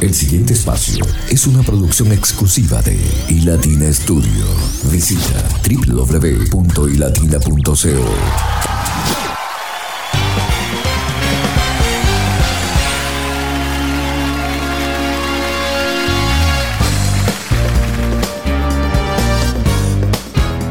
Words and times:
El 0.00 0.14
siguiente 0.14 0.54
espacio 0.54 1.04
es 1.28 1.46
una 1.46 1.62
producción 1.62 2.10
exclusiva 2.12 2.80
de 2.82 2.98
iLatina 3.28 3.92
Studio. 3.92 4.46
Visita 4.84 5.46
www.ilatina.co. 5.62 6.50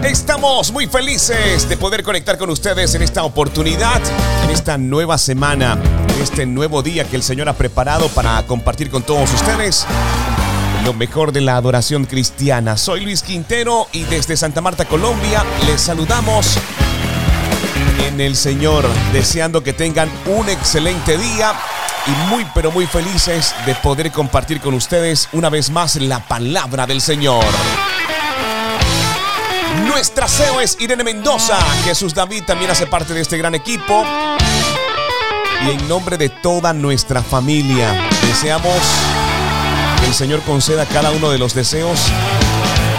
Estamos 0.03 0.71
muy 0.71 0.87
felices 0.87 1.69
de 1.69 1.77
poder 1.77 2.01
conectar 2.03 2.37
con 2.37 2.49
ustedes 2.49 2.95
en 2.95 3.03
esta 3.03 3.23
oportunidad, 3.23 4.01
en 4.43 4.49
esta 4.49 4.77
nueva 4.77 5.17
semana, 5.17 5.77
este 6.21 6.45
nuevo 6.45 6.81
día 6.83 7.05
que 7.05 7.15
el 7.15 7.23
Señor 7.23 7.49
ha 7.49 7.53
preparado 7.53 8.09
para 8.09 8.45
compartir 8.45 8.89
con 8.89 9.03
todos 9.03 9.33
ustedes 9.33 9.85
lo 10.83 10.93
mejor 10.93 11.31
de 11.31 11.41
la 11.41 11.55
adoración 11.55 12.05
cristiana. 12.05 12.77
Soy 12.77 13.01
Luis 13.01 13.21
Quintero 13.21 13.87
y 13.91 14.03
desde 14.03 14.35
Santa 14.35 14.61
Marta, 14.61 14.85
Colombia, 14.85 15.43
les 15.65 15.81
saludamos 15.81 16.57
en 18.07 18.19
el 18.21 18.35
Señor, 18.35 18.85
deseando 19.13 19.63
que 19.63 19.73
tengan 19.73 20.09
un 20.25 20.49
excelente 20.49 21.17
día 21.17 21.53
y 22.07 22.29
muy 22.29 22.45
pero 22.53 22.71
muy 22.71 22.85
felices 22.85 23.53
de 23.65 23.75
poder 23.75 24.11
compartir 24.11 24.59
con 24.61 24.73
ustedes 24.73 25.29
una 25.31 25.49
vez 25.49 25.69
más 25.69 25.95
la 25.97 26.19
palabra 26.19 26.85
del 26.85 27.01
Señor. 27.01 27.45
Nuestra 29.85 30.27
CEO 30.27 30.59
es 30.59 30.77
Irene 30.79 31.03
Mendoza. 31.03 31.57
Jesús 31.83 32.13
David 32.13 32.43
también 32.45 32.71
hace 32.71 32.87
parte 32.87 33.13
de 33.13 33.21
este 33.21 33.37
gran 33.37 33.55
equipo. 33.55 34.05
Y 35.65 35.71
en 35.71 35.87
nombre 35.87 36.17
de 36.17 36.29
toda 36.29 36.73
nuestra 36.73 37.21
familia, 37.21 38.07
deseamos 38.21 38.77
que 39.99 40.07
el 40.07 40.13
Señor 40.13 40.41
conceda 40.43 40.85
cada 40.85 41.11
uno 41.11 41.29
de 41.29 41.37
los 41.37 41.53
deseos 41.53 41.99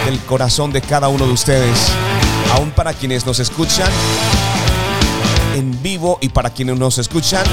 del 0.05 0.19
corazón 0.21 0.71
de 0.71 0.81
cada 0.81 1.07
uno 1.07 1.25
de 1.25 1.33
ustedes. 1.33 1.91
Aún 2.53 2.71
para 2.71 2.93
quienes 2.93 3.25
nos 3.25 3.39
escuchan 3.39 3.89
en 5.55 5.81
vivo 5.81 6.17
y 6.21 6.29
para 6.29 6.49
quienes 6.49 6.77
nos 6.77 6.97
escuchan 6.97 7.45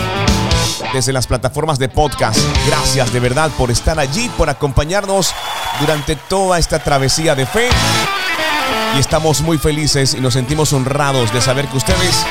desde 0.93 1.13
las 1.13 1.27
plataformas 1.27 1.79
de 1.79 1.89
podcast. 1.89 2.39
Gracias 2.67 3.13
de 3.13 3.21
verdad 3.21 3.51
por 3.57 3.71
estar 3.71 3.99
allí, 3.99 4.29
por 4.37 4.51
acompañarnos 4.51 5.35
durante 5.81 6.17
toda 6.17 6.59
esta 6.59 6.79
travesía 6.79 7.35
de 7.35 7.47
fe 7.47 7.69
y 8.97 8.99
estamos 8.99 9.41
muy 9.41 9.59
felices 9.59 10.15
y 10.15 10.21
nos 10.21 10.35
sentimos 10.35 10.73
honrados 10.73 11.33
de 11.33 11.41
saber 11.41 11.67
que 11.69 11.77
ustedes 11.77 12.25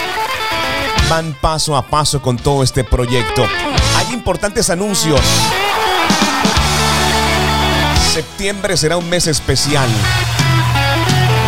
van 1.09 1.33
paso 1.39 1.75
a 1.75 1.81
paso 1.83 2.21
con 2.21 2.37
todo 2.37 2.63
este 2.63 2.83
proyecto. 2.83 3.45
Hay 3.95 4.13
importantes 4.13 4.69
anuncios. 4.69 5.21
Septiembre 8.13 8.75
será 8.75 8.97
un 8.97 9.07
mes 9.09 9.27
especial. 9.27 9.87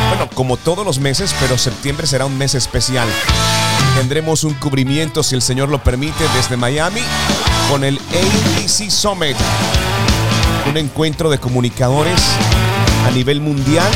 Bueno, 0.09 0.30
como 0.33 0.57
todos 0.57 0.85
los 0.85 0.99
meses, 0.99 1.35
pero 1.39 1.57
septiembre 1.57 2.07
será 2.07 2.25
un 2.25 2.37
mes 2.37 2.55
especial. 2.55 3.07
Tendremos 3.95 4.43
un 4.43 4.53
cubrimiento, 4.53 5.23
si 5.23 5.35
el 5.35 5.41
Señor 5.41 5.69
lo 5.69 5.83
permite, 5.83 6.23
desde 6.35 6.55
Miami 6.55 7.02
con 7.69 7.83
el 7.83 7.99
ABC 8.09 8.89
Summit. 8.89 9.35
Un 10.69 10.77
encuentro 10.77 11.30
de 11.30 11.37
comunicadores 11.37 12.21
a 13.05 13.11
nivel 13.11 13.41
mundial 13.41 13.91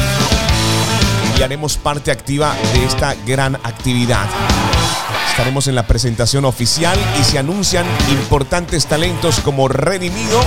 y 1.38 1.41
haremos 1.41 1.78
parte 1.78 2.11
activa 2.11 2.56
de 2.73 2.86
esta 2.86 3.16
gran 3.25 3.56
actividad. 3.56 4.28
Estaremos 5.30 5.68
en 5.68 5.76
la 5.76 5.88
presentación 5.88 6.46
oficial 6.46 6.98
y 7.20 7.24
se 7.24 7.40
anuncian 7.40 7.86
importantes 8.10 8.86
talentos 8.86 9.40
como 9.40 9.68
Redimido 9.68 10.42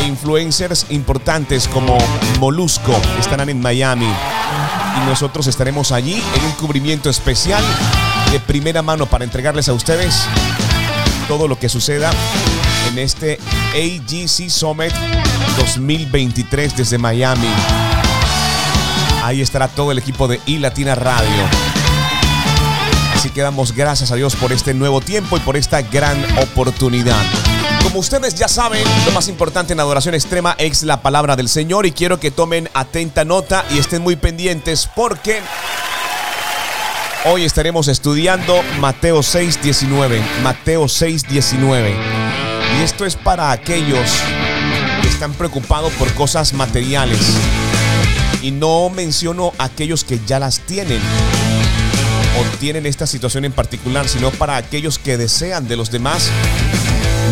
e 0.00 0.06
influencers 0.06 0.86
importantes 0.90 1.68
como 1.68 1.96
Molusco 2.40 2.94
estarán 3.18 3.48
en 3.48 3.60
Miami. 3.60 4.08
Y 4.96 5.06
nosotros 5.08 5.46
estaremos 5.46 5.92
allí 5.92 6.22
en 6.34 6.44
un 6.44 6.52
cubrimiento 6.52 7.08
especial 7.08 7.62
de 8.32 8.40
primera 8.40 8.82
mano 8.82 9.06
para 9.06 9.24
entregarles 9.24 9.68
a 9.68 9.72
ustedes 9.72 10.26
todo 11.28 11.48
lo 11.48 11.58
que 11.58 11.68
suceda 11.68 12.10
en 12.88 12.98
este 12.98 13.38
AGC 13.74 14.48
Summit 14.48 14.92
2023 15.58 16.76
desde 16.76 16.98
Miami. 16.98 17.48
Ahí 19.22 19.40
estará 19.42 19.68
todo 19.68 19.90
el 19.92 19.98
equipo 19.98 20.28
de 20.28 20.40
iLatina 20.46 20.94
Radio. 20.94 21.75
Así 23.26 23.34
que 23.34 23.42
damos 23.42 23.74
gracias 23.74 24.12
a 24.12 24.14
Dios 24.14 24.36
por 24.36 24.52
este 24.52 24.72
nuevo 24.72 25.00
tiempo 25.00 25.36
y 25.36 25.40
por 25.40 25.56
esta 25.56 25.82
gran 25.82 26.16
oportunidad. 26.38 27.20
Como 27.82 27.98
ustedes 27.98 28.36
ya 28.36 28.46
saben, 28.46 28.84
lo 29.04 29.10
más 29.10 29.26
importante 29.26 29.72
en 29.72 29.80
adoración 29.80 30.14
extrema 30.14 30.54
es 30.58 30.84
la 30.84 31.02
palabra 31.02 31.34
del 31.34 31.48
Señor 31.48 31.86
y 31.86 31.90
quiero 31.90 32.20
que 32.20 32.30
tomen 32.30 32.70
atenta 32.72 33.24
nota 33.24 33.64
y 33.74 33.78
estén 33.78 34.02
muy 34.02 34.14
pendientes 34.14 34.88
porque 34.94 35.40
hoy 37.24 37.42
estaremos 37.42 37.88
estudiando 37.88 38.62
Mateo 38.78 39.24
6:19. 39.24 40.22
Mateo 40.44 40.84
6:19. 40.84 41.96
Y 42.78 42.84
esto 42.84 43.04
es 43.04 43.16
para 43.16 43.50
aquellos 43.50 44.08
que 45.02 45.08
están 45.08 45.32
preocupados 45.32 45.92
por 45.94 46.14
cosas 46.14 46.52
materiales 46.52 47.18
y 48.40 48.52
no 48.52 48.88
menciono 48.88 49.52
aquellos 49.58 50.04
que 50.04 50.20
ya 50.24 50.38
las 50.38 50.60
tienen 50.60 51.00
o 52.38 52.58
tienen 52.58 52.86
esta 52.86 53.06
situación 53.06 53.44
en 53.44 53.52
particular, 53.52 54.08
sino 54.08 54.30
para 54.30 54.56
aquellos 54.56 54.98
que 54.98 55.16
desean 55.16 55.68
de 55.68 55.76
los 55.76 55.90
demás 55.90 56.30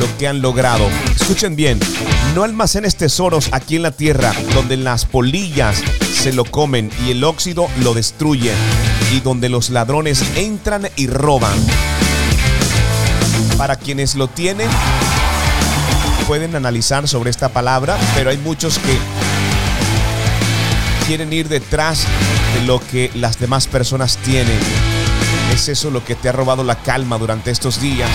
lo 0.01 0.19
que 0.19 0.29
han 0.29 0.43
logrado. 0.43 0.89
Escuchen 1.21 1.57
bien, 1.57 1.79
no 2.35 2.43
almacenes 2.43 2.97
tesoros 2.97 3.49
aquí 3.53 3.77
en 3.77 3.83
la 3.83 3.93
tierra 3.93 4.33
donde 4.55 4.77
las 4.77 5.05
polillas 5.05 5.83
se 6.13 6.33
lo 6.33 6.45
comen 6.45 6.91
y 7.07 7.11
el 7.11 7.25
óxido 7.25 7.69
lo 7.83 7.95
destruye 7.95 8.53
y 9.13 9.21
donde 9.21 9.49
los 9.49 9.71
ladrones 9.71 10.25
entran 10.37 10.89
y 10.97 11.07
roban. 11.07 11.55
Para 13.57 13.77
quienes 13.77 14.15
lo 14.15 14.29
tienen, 14.29 14.69
pueden 16.27 16.57
analizar 16.57 17.07
sobre 17.07 17.31
esta 17.31 17.51
palabra, 17.51 17.97
pero 18.15 18.31
hay 18.31 18.39
muchos 18.39 18.79
que 18.79 18.99
quieren 21.07 21.33
ir 21.33 21.49
detrás 21.49 22.07
de 22.55 22.67
lo 22.67 22.81
que 22.81 23.11
las 23.15 23.39
demás 23.39 23.67
personas 23.67 24.17
tienen. 24.19 24.59
¿Es 25.55 25.69
eso 25.69 25.93
lo 25.93 26.05
que 26.05 26.17
te 26.17 26.29
ha 26.29 26.33
robado 26.33 26.65
la 26.65 26.83
calma 26.83 27.17
durante 27.17 27.53
estos 27.53 27.81
días? 27.81 28.11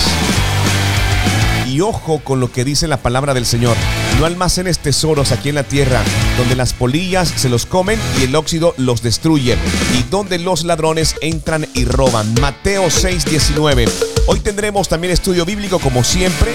Y 1.66 1.80
ojo 1.80 2.20
con 2.22 2.42
lo 2.42 2.52
que 2.52 2.66
dice 2.66 2.86
la 2.86 2.98
palabra 2.98 3.34
del 3.34 3.46
Señor. 3.46 3.78
No 4.20 4.26
almacenes 4.26 4.80
tesoros 4.80 5.32
aquí 5.32 5.48
en 5.48 5.56
la 5.56 5.64
tierra, 5.64 6.02
donde 6.38 6.58
las 6.58 6.74
polillas 6.74 7.30
se 7.34 7.48
los 7.48 7.66
comen 7.66 7.98
y 8.20 8.26
el 8.26 8.36
óxido 8.36 8.74
los 8.76 9.02
destruye, 9.02 9.58
y 9.98 10.04
donde 10.12 10.38
los 10.38 10.66
ladrones 10.66 11.16
entran 11.22 11.66
y 11.74 11.86
roban. 11.86 12.34
Mateo 12.42 12.88
6:19. 12.88 13.90
Hoy 14.28 14.42
tendremos 14.42 14.90
también 14.90 15.14
estudio 15.14 15.46
bíblico 15.46 15.80
como 15.80 16.04
siempre. 16.04 16.52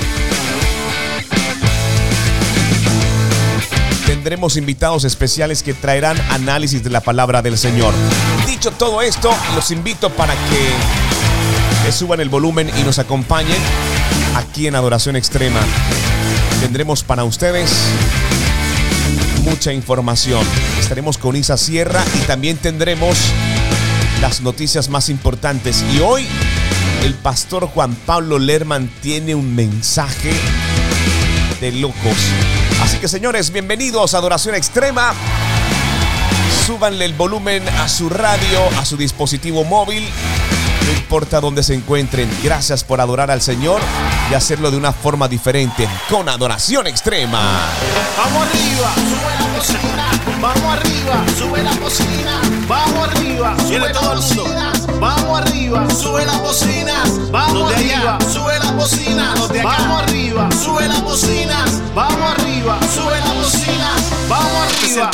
tendremos 4.25 4.57
invitados 4.57 5.05
especiales 5.05 5.63
que 5.63 5.75
traerán 5.75 6.17
análisis 6.31 6.83
de 6.83 6.89
la 6.89 7.03
palabra 7.03 7.43
del 7.43 7.59
Señor. 7.59 7.93
Todo 8.73 9.03
esto, 9.03 9.31
los 9.55 9.71
invito 9.71 10.09
para 10.09 10.33
que, 10.33 11.93
suban 11.93 12.21
el 12.21 12.31
volumen 12.31 12.71
y 12.79 12.83
nos 12.83 12.99
acompañen 12.99 13.59
aquí 14.37 14.67
en 14.67 14.75
Adoración 14.75 15.17
Extrema. 15.17 15.61
Tendremos 16.63 17.03
para 17.03 17.25
ustedes 17.25 17.71
mucha 19.43 19.71
información. 19.71 20.43
Estaremos 20.81 21.19
con 21.19 21.37
Isa 21.37 21.59
Sierra 21.59 22.03
y 22.15 22.21
también 22.27 22.57
tendremos 22.57 23.19
las 24.23 24.41
noticias 24.41 24.89
más 24.89 25.11
importantes. 25.11 25.85
Y 25.93 26.01
hoy 26.01 26.27
el 27.03 27.13
pastor 27.13 27.67
Juan 27.67 27.95
Pablo 28.07 28.39
Lerman 28.39 28.89
tiene 29.03 29.35
un 29.35 29.55
mensaje 29.55 30.33
de 31.61 31.71
locos. 31.73 32.17
Así 32.83 32.97
que 32.97 33.09
señores, 33.09 33.51
bienvenidos 33.51 34.15
a 34.15 34.19
Adoración 34.19 34.55
Extrema. 34.55 35.13
Súbanle 36.67 37.05
el 37.05 37.13
volumen 37.13 37.63
a 37.69 37.89
su 37.89 38.09
radio, 38.09 38.59
a 38.79 38.87
su 38.87 38.97
dispositivo 38.97 39.65
móvil. 39.65 40.09
No 40.87 40.93
importa 40.93 41.41
dónde 41.41 41.63
se 41.63 41.75
encuentren, 41.75 42.31
gracias 42.43 42.85
por 42.85 43.03
adorar 43.03 43.31
al 43.31 43.43
Señor 43.43 43.83
y 44.31 44.35
hacerlo 44.35 44.71
de 44.71 44.79
una 44.79 44.93
forma 44.93 45.29
diferente, 45.29 45.87
con 46.09 46.27
adoración 46.29 46.87
extrema. 46.87 47.61
Vamos 48.17 48.49
arriba, 48.49 48.95
sube 48.97 49.35
la 49.39 49.59
cocina. 49.59 50.11
Vamos 50.41 50.79
arriba, 50.79 51.25
sube 51.39 51.63
la 51.63 51.77
cocina. 51.77 52.41
Vamos 52.67 53.09
arriba, 53.09 53.57
sube 53.59 53.79
la 53.79 54.74
Vamos 55.01 55.41
arriba, 55.41 55.87
sube 55.91 56.25
las 56.25 56.41
bocinas. 56.41 57.31
Vamos 57.31 57.73
arriba, 57.73 58.19
sube 58.33 58.59
las 58.59 58.75
bocinas. 58.75 59.49
Vamos 59.63 60.03
arriba, 60.03 60.49
sube 60.53 60.89
las 60.89 61.03
bocinas. 61.03 61.81
Vamos 61.95 62.31
arriba, 62.33 62.79
sube 62.95 63.21
las 63.21 63.35
bocinas. 63.37 64.29
Vamos 64.29 64.51
arriba, 64.69 65.11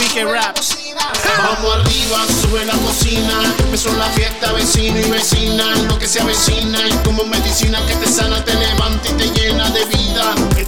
Vamos 1.38 1.76
arriba, 1.76 2.18
sube 2.42 2.64
la 2.64 2.72
cocina. 2.74 3.54
Empezó 3.58 3.92
la 3.96 4.06
fiesta, 4.06 4.52
vecino 4.52 4.98
y 4.98 5.10
vecina. 5.10 5.64
Lo 5.88 5.98
que 5.98 6.06
se 6.06 6.20
avecina 6.20 6.78
y 6.88 6.92
como 7.04 7.24
medicina 7.24 7.78
que 7.86 7.94
te 7.94 8.06
sana 8.06 8.44
tenemos 8.44 8.70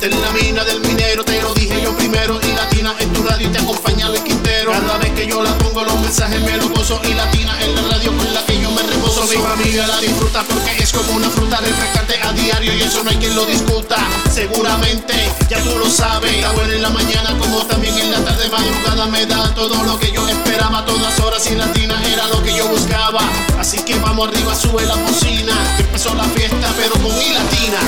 Esta 0.02 0.06
es 0.06 0.20
la 0.20 0.30
mina 0.32 0.64
del 0.64 0.80
minero, 0.80 1.24
te 1.24 1.40
lo 1.40 1.54
dije 1.54 1.80
yo 1.80 1.96
primero. 1.96 2.40
Y 2.42 2.52
latina 2.56 2.92
en 2.98 3.12
tu 3.12 3.22
radio 3.22 3.48
te 3.52 3.58
acompaña 3.58 4.08
el 4.08 4.22
Quintero. 4.24 4.72
Cada 4.72 4.98
vez 4.98 5.12
que 5.12 5.26
yo 5.26 5.42
la 5.42 5.56
pongo, 5.58 5.84
los 5.84 6.00
mensajes 6.00 6.40
me 6.42 6.56
lo 6.56 6.68
gozo. 6.70 7.00
Y 7.04 7.14
latina 7.14 7.56
en 7.62 7.74
la 7.76 7.82
radio 7.82 8.16
con 8.16 8.34
la 8.34 8.44
que 8.44 8.51
me 8.86 8.92
reposo. 8.94 9.26
Mi 9.26 9.36
familia 9.36 9.86
la 9.86 10.00
disfruta 10.00 10.42
porque 10.44 10.82
es 10.82 10.92
como 10.92 11.12
una 11.12 11.28
fruta 11.30 11.58
refrescante 11.60 12.20
a 12.22 12.32
diario. 12.32 12.74
Y 12.74 12.82
eso 12.82 13.02
no 13.04 13.10
hay 13.10 13.16
quien 13.16 13.34
lo 13.34 13.44
discuta. 13.46 13.96
Seguramente, 14.30 15.14
ya 15.48 15.62
tú 15.62 15.78
lo 15.78 15.88
sabes. 15.88 16.32
Está 16.32 16.52
bueno 16.52 16.72
en 16.72 16.82
la 16.82 16.90
mañana 16.90 17.36
como 17.38 17.64
también 17.66 17.96
en 17.98 18.10
la 18.10 18.24
tarde. 18.24 18.48
Madrugada 18.48 19.06
me 19.06 19.26
da 19.26 19.54
todo 19.54 19.82
lo 19.84 19.98
que 19.98 20.12
yo 20.12 20.26
esperaba. 20.28 20.84
Todas 20.84 21.18
horas 21.20 21.50
y 21.50 21.54
latina 21.54 21.94
era 22.06 22.28
lo 22.28 22.42
que 22.42 22.54
yo 22.54 22.68
buscaba. 22.68 23.20
Así 23.58 23.78
que 23.84 23.98
vamos 23.98 24.28
arriba, 24.28 24.54
sube 24.54 24.84
la 24.86 24.94
cocina. 24.94 25.54
Que 25.76 25.82
empezó 25.82 26.14
la 26.14 26.24
fiesta, 26.24 26.72
pero 26.76 26.92
con 26.94 27.16
mi 27.18 27.30
latina. 27.30 27.80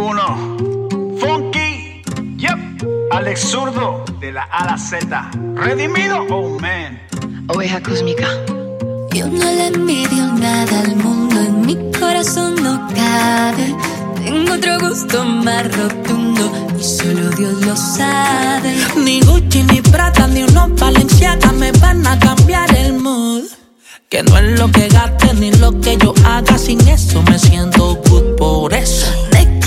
Uno. 0.00 0.56
Funky. 1.20 2.02
Yep. 2.38 3.12
Alex 3.12 3.40
Zurdo. 3.40 4.04
De 4.20 4.32
la 4.32 4.42
A 4.44 4.62
a 4.62 4.66
la 4.72 4.78
Z. 4.78 5.30
Redimido. 5.56 6.24
Oh 6.30 6.58
man. 6.58 7.00
Oveja 7.48 7.82
cósmica. 7.82 8.28
Yo 9.14 9.26
no 9.26 9.44
le 9.44 9.66
envidio 9.66 10.26
nada 10.38 10.80
al 10.80 10.96
mundo, 10.96 11.38
en 11.38 11.66
mi 11.66 11.76
corazón 11.98 12.54
no 12.62 12.88
cabe. 12.94 13.76
Tengo 14.24 14.54
otro 14.54 14.88
gusto 14.88 15.22
más 15.24 15.64
rotundo 15.76 16.50
y 16.80 16.82
solo 16.82 17.28
Dios 17.36 17.60
lo 17.66 17.76
sabe. 17.76 18.74
Ni 18.96 19.20
Gucci, 19.20 19.64
ni 19.64 19.82
Prada, 19.82 20.26
ni 20.28 20.44
unos 20.44 20.80
Balenciaga 20.80 21.52
me 21.52 21.72
van 21.72 22.06
a 22.06 22.18
cambiar 22.18 22.74
el 22.74 22.94
mood. 22.94 23.44
Que 24.08 24.22
no 24.22 24.38
es 24.38 24.58
lo 24.58 24.70
que 24.70 24.88
gaste 24.88 25.34
ni 25.34 25.52
lo 25.52 25.78
que 25.78 25.98
yo 25.98 26.14
haga, 26.24 26.56
sin 26.56 26.80
eso 26.88 27.22
me 27.24 27.38
siento 27.38 27.96
good 28.08 28.36
por 28.36 28.72
eso. 28.72 29.06
Me 29.32 29.60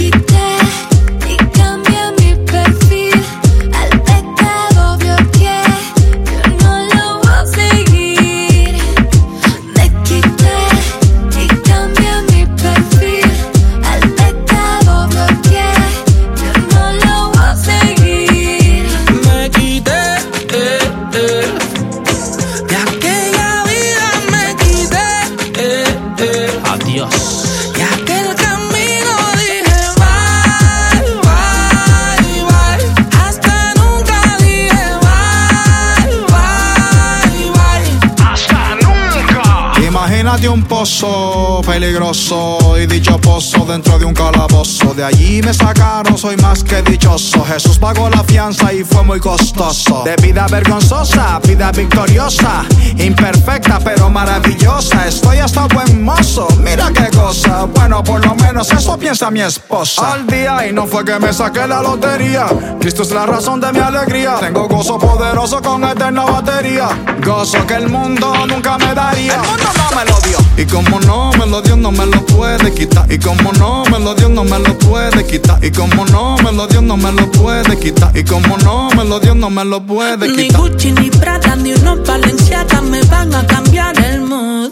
peligroso 41.80 42.78
y 42.80 42.88
dicho 42.88 43.20
pozo 43.20 43.66
dentro 43.66 44.00
de 44.00 44.06
un 44.06 44.14
calabozo. 44.14 44.94
De 44.94 45.04
allí 45.04 45.42
me 45.42 45.54
sacaron, 45.54 46.18
soy 46.18 46.38
más 46.38 46.64
que 46.64 46.82
dichoso. 46.82 47.44
Jesús 47.44 47.78
pagó 47.78 48.10
la 48.10 48.24
fianza 48.24 48.72
y 48.72 48.86
fue 48.86 49.04
muy 49.04 49.20
costoso. 49.20 50.04
De 50.06 50.16
vida 50.26 50.48
vergonzosa, 50.50 51.38
vida 51.46 51.74
victoriosa. 51.74 52.64
Imperfecta 52.98 53.80
pero 53.84 54.10
maravillosa. 54.10 55.06
Estoy 55.06 55.40
hasta 55.40 55.68
buen 55.68 56.02
mozo, 56.02 56.48
mira 56.64 56.94
qué 56.94 57.10
cosa. 57.14 57.66
Bueno, 57.66 58.02
por 58.02 58.26
lo 58.26 58.36
menos 58.36 58.72
eso 58.72 58.98
piensa 58.98 59.30
mi 59.30 59.42
esposa. 59.42 60.14
Al 60.14 60.28
día 60.28 60.66
y 60.70 60.72
no 60.72 60.88
fue 60.88 61.04
que 61.04 61.20
me 61.20 61.34
saqué 61.34 61.68
la 61.68 61.82
lotería. 61.82 62.46
Cristo 62.80 63.02
es 63.02 63.12
la 63.12 63.26
razón 63.26 63.60
de 63.60 63.74
mi 63.74 63.80
alegría. 63.80 64.38
Tengo 64.40 64.70
gozo 64.70 64.98
poderoso 64.98 65.62
con 65.62 65.84
eterna 65.84 66.24
batería. 66.24 66.88
Gozo 67.22 67.68
que 67.68 67.74
el 67.74 67.90
mundo 67.90 68.48
nunca 68.48 68.78
me 68.78 68.96
daría. 68.96 69.34
El 69.34 69.42
mundo 69.42 69.66
no 69.76 69.98
me 69.98 70.06
lo 70.06 70.20
dio. 70.22 70.45
Y 70.58 70.66
como 70.66 71.00
no 71.02 71.32
me 71.34 71.46
lo 71.46 71.62
dio, 71.62 71.76
no 71.76 71.92
me 71.92 72.06
lo 72.06 72.26
puede 72.26 72.74
quitar. 72.74 73.12
Y 73.12 73.20
como 73.20 73.52
no 73.54 73.84
me 73.92 74.00
lo 74.00 74.16
dio, 74.16 74.30
no 74.30 74.44
me 74.46 74.58
lo 74.60 74.78
puede 74.80 75.26
quitar. 75.26 75.64
Y 75.64 75.72
como 75.72 76.06
no 76.06 76.38
me 76.38 76.52
lo 76.54 76.66
dio, 76.68 76.82
no 76.82 76.96
me 76.96 77.12
lo 77.12 77.30
puede 77.32 77.78
quitar. 77.78 78.16
Y 78.18 78.24
como 78.24 78.58
no 78.60 78.90
me 78.92 79.04
lo 79.04 79.20
dio, 79.20 79.36
no 79.36 79.50
me 79.50 79.66
lo 79.66 79.86
puede 79.86 80.30
Ni 80.30 80.48
quitar. 80.48 80.62
Gucci, 80.62 80.92
ni 80.94 81.10
Prada, 81.10 81.56
ni 81.58 81.74
unos 81.74 82.08
Balenciaga 82.08 82.82
me 82.82 83.02
van 83.04 83.36
a 83.36 83.46
cambiar 83.46 84.00
el 84.06 84.22
mood. 84.22 84.72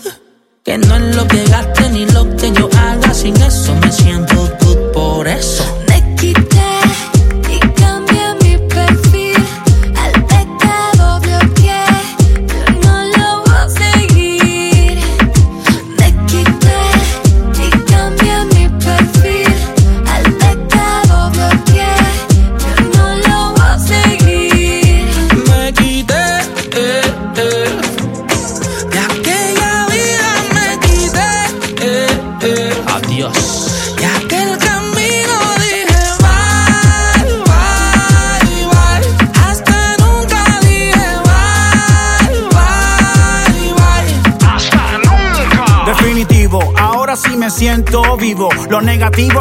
Que 0.64 0.78
no 0.78 0.96
es 0.96 1.16
lo 1.18 1.28
que 1.28 1.44
gaste 1.46 1.90
ni 1.90 2.06
lo 2.06 2.34
que 2.38 2.52
yo 2.54 2.70
haga, 2.78 3.14
sin 3.14 3.36
eso 3.42 3.76
me 3.76 3.92
siento 3.92 4.36
good 4.62 4.78
por 4.94 5.28
eso. 5.28 5.66
Me 5.90 6.16
quité 6.16 6.73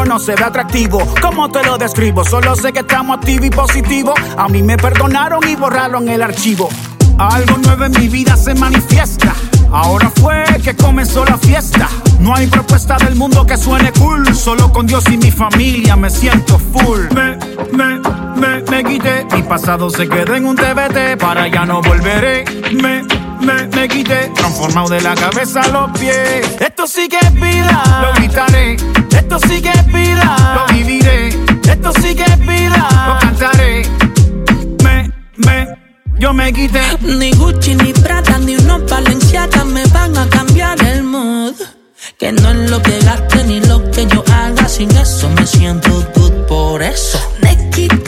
no 0.05 0.19
se 0.19 0.35
ve 0.35 0.43
atractivo. 0.43 1.01
¿Cómo 1.21 1.49
te 1.49 1.63
lo 1.63 1.77
describo? 1.77 2.23
Solo 2.23 2.55
sé 2.55 2.71
que 2.71 2.79
estamos 2.79 3.17
activos 3.17 3.47
y 3.47 3.49
positivos. 3.49 4.13
A 4.37 4.47
mí 4.47 4.61
me 4.61 4.77
perdonaron 4.77 5.39
y 5.47 5.55
borraron 5.55 6.07
el 6.09 6.21
archivo. 6.21 6.69
Algo 7.17 7.57
nuevo 7.57 7.85
en 7.85 7.91
mi 7.99 8.07
vida 8.07 8.35
se 8.37 8.53
manifiesta. 8.53 9.33
Ahora 9.71 10.11
fue 10.21 10.43
que 10.63 10.75
comenzó 10.75 11.25
la 11.25 11.37
fiesta. 11.37 11.89
No 12.19 12.35
hay 12.35 12.47
propuesta 12.47 12.97
del 12.97 13.15
mundo 13.15 13.45
que 13.45 13.57
suene 13.57 13.91
cool. 13.93 14.35
Solo 14.35 14.71
con 14.71 14.85
Dios 14.85 15.05
y 15.09 15.17
mi 15.17 15.31
familia 15.31 15.95
me 15.95 16.09
siento 16.09 16.59
full. 16.59 17.01
Me, 17.13 17.37
me, 17.71 17.99
me, 18.35 18.61
me 18.69 18.83
quité. 18.83 19.25
Mi 19.33 19.41
pasado 19.41 19.89
se 19.89 20.07
quedó 20.07 20.35
en 20.35 20.45
un 20.45 20.55
TBT. 20.55 21.17
Para 21.19 21.47
ya 21.47 21.65
no 21.65 21.81
volveré. 21.81 22.45
Me, 22.73 23.03
me, 23.41 23.67
me 23.67 23.87
quité. 23.87 24.31
Transformado 24.35 24.89
de 24.89 25.01
la 25.01 25.15
cabeza 25.15 25.61
a 25.61 25.67
los 25.69 25.99
pies. 25.99 26.57
Esto 26.59 26.85
sí 26.85 27.09
que 27.09 27.17
es 27.17 27.33
vida. 27.33 27.83
Lo 28.01 28.13
gritaré. 28.13 28.77
Esto 29.15 29.39
sí 29.47 29.61
que 29.61 29.69
es 29.69 29.85
vida. 29.87 30.27
Lo 30.55 30.73
viviré. 30.73 31.29
Esto 31.73 31.91
sí 32.01 32.15
que 32.15 32.23
es 32.23 32.39
vida. 32.39 32.87
Lo 33.07 33.19
cantaré. 33.19 33.83
Me, 34.83 35.11
me, 35.37 35.67
yo 36.19 36.33
me 36.33 36.51
quité. 36.53 36.81
Ni 37.01 37.31
Gucci, 37.33 37.75
ni 37.75 37.93
Prada, 37.93 38.37
ni 38.39 38.55
unos 38.55 38.89
Balenciaga 38.89 39.63
me 39.65 39.85
van 39.87 40.17
a 40.17 40.27
cambiar 40.29 40.81
el 40.85 41.03
mood. 41.03 41.55
Que 42.19 42.31
no 42.31 42.49
es 42.51 42.69
lo 42.69 42.81
que 42.81 42.99
gaste 42.99 43.43
ni 43.45 43.59
lo 43.61 43.89
que 43.91 44.05
yo 44.07 44.23
haga, 44.31 44.67
sin 44.67 44.91
eso 44.91 45.29
me 45.29 45.45
siento 45.47 45.89
good 46.15 46.33
por 46.47 46.81
eso. 46.81 47.19
Me 47.41 47.69
quité 47.69 48.02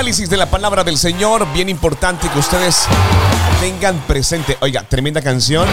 análisis 0.00 0.30
de 0.30 0.38
la 0.38 0.46
palabra 0.46 0.82
del 0.82 0.96
Señor. 0.96 1.46
Bien 1.52 1.68
importante 1.68 2.26
que 2.30 2.38
ustedes 2.38 2.86
tengan 3.60 3.98
presente. 4.06 4.56
Oiga, 4.60 4.82
tremenda 4.82 5.20
canción 5.20 5.68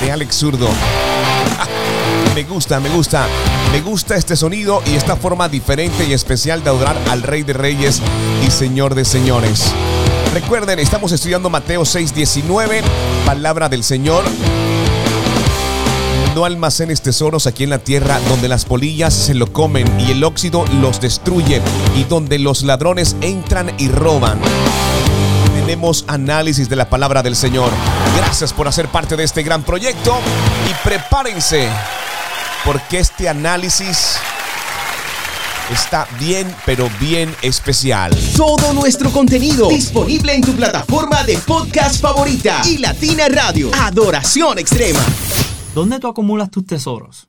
de 0.00 0.12
Alex 0.12 0.36
Zurdo. 0.36 0.68
Me 2.36 2.44
gusta, 2.44 2.78
me 2.78 2.88
gusta. 2.90 3.26
Me 3.72 3.80
gusta 3.80 4.14
este 4.14 4.36
sonido 4.36 4.82
y 4.86 4.94
esta 4.94 5.16
forma 5.16 5.48
diferente 5.48 6.04
y 6.04 6.12
especial 6.12 6.62
de 6.62 6.70
adorar 6.70 6.96
al 7.10 7.22
Rey 7.22 7.42
de 7.42 7.54
Reyes 7.54 8.00
y 8.46 8.50
Señor 8.52 8.94
de 8.94 9.04
Señores. 9.04 9.72
Recuerden, 10.32 10.78
estamos 10.78 11.10
estudiando 11.10 11.50
Mateo 11.50 11.82
6:19, 11.82 12.82
palabra 13.26 13.68
del 13.68 13.82
Señor. 13.82 14.24
No 16.34 16.44
almacenes 16.44 17.00
tesoros 17.00 17.46
aquí 17.46 17.62
en 17.62 17.70
la 17.70 17.78
tierra 17.78 18.18
donde 18.28 18.48
las 18.48 18.64
polillas 18.64 19.14
se 19.14 19.34
lo 19.34 19.52
comen 19.52 19.86
y 20.00 20.10
el 20.10 20.24
óxido 20.24 20.64
los 20.80 21.00
destruye 21.00 21.62
y 21.96 22.02
donde 22.04 22.40
los 22.40 22.64
ladrones 22.64 23.14
entran 23.20 23.72
y 23.78 23.86
roban. 23.88 24.40
Tenemos 25.54 26.04
análisis 26.08 26.68
de 26.68 26.74
la 26.74 26.90
palabra 26.90 27.22
del 27.22 27.36
Señor. 27.36 27.70
Gracias 28.16 28.52
por 28.52 28.66
hacer 28.66 28.88
parte 28.88 29.16
de 29.16 29.22
este 29.22 29.44
gran 29.44 29.62
proyecto 29.62 30.18
y 30.68 30.88
prepárense 30.88 31.68
porque 32.64 32.98
este 32.98 33.28
análisis 33.28 34.16
está 35.72 36.08
bien, 36.18 36.52
pero 36.66 36.90
bien 36.98 37.32
especial. 37.42 38.12
Todo 38.36 38.72
nuestro 38.72 39.12
contenido 39.12 39.68
disponible 39.68 40.34
en 40.34 40.40
tu 40.40 40.52
plataforma 40.52 41.22
de 41.22 41.38
podcast 41.38 42.00
favorita 42.00 42.60
y 42.64 42.78
Latina 42.78 43.28
Radio. 43.28 43.70
Adoración 43.72 44.58
extrema. 44.58 45.00
¿Dónde 45.74 45.98
tú 45.98 46.06
acumulas 46.06 46.52
tus 46.52 46.64
tesoros? 46.64 47.28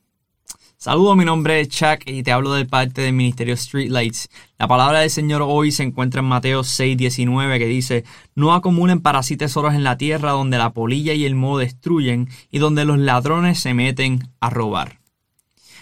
Saludos, 0.77 1.17
mi 1.17 1.25
nombre 1.25 1.61
es 1.61 1.69
Chuck 1.69 2.03
y 2.05 2.21
te 2.21 2.31
hablo 2.31 2.53
del 2.53 2.67
parte 2.67 3.01
del 3.01 3.13
ministerio 3.13 3.57
Streetlights. 3.57 4.29
La 4.59 4.67
palabra 4.67 4.99
del 4.99 5.09
Señor 5.09 5.41
hoy 5.41 5.71
se 5.71 5.81
encuentra 5.81 6.19
en 6.19 6.27
Mateo 6.27 6.61
6:19 6.61 7.57
que 7.57 7.65
dice, 7.65 8.03
no 8.35 8.53
acumulen 8.53 9.01
para 9.01 9.23
sí 9.23 9.35
tesoros 9.35 9.73
en 9.73 9.83
la 9.83 9.97
tierra 9.97 10.29
donde 10.29 10.59
la 10.59 10.73
polilla 10.73 11.13
y 11.13 11.25
el 11.25 11.33
moho 11.33 11.57
destruyen 11.57 12.29
y 12.51 12.59
donde 12.59 12.85
los 12.85 12.99
ladrones 12.99 13.57
se 13.57 13.73
meten 13.73 14.29
a 14.39 14.51
robar. 14.51 14.99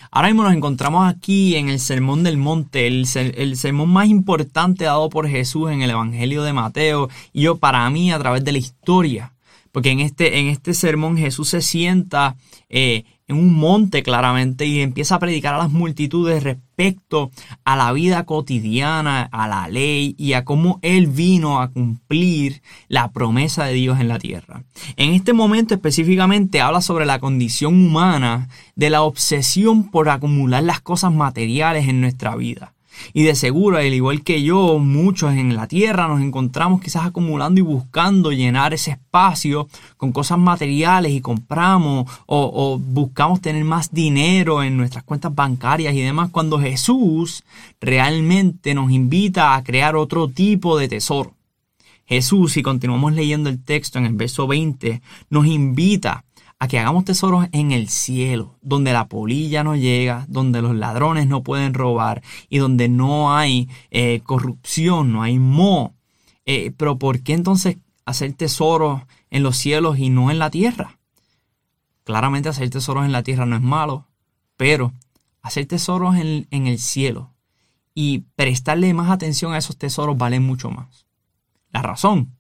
Ahora 0.10 0.30
mismo 0.30 0.44
nos 0.44 0.54
encontramos 0.54 1.06
aquí 1.06 1.58
en 1.58 1.68
el 1.68 1.82
Sermón 1.82 2.24
del 2.24 2.38
Monte, 2.38 2.88
el, 2.88 3.06
el, 3.14 3.58
sermón 3.58 3.90
más 3.90 4.08
importante 4.08 4.86
dado 4.86 5.10
por 5.10 5.28
Jesús 5.28 5.70
en 5.70 5.82
el 5.82 5.90
Evangelio 5.90 6.44
de 6.44 6.54
Mateo 6.54 7.10
y 7.34 7.42
yo 7.42 7.58
para 7.58 7.90
mí 7.90 8.14
a 8.14 8.20
través 8.20 8.46
de 8.46 8.54
la 8.54 8.60
historia. 8.60 9.33
Porque 9.74 9.90
en 9.90 10.02
este, 10.02 10.40
en 10.40 10.48
este 10.48 10.76
sermón 10.76 11.18
Jesús 11.18 11.50
se 11.50 11.62
sienta 11.62 12.36
eh, 12.70 13.06
en 13.28 13.38
un 13.38 13.56
monte 13.56 14.04
claramente 14.04 14.68
y 14.68 14.82
empieza 14.82 15.16
a 15.16 15.20
predicar 15.20 15.56
a 15.56 15.58
las 15.58 15.72
multitudes 15.72 16.44
respecto 16.44 17.32
a 17.66 17.76
la 17.76 17.92
vida 17.92 18.24
cotidiana, 18.26 19.24
a 19.24 19.48
la 19.48 19.68
ley 19.68 20.14
y 20.16 20.34
a 20.34 20.46
cómo 20.46 20.78
Él 20.84 21.08
vino 21.08 21.60
a 21.60 21.72
cumplir 21.72 22.62
la 22.88 23.12
promesa 23.12 23.66
de 23.66 23.74
Dios 23.74 24.00
en 24.00 24.10
la 24.10 24.20
tierra. 24.20 24.64
En 24.96 25.14
este 25.14 25.34
momento 25.34 25.74
específicamente 25.74 26.62
habla 26.62 26.82
sobre 26.82 27.08
la 27.08 27.18
condición 27.18 27.74
humana 27.74 28.50
de 28.76 28.92
la 28.92 29.02
obsesión 29.02 29.90
por 29.90 30.08
acumular 30.08 30.62
las 30.62 30.82
cosas 30.82 31.12
materiales 31.12 31.88
en 31.88 32.00
nuestra 32.00 32.36
vida. 32.36 32.74
Y 33.14 33.24
de 33.24 33.36
seguro, 33.36 33.78
al 33.78 33.94
igual 33.94 34.24
que 34.24 34.42
yo, 34.44 34.80
muchos 34.80 35.34
en 35.34 35.56
la 35.56 35.68
tierra 35.68 36.08
nos 36.08 36.22
encontramos 36.22 36.82
quizás 36.82 37.06
acumulando 37.06 37.60
y 37.60 37.64
buscando 37.64 38.32
llenar 38.32 38.74
ese 38.74 38.92
espacio 38.92 39.68
con 39.98 40.12
cosas 40.12 40.38
materiales 40.38 41.12
y 41.12 41.22
compramos 41.22 42.10
o, 42.26 42.52
o, 42.54 42.80
buscamos 42.80 43.42
tener 43.42 43.64
más 43.64 43.94
dinero 43.94 44.64
en 44.64 44.78
nuestras 44.78 45.04
cuentas 45.04 45.34
bancarias 45.34 45.94
y 45.94 46.02
demás, 46.02 46.30
cuando 46.32 46.60
Jesús 46.60 47.44
realmente 47.82 48.74
nos 48.74 48.92
invita 48.92 49.56
a 49.56 49.64
crear 49.64 49.96
otro 49.96 50.30
tipo 50.30 50.78
de 50.78 50.88
tesoro. 50.88 51.34
Jesús, 52.06 52.54
si 52.54 52.64
continuamos 52.64 53.14
leyendo 53.14 53.50
el 53.50 53.64
texto 53.64 53.98
en 53.98 54.06
el 54.06 54.14
verso 54.14 54.46
20, 54.46 55.02
nos 55.30 55.46
invita 55.46 56.26
a 56.64 56.68
que 56.70 56.80
hagamos 56.80 57.04
tesoros 57.04 57.48
en 57.52 57.74
el 57.74 57.90
cielo, 57.90 58.56
donde 58.62 58.94
la 58.94 59.10
polilla 59.10 59.66
no 59.66 59.76
llega, 59.76 60.26
donde 60.30 60.62
los 60.62 60.74
ladrones 60.74 61.28
no 61.28 61.44
pueden 61.44 61.74
robar 61.74 62.24
y 62.48 62.60
donde 62.60 62.88
no 62.88 63.36
hay 63.36 63.68
eh, 63.92 64.22
corrupción, 64.24 65.12
no 65.12 65.24
hay 65.24 65.40
mo. 65.40 65.94
Eh, 66.46 66.72
pero 66.78 66.98
¿por 66.98 67.20
qué 67.20 67.34
entonces 67.34 67.80
hacer 68.06 68.32
tesoros 68.32 69.02
en 69.30 69.44
los 69.44 69.58
cielos 69.58 70.00
y 70.00 70.08
no 70.08 70.32
en 70.32 70.40
la 70.40 70.50
tierra? 70.52 71.00
Claramente 72.06 72.48
hacer 72.48 72.70
tesoros 72.70 73.04
en 73.04 73.12
la 73.12 73.24
tierra 73.24 73.46
no 73.46 73.58
es 73.58 73.62
malo, 73.62 74.08
pero 74.56 74.94
hacer 75.42 75.66
tesoros 75.66 76.16
en, 76.16 76.48
en 76.50 76.68
el 76.68 76.80
cielo 76.80 77.34
y 77.94 78.20
prestarle 78.38 78.94
más 78.94 79.12
atención 79.12 79.52
a 79.52 79.58
esos 79.58 79.76
tesoros 79.76 80.18
vale 80.18 80.40
mucho 80.40 80.72
más. 80.72 81.08
La 81.72 81.82
razón 81.82 82.38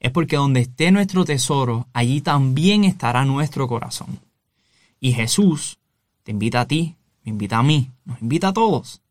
es 0.00 0.10
porque 0.10 0.36
donde 0.36 0.60
esté 0.60 0.90
nuestro 0.90 1.24
tesoro, 1.24 1.86
allí 1.92 2.22
también 2.22 2.84
estará 2.84 3.24
nuestro 3.24 3.68
corazón. 3.68 4.18
Y 4.98 5.12
Jesús 5.12 5.78
te 6.22 6.32
invita 6.32 6.62
a 6.62 6.66
ti, 6.66 6.96
me 7.22 7.30
invita 7.30 7.58
a 7.58 7.62
mí, 7.62 7.90
nos 8.04 8.20
invita 8.22 8.48
a 8.48 8.52
todos 8.52 9.02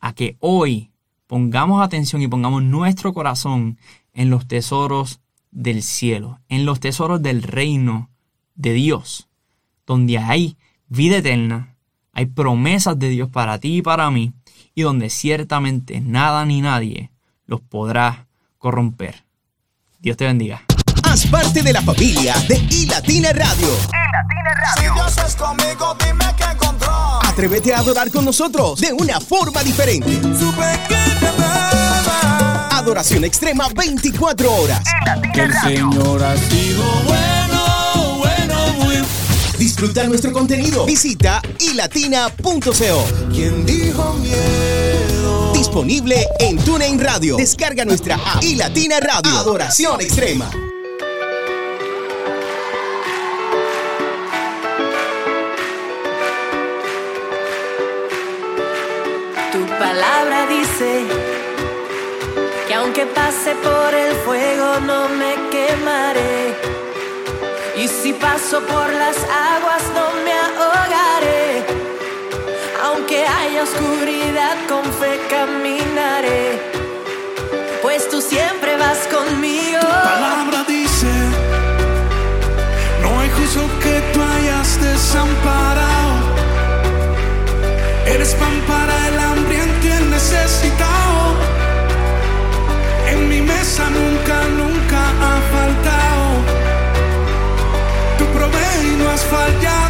a 0.00 0.12
que 0.12 0.36
hoy 0.40 0.90
pongamos 1.26 1.82
atención 1.82 2.20
y 2.20 2.28
pongamos 2.28 2.62
nuestro 2.62 3.14
corazón 3.14 3.78
en 4.12 4.28
los 4.28 4.46
tesoros 4.46 5.20
del 5.50 5.82
cielo, 5.82 6.40
en 6.50 6.66
los 6.66 6.78
tesoros 6.78 7.22
del 7.22 7.42
reino 7.42 8.10
de 8.54 8.74
Dios, 8.74 9.28
donde 9.86 10.18
hay 10.18 10.56
vida 10.88 11.16
eterna, 11.16 11.74
hay 12.12 12.26
promesas 12.26 12.98
de 12.98 13.08
Dios 13.08 13.30
para 13.30 13.58
ti 13.58 13.78
y 13.78 13.82
para 13.82 14.10
mí, 14.10 14.34
y 14.74 14.82
donde 14.82 15.08
ciertamente 15.08 16.00
nada 16.00 16.44
ni 16.44 16.60
nadie 16.60 17.10
los 17.46 17.62
podrá 17.62 18.26
corromper. 18.58 19.23
Dios 20.04 20.18
te 20.18 20.26
bendiga. 20.26 20.62
Haz 21.04 21.26
parte 21.28 21.62
de 21.62 21.72
la 21.72 21.80
familia 21.80 22.34
de 22.46 22.56
iLatina 22.56 23.32
Radio. 23.32 23.68
iLatina 23.68 24.54
Radio. 24.54 24.76
Si 24.76 24.82
Dios 24.82 25.26
es 25.26 25.34
conmigo, 25.34 25.96
dime 25.98 26.26
que 26.36 26.44
encontró. 26.44 27.20
Atrévete 27.22 27.72
a 27.72 27.78
adorar 27.78 28.10
con 28.10 28.26
nosotros 28.26 28.78
de 28.80 28.92
una 28.92 29.18
forma 29.18 29.62
diferente. 29.62 30.20
Su 30.38 30.52
pequeña 30.52 31.32
beba. 31.38 32.68
Adoración 32.76 33.24
extrema 33.24 33.66
24 33.74 34.54
horas. 34.54 34.82
Que 35.32 35.40
el 35.40 35.54
Señor 35.54 36.22
ha 36.22 36.36
sido 36.36 36.84
bueno, 37.06 38.18
bueno, 38.18 38.72
muy 38.80 38.96
Disfruta 39.56 40.04
nuestro 40.04 40.34
contenido. 40.34 40.84
Visita 40.84 41.40
ilatina.co. 41.60 43.06
¿Quién 43.32 43.64
dijo 43.64 44.12
miedo? 44.20 45.23
Disponible 45.64 46.28
en 46.40 46.58
TuneIn 46.58 47.00
Radio. 47.00 47.38
Descarga 47.38 47.86
nuestra 47.86 48.16
app 48.16 48.42
y 48.42 48.54
Latina 48.54 49.00
Radio. 49.00 49.32
Adoración 49.38 49.98
extrema. 49.98 50.50
Tu 59.52 59.66
palabra 59.78 60.46
dice 60.48 61.06
que 62.68 62.74
aunque 62.74 63.06
pase 63.06 63.54
por 63.62 63.94
el 63.94 64.14
fuego 64.16 64.80
no 64.80 65.08
me 65.08 65.34
quemaré. 65.50 66.54
Y 67.82 67.88
si 67.88 68.12
paso 68.12 68.60
por 68.60 68.92
las 68.92 69.16
aguas 69.16 69.82
no 69.94 70.12
me 70.24 70.32
ahogaré. 70.32 71.93
Aunque 72.94 73.26
haya 73.26 73.64
oscuridad 73.64 74.56
con 74.68 74.84
fe 74.84 75.20
caminaré. 75.28 76.60
Pues 77.82 78.08
tú 78.08 78.20
siempre 78.20 78.76
vas 78.76 78.98
conmigo. 79.08 79.80
palabra 79.80 80.64
dice, 80.68 81.12
no 83.02 83.18
hay 83.18 83.30
justo 83.30 83.62
que 83.82 84.00
tú 84.12 84.20
hayas 84.22 84.80
desamparado. 84.80 86.14
Eres 88.06 88.34
pan 88.34 88.62
para 88.68 89.08
el 89.08 89.18
hambriento 89.18 89.86
y 89.86 89.90
el 89.90 90.10
necesitado. 90.10 91.34
En 93.10 93.28
mi 93.28 93.40
mesa 93.40 93.84
nunca, 93.90 94.36
nunca 94.60 95.00
ha 95.26 95.36
faltado. 95.54 96.26
Tu 98.18 98.24
provees 98.26 98.84
y 98.84 98.96
no 98.96 99.10
has 99.10 99.24
fallado. 99.24 99.83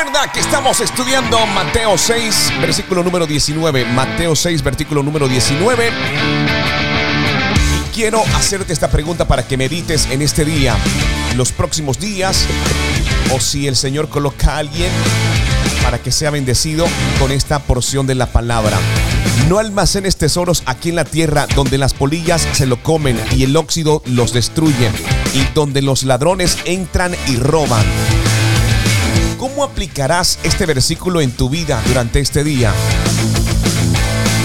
Recuerda 0.00 0.32
que 0.32 0.40
estamos 0.40 0.80
estudiando 0.80 1.44
Mateo 1.48 1.98
6, 1.98 2.52
versículo 2.62 3.02
número 3.02 3.26
19. 3.26 3.84
Mateo 3.84 4.34
6, 4.34 4.62
versículo 4.62 5.02
número 5.02 5.28
19. 5.28 5.90
Y 7.76 7.94
quiero 7.94 8.22
hacerte 8.34 8.72
esta 8.72 8.90
pregunta 8.90 9.28
para 9.28 9.46
que 9.46 9.58
medites 9.58 10.08
en 10.10 10.22
este 10.22 10.46
día, 10.46 10.74
los 11.36 11.52
próximos 11.52 12.00
días, 12.00 12.46
o 13.34 13.40
si 13.40 13.68
el 13.68 13.76
Señor 13.76 14.08
coloca 14.08 14.54
a 14.54 14.58
alguien 14.58 14.90
para 15.82 15.98
que 15.98 16.10
sea 16.10 16.30
bendecido 16.30 16.86
con 17.18 17.30
esta 17.30 17.58
porción 17.58 18.06
de 18.06 18.14
la 18.14 18.24
palabra. 18.24 18.78
No 19.50 19.58
almacenes 19.58 20.16
tesoros 20.16 20.62
aquí 20.64 20.88
en 20.88 20.96
la 20.96 21.04
tierra 21.04 21.46
donde 21.54 21.76
las 21.76 21.92
polillas 21.92 22.48
se 22.54 22.64
lo 22.64 22.82
comen 22.82 23.20
y 23.36 23.42
el 23.42 23.54
óxido 23.54 24.02
los 24.06 24.32
destruye 24.32 24.90
y 25.34 25.44
donde 25.54 25.82
los 25.82 26.04
ladrones 26.04 26.56
entran 26.64 27.14
y 27.28 27.36
roban. 27.36 27.84
¿Cómo 29.60 29.72
aplicarás 29.72 30.38
este 30.42 30.64
versículo 30.64 31.20
en 31.20 31.32
tu 31.32 31.50
vida 31.50 31.82
durante 31.86 32.18
este 32.18 32.42
día? 32.42 32.72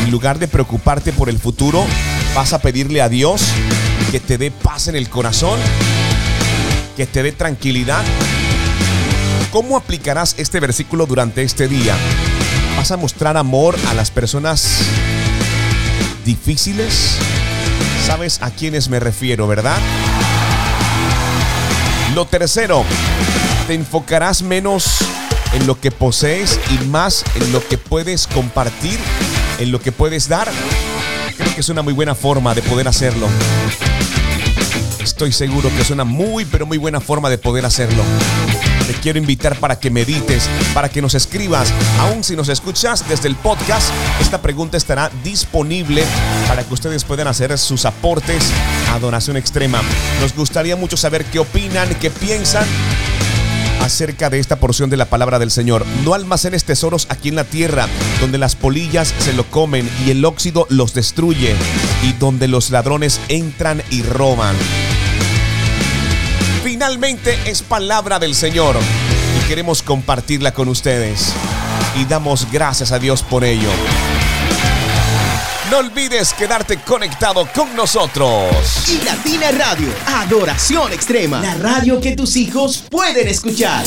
En 0.03 0.11
lugar 0.11 0.39
de 0.39 0.49
preocuparte 0.49 1.13
por 1.13 1.29
el 1.29 1.39
futuro, 1.39 1.85
vas 2.35 2.51
a 2.51 2.59
pedirle 2.59 3.01
a 3.01 3.07
Dios 3.07 3.41
que 4.11 4.19
te 4.19 4.37
dé 4.37 4.51
paz 4.51 4.89
en 4.89 4.97
el 4.97 5.07
corazón, 5.09 5.57
que 6.97 7.07
te 7.07 7.23
dé 7.23 7.31
tranquilidad. 7.31 8.03
¿Cómo 9.53 9.77
aplicarás 9.77 10.35
este 10.37 10.59
versículo 10.59 11.05
durante 11.05 11.43
este 11.43 11.69
día? 11.69 11.95
¿Vas 12.75 12.91
a 12.91 12.97
mostrar 12.97 13.37
amor 13.37 13.77
a 13.87 13.93
las 13.93 14.11
personas 14.11 14.79
difíciles? 16.25 17.15
¿Sabes 18.05 18.41
a 18.41 18.51
quiénes 18.51 18.89
me 18.89 18.99
refiero, 18.99 19.47
verdad? 19.47 19.77
Lo 22.13 22.25
tercero, 22.25 22.83
te 23.67 23.73
enfocarás 23.73 24.41
menos 24.43 24.99
en 25.53 25.65
lo 25.65 25.79
que 25.79 25.89
posees 25.89 26.59
y 26.71 26.85
más 26.85 27.23
en 27.35 27.51
lo 27.51 27.65
que 27.67 27.77
puedes 27.77 28.27
compartir, 28.27 28.99
en 29.59 29.71
lo 29.71 29.81
que 29.81 29.91
puedes 29.91 30.27
dar. 30.27 30.49
Creo 31.35 31.53
que 31.53 31.61
es 31.61 31.69
una 31.69 31.81
muy 31.81 31.93
buena 31.93 32.13
forma 32.15 32.53
de 32.53 32.61
poder 32.61 32.87
hacerlo. 32.87 33.27
Estoy 35.01 35.31
seguro 35.31 35.69
que 35.69 35.81
es 35.81 35.89
una 35.89 36.03
muy, 36.03 36.45
pero 36.45 36.65
muy 36.65 36.77
buena 36.77 36.99
forma 36.99 37.29
de 37.29 37.37
poder 37.37 37.65
hacerlo. 37.65 38.03
Te 38.87 38.93
quiero 38.93 39.17
invitar 39.17 39.59
para 39.59 39.79
que 39.79 39.89
medites, 39.89 40.47
para 40.73 40.89
que 40.89 41.01
nos 41.01 41.15
escribas. 41.15 41.73
Aún 41.99 42.23
si 42.23 42.35
nos 42.35 42.49
escuchas 42.49 43.07
desde 43.07 43.27
el 43.27 43.35
podcast, 43.35 43.89
esta 44.21 44.41
pregunta 44.41 44.77
estará 44.77 45.09
disponible 45.23 46.03
para 46.47 46.63
que 46.63 46.73
ustedes 46.73 47.03
puedan 47.03 47.27
hacer 47.27 47.57
sus 47.57 47.85
aportes 47.85 48.51
a 48.91 48.99
donación 48.99 49.37
extrema. 49.37 49.81
Nos 50.21 50.35
gustaría 50.35 50.75
mucho 50.75 50.97
saber 50.97 51.25
qué 51.25 51.39
opinan, 51.39 51.89
qué 51.95 52.11
piensan 52.11 52.65
acerca 53.81 54.29
de 54.29 54.39
esta 54.39 54.57
porción 54.57 54.89
de 54.89 54.97
la 54.97 55.05
palabra 55.05 55.39
del 55.39 55.51
Señor. 55.51 55.85
No 56.03 56.13
almacenes 56.13 56.63
tesoros 56.63 57.07
aquí 57.09 57.29
en 57.29 57.35
la 57.35 57.43
tierra, 57.43 57.87
donde 58.21 58.37
las 58.37 58.55
polillas 58.55 59.13
se 59.19 59.33
lo 59.33 59.43
comen 59.49 59.89
y 60.05 60.11
el 60.11 60.23
óxido 60.25 60.67
los 60.69 60.93
destruye, 60.93 61.55
y 62.03 62.13
donde 62.13 62.47
los 62.47 62.69
ladrones 62.69 63.19
entran 63.29 63.83
y 63.89 64.03
roban. 64.03 64.55
Finalmente 66.63 67.37
es 67.45 67.61
palabra 67.61 68.19
del 68.19 68.35
Señor 68.35 68.75
y 68.75 69.47
queremos 69.47 69.81
compartirla 69.81 70.53
con 70.53 70.67
ustedes. 70.67 71.33
Y 71.95 72.05
damos 72.05 72.51
gracias 72.51 72.91
a 72.91 72.99
Dios 72.99 73.23
por 73.23 73.43
ello. 73.43 73.69
No 75.75 75.81
olvides 75.81 76.33
quedarte 76.33 76.77
conectado 76.77 77.45
con 77.53 77.75
nosotros. 77.75 78.87
Y 78.87 79.03
Latina 79.03 79.51
Radio, 79.51 79.89
Adoración 80.05 80.93
Extrema, 80.93 81.41
la 81.41 81.55
radio 81.55 81.99
que 81.99 82.15
tus 82.15 82.37
hijos 82.37 82.85
pueden 82.89 83.27
escuchar. 83.27 83.83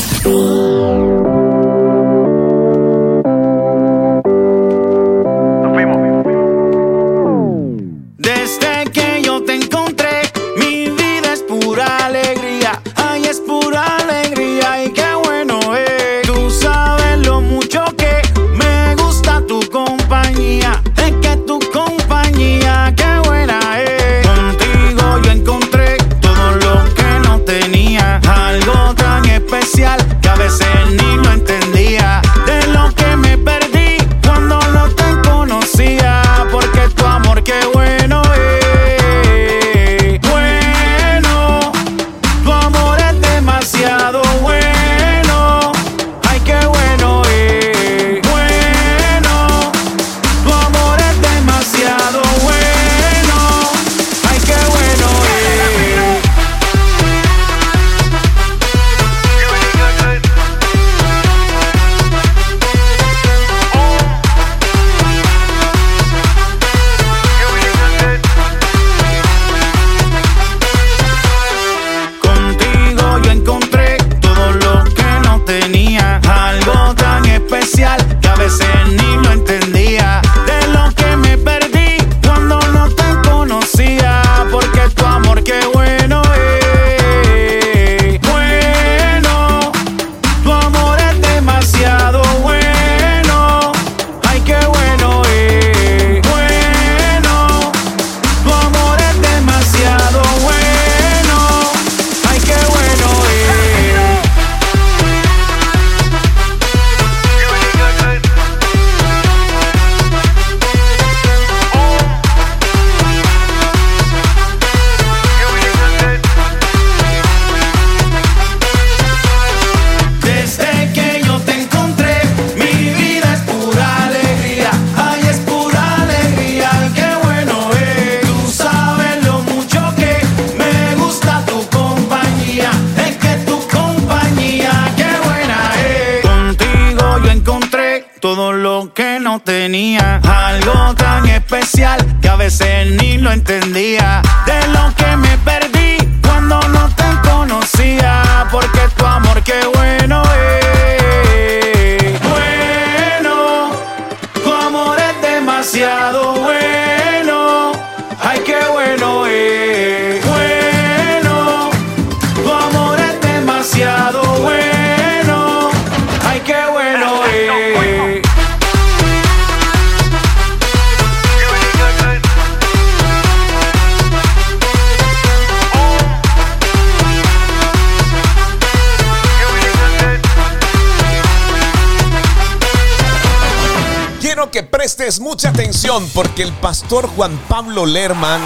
Pastor 186.89 187.15
Juan 187.15 187.39
Pablo 187.47 187.85
Lerman, 187.85 188.41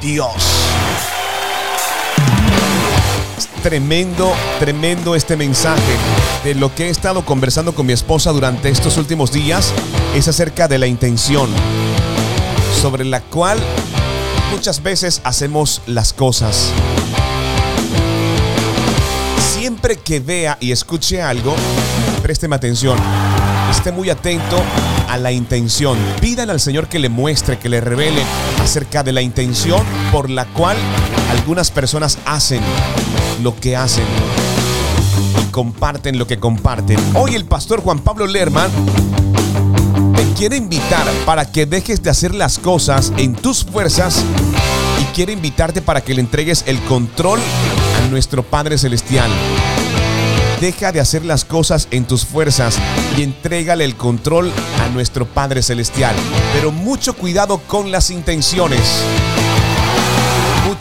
Dios. 0.00 0.34
Tremendo, 3.62 4.32
tremendo 4.58 5.14
este 5.14 5.36
mensaje. 5.36 5.96
De 6.42 6.56
lo 6.56 6.74
que 6.74 6.86
he 6.86 6.90
estado 6.90 7.24
conversando 7.24 7.76
con 7.76 7.86
mi 7.86 7.92
esposa 7.92 8.32
durante 8.32 8.70
estos 8.70 8.96
últimos 8.96 9.30
días 9.30 9.72
es 10.16 10.26
acerca 10.26 10.66
de 10.66 10.78
la 10.78 10.88
intención, 10.88 11.48
sobre 12.80 13.04
la 13.04 13.20
cual 13.20 13.56
muchas 14.50 14.82
veces 14.82 15.20
hacemos 15.22 15.80
las 15.86 16.12
cosas. 16.12 16.72
Siempre 19.54 19.94
que 19.94 20.18
vea 20.18 20.58
y 20.58 20.72
escuche 20.72 21.22
algo, 21.22 21.54
présteme 22.20 22.56
atención. 22.56 22.98
Esté 23.70 23.92
muy 23.92 24.10
atento 24.10 24.60
a 25.12 25.18
la 25.18 25.30
intención. 25.30 25.98
Pidan 26.22 26.48
al 26.48 26.58
Señor 26.58 26.88
que 26.88 26.98
le 26.98 27.10
muestre, 27.10 27.58
que 27.58 27.68
le 27.68 27.82
revele 27.82 28.22
acerca 28.62 29.02
de 29.02 29.12
la 29.12 29.20
intención 29.20 29.84
por 30.10 30.30
la 30.30 30.46
cual 30.46 30.74
algunas 31.30 31.70
personas 31.70 32.16
hacen 32.24 32.62
lo 33.42 33.54
que 33.54 33.76
hacen 33.76 34.06
y 35.42 35.50
comparten 35.50 36.18
lo 36.18 36.26
que 36.26 36.38
comparten. 36.38 36.98
Hoy 37.14 37.34
el 37.34 37.44
pastor 37.44 37.82
Juan 37.82 37.98
Pablo 37.98 38.26
Lerman 38.26 38.70
te 40.16 40.24
quiere 40.32 40.56
invitar 40.56 41.06
para 41.26 41.44
que 41.44 41.66
dejes 41.66 42.02
de 42.02 42.08
hacer 42.08 42.34
las 42.34 42.58
cosas 42.58 43.12
en 43.18 43.34
tus 43.34 43.64
fuerzas 43.64 44.24
y 44.98 45.04
quiere 45.14 45.34
invitarte 45.34 45.82
para 45.82 46.00
que 46.00 46.14
le 46.14 46.22
entregues 46.22 46.64
el 46.66 46.80
control 46.84 47.38
a 47.98 48.08
nuestro 48.08 48.42
Padre 48.42 48.78
Celestial. 48.78 49.30
Deja 50.62 50.92
de 50.92 51.00
hacer 51.00 51.24
las 51.24 51.44
cosas 51.44 51.88
en 51.90 52.04
tus 52.04 52.24
fuerzas 52.24 52.78
y 53.18 53.22
entrégale 53.24 53.84
el 53.84 53.96
control 53.96 54.52
a 54.80 54.88
nuestro 54.90 55.26
Padre 55.26 55.60
Celestial. 55.60 56.14
Pero 56.54 56.70
mucho 56.70 57.14
cuidado 57.14 57.58
con 57.66 57.90
las 57.90 58.10
intenciones. 58.10 59.02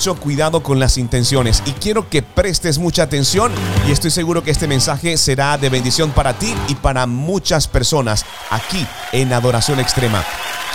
Mucho 0.01 0.19
cuidado 0.19 0.63
con 0.63 0.79
las 0.79 0.97
intenciones 0.97 1.61
y 1.63 1.73
quiero 1.73 2.09
que 2.09 2.23
prestes 2.23 2.79
mucha 2.79 3.03
atención 3.03 3.51
y 3.87 3.91
estoy 3.91 4.09
seguro 4.09 4.43
que 4.43 4.49
este 4.49 4.67
mensaje 4.67 5.15
será 5.15 5.59
de 5.59 5.69
bendición 5.69 6.09
para 6.09 6.33
ti 6.33 6.55
y 6.69 6.73
para 6.73 7.05
muchas 7.05 7.67
personas 7.67 8.25
aquí 8.49 8.83
en 9.11 9.31
Adoración 9.31 9.79
Extrema. 9.79 10.25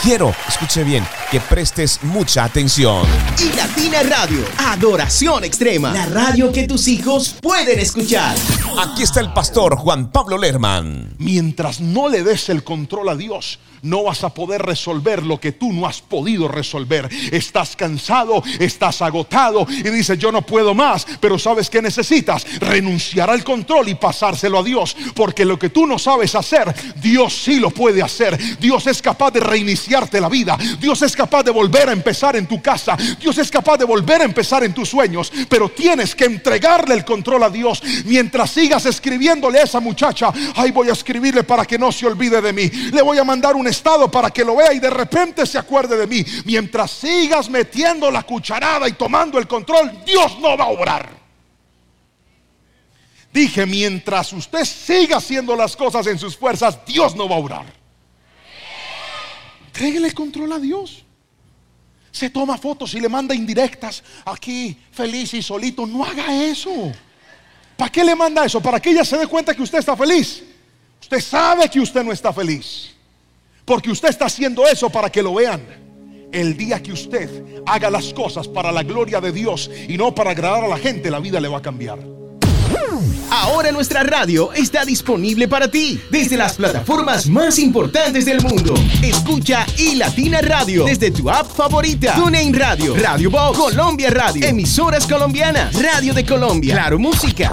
Quiero, 0.00 0.32
escuche 0.46 0.84
bien, 0.84 1.04
que 1.32 1.40
prestes 1.40 2.04
mucha 2.04 2.44
atención. 2.44 3.04
Y 3.40 3.52
Latina 3.56 4.04
Radio, 4.04 4.44
Adoración 4.58 5.42
Extrema, 5.42 5.92
la 5.92 6.06
radio 6.06 6.52
que 6.52 6.68
tus 6.68 6.86
hijos 6.86 7.34
pueden 7.42 7.80
escuchar. 7.80 8.36
Aquí 8.78 9.02
está 9.02 9.18
el 9.18 9.32
pastor 9.32 9.76
Juan 9.76 10.12
Pablo 10.12 10.38
Lerman. 10.38 11.16
Mientras 11.18 11.80
no 11.80 12.08
le 12.08 12.22
des 12.22 12.48
el 12.48 12.62
control 12.62 13.08
a 13.08 13.16
Dios, 13.16 13.58
no 13.86 14.04
vas 14.04 14.24
a 14.24 14.34
poder 14.34 14.62
resolver 14.62 15.24
lo 15.24 15.40
que 15.40 15.52
tú 15.52 15.72
no 15.72 15.86
has 15.86 16.00
podido 16.00 16.48
resolver. 16.48 17.08
Estás 17.32 17.76
cansado, 17.76 18.42
estás 18.58 19.02
agotado 19.02 19.66
y 19.68 19.88
dices, 19.90 20.18
yo 20.18 20.32
no 20.32 20.42
puedo 20.42 20.74
más, 20.74 21.06
pero 21.20 21.38
¿sabes 21.38 21.70
qué 21.70 21.80
necesitas? 21.80 22.46
Renunciar 22.60 23.30
al 23.30 23.44
control 23.44 23.88
y 23.88 23.94
pasárselo 23.94 24.58
a 24.58 24.62
Dios, 24.62 24.96
porque 25.14 25.44
lo 25.44 25.58
que 25.58 25.70
tú 25.70 25.86
no 25.86 25.98
sabes 25.98 26.34
hacer, 26.34 26.74
Dios 26.96 27.34
sí 27.44 27.60
lo 27.60 27.70
puede 27.70 28.02
hacer. 28.02 28.38
Dios 28.58 28.86
es 28.86 29.00
capaz 29.00 29.30
de 29.30 29.40
reiniciarte 29.40 30.20
la 30.20 30.28
vida. 30.28 30.58
Dios 30.80 31.02
es 31.02 31.14
capaz 31.14 31.44
de 31.44 31.50
volver 31.50 31.88
a 31.88 31.92
empezar 31.92 32.36
en 32.36 32.46
tu 32.46 32.60
casa. 32.60 32.96
Dios 33.20 33.38
es 33.38 33.50
capaz 33.50 33.78
de 33.78 33.84
volver 33.84 34.22
a 34.22 34.24
empezar 34.24 34.64
en 34.64 34.74
tus 34.74 34.88
sueños, 34.88 35.32
pero 35.48 35.68
tienes 35.68 36.14
que 36.14 36.24
entregarle 36.24 36.94
el 36.94 37.04
control 37.04 37.44
a 37.44 37.50
Dios 37.50 37.82
mientras 38.04 38.50
sigas 38.50 38.86
escribiéndole 38.86 39.60
a 39.60 39.64
esa 39.64 39.80
muchacha. 39.80 40.32
Ay, 40.54 40.70
voy 40.70 40.88
a 40.88 40.92
escribirle 40.92 41.44
para 41.44 41.64
que 41.64 41.78
no 41.78 41.92
se 41.92 42.06
olvide 42.06 42.40
de 42.40 42.52
mí. 42.52 42.68
Le 42.92 43.02
voy 43.02 43.18
a 43.18 43.24
mandar 43.24 43.54
un 43.54 43.66
estado 43.76 44.10
para 44.10 44.30
que 44.30 44.44
lo 44.44 44.56
vea 44.56 44.72
y 44.72 44.78
de 44.78 44.90
repente 44.90 45.46
se 45.46 45.58
acuerde 45.58 45.96
de 45.96 46.06
mí. 46.06 46.24
Mientras 46.44 46.90
sigas 46.90 47.48
metiendo 47.48 48.10
la 48.10 48.22
cucharada 48.22 48.88
y 48.88 48.92
tomando 48.92 49.38
el 49.38 49.46
control, 49.46 50.04
Dios 50.04 50.38
no 50.40 50.56
va 50.56 50.64
a 50.64 50.68
obrar. 50.68 51.08
Dije, 53.32 53.66
mientras 53.66 54.32
usted 54.32 54.64
siga 54.64 55.18
haciendo 55.18 55.54
las 55.54 55.76
cosas 55.76 56.06
en 56.06 56.18
sus 56.18 56.36
fuerzas, 56.36 56.78
Dios 56.86 57.14
no 57.14 57.28
va 57.28 57.36
a 57.36 57.38
obrar. 57.38 57.66
Tréguele 59.72 60.12
control 60.12 60.52
a 60.52 60.58
Dios. 60.58 61.04
Se 62.10 62.30
toma 62.30 62.56
fotos 62.56 62.94
y 62.94 63.00
le 63.00 63.10
manda 63.10 63.34
indirectas 63.34 64.02
aquí, 64.24 64.74
feliz 64.90 65.34
y 65.34 65.42
solito. 65.42 65.86
No 65.86 66.02
haga 66.02 66.44
eso. 66.44 66.90
¿Para 67.76 67.92
qué 67.92 68.02
le 68.02 68.14
manda 68.14 68.46
eso? 68.46 68.58
Para 68.62 68.80
que 68.80 68.88
ella 68.88 69.04
se 69.04 69.18
dé 69.18 69.26
cuenta 69.26 69.54
que 69.54 69.62
usted 69.62 69.80
está 69.80 69.94
feliz. 69.94 70.42
Usted 70.98 71.20
sabe 71.20 71.68
que 71.68 71.78
usted 71.78 72.02
no 72.02 72.12
está 72.12 72.32
feliz. 72.32 72.95
Porque 73.66 73.90
usted 73.90 74.08
está 74.08 74.26
haciendo 74.26 74.64
eso 74.66 74.88
para 74.88 75.10
que 75.10 75.22
lo 75.22 75.34
vean. 75.34 75.60
El 76.32 76.56
día 76.56 76.80
que 76.80 76.92
usted 76.92 77.28
haga 77.66 77.90
las 77.90 78.14
cosas 78.14 78.46
para 78.46 78.70
la 78.70 78.84
gloria 78.84 79.20
de 79.20 79.32
Dios 79.32 79.68
y 79.88 79.98
no 79.98 80.14
para 80.14 80.30
agradar 80.30 80.64
a 80.64 80.68
la 80.68 80.78
gente, 80.78 81.10
la 81.10 81.18
vida 81.18 81.40
le 81.40 81.48
va 81.48 81.58
a 81.58 81.62
cambiar. 81.62 81.98
Ahora 83.28 83.72
nuestra 83.72 84.04
radio 84.04 84.52
está 84.52 84.84
disponible 84.84 85.48
para 85.48 85.68
ti 85.68 86.00
desde 86.10 86.36
las 86.36 86.54
plataformas 86.54 87.26
más 87.26 87.58
importantes 87.58 88.24
del 88.24 88.40
mundo. 88.40 88.74
Escucha 89.02 89.66
y 89.76 89.96
Latina 89.96 90.40
Radio 90.40 90.84
desde 90.84 91.10
tu 91.10 91.28
app 91.28 91.50
favorita. 91.50 92.14
TuneIn 92.14 92.54
Radio, 92.54 92.94
Radio 92.96 93.30
Box, 93.30 93.58
Colombia 93.58 94.10
Radio, 94.10 94.46
emisoras 94.46 95.06
colombianas, 95.06 95.74
Radio 95.74 96.14
de 96.14 96.24
Colombia, 96.24 96.74
Claro 96.74 97.00
Música. 97.00 97.52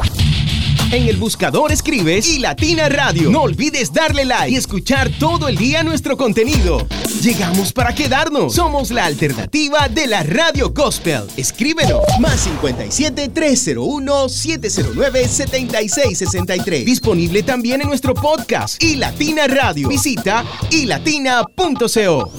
En 0.93 1.07
el 1.07 1.17
buscador 1.17 1.71
escribes 1.71 2.29
y 2.29 2.37
Latina 2.37 2.87
Radio. 2.87 3.31
No 3.31 3.41
olvides 3.41 3.91
darle 3.91 4.25
like 4.25 4.51
y 4.51 4.57
escuchar 4.57 5.09
todo 5.17 5.47
el 5.47 5.57
día 5.57 5.81
nuestro 5.81 6.15
contenido. 6.15 6.85
Llegamos 7.23 7.73
para 7.73 7.95
quedarnos. 7.95 8.53
Somos 8.53 8.91
la 8.91 9.05
alternativa 9.05 9.89
de 9.89 10.05
la 10.05 10.21
radio 10.21 10.69
gospel. 10.69 11.23
Escríbenos. 11.35 12.03
Más 12.19 12.41
57 12.41 13.29
301 13.29 14.29
709 14.29 15.27
7663. 15.27 16.85
Disponible 16.85 17.41
también 17.41 17.81
en 17.81 17.87
nuestro 17.87 18.13
podcast 18.13 18.81
y 18.83 18.95
Latina 18.97 19.47
Radio. 19.47 19.89
Visita 19.89 20.45
ilatina.co. 20.69 22.31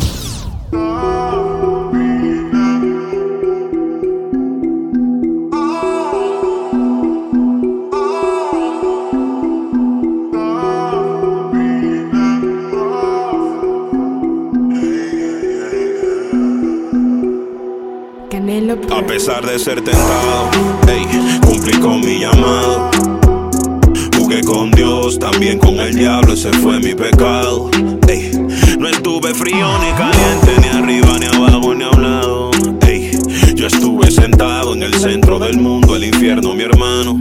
A 18.55 19.05
pesar 19.05 19.45
de 19.45 19.59
ser 19.59 19.83
tentado, 19.83 20.49
cumplí 21.45 21.77
con 21.81 22.01
mi 22.01 22.21
llamado. 22.21 22.89
Jugué 24.17 24.43
con 24.45 24.71
Dios, 24.71 25.19
también 25.19 25.59
con 25.59 25.81
el 25.81 25.93
diablo, 25.93 26.35
ese 26.35 26.53
fue 26.53 26.79
mi 26.79 26.95
pecado. 26.95 27.69
No 28.79 28.89
estuve 28.89 29.35
frío 29.35 29.67
ni 29.79 29.91
caliente, 29.99 30.53
ni 30.63 30.69
arriba, 30.69 31.19
ni 31.19 31.27
abajo, 31.27 31.75
ni 31.75 31.83
a 31.83 31.91
un 31.91 32.03
lado. 32.03 32.51
Yo 33.57 33.67
estuve 33.67 34.09
sentado 34.13 34.73
en 34.75 34.85
el 34.85 34.95
centro 34.95 35.41
del 35.41 35.59
mundo, 35.59 35.97
el 35.97 36.05
infierno, 36.05 36.55
mi 36.55 36.63
hermano. 36.63 37.19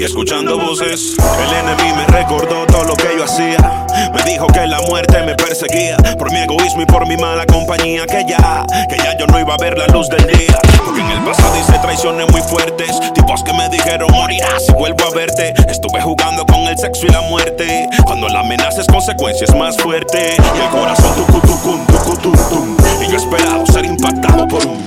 Y 0.00 0.04
escuchando 0.04 0.56
voces, 0.56 1.14
el 1.18 1.54
enemigo 1.56 1.94
me 1.94 2.06
recordó 2.06 2.64
todo 2.64 2.84
lo 2.84 2.94
que 2.94 3.08
yo 3.18 3.24
hacía. 3.24 3.86
Me 4.14 4.22
dijo 4.22 4.46
que 4.46 4.66
la 4.66 4.80
muerte 4.88 5.22
me 5.24 5.34
perseguía 5.34 5.98
por 6.18 6.32
mi 6.32 6.38
egoísmo 6.38 6.80
y 6.80 6.86
por 6.86 7.06
mi 7.06 7.18
mala 7.18 7.44
compañía. 7.44 8.06
Que 8.06 8.24
ya, 8.26 8.64
que 8.88 8.96
ya 8.96 9.18
yo 9.18 9.26
no 9.26 9.38
iba 9.38 9.52
a 9.52 9.58
ver 9.58 9.76
la 9.76 9.86
luz 9.88 10.08
del 10.08 10.26
día. 10.26 10.58
Porque 10.86 11.02
en 11.02 11.10
el 11.10 11.22
pasado 11.22 11.54
hice 11.60 11.78
traiciones 11.80 12.32
muy 12.32 12.40
fuertes. 12.40 12.98
Tipos 13.12 13.42
que 13.44 13.52
me 13.52 13.68
dijeron 13.68 14.10
morirás 14.10 14.64
si 14.64 14.72
vuelvo 14.72 15.04
a 15.04 15.10
verte. 15.10 15.52
Estuve 15.68 16.00
jugando 16.00 16.46
con 16.46 16.60
el 16.60 16.78
sexo 16.78 17.04
y 17.04 17.10
la 17.10 17.20
muerte. 17.20 17.86
Cuando 18.06 18.26
la 18.30 18.40
amenaza 18.40 18.80
es 18.80 18.86
consecuencia 18.86 19.44
es 19.44 19.54
más 19.54 19.76
fuerte. 19.76 20.34
Y 20.56 20.60
el 20.60 20.68
corazón 20.70 21.14
tucu 21.14 21.46
tucum, 21.46 21.86
tucu 21.88 22.16
tum 22.16 22.36
tum. 22.48 22.76
Y 23.06 23.10
yo 23.10 23.18
esperaba 23.18 23.66
ser 23.66 23.84
impactado 23.84 24.48
por 24.48 24.66
un 24.66 24.80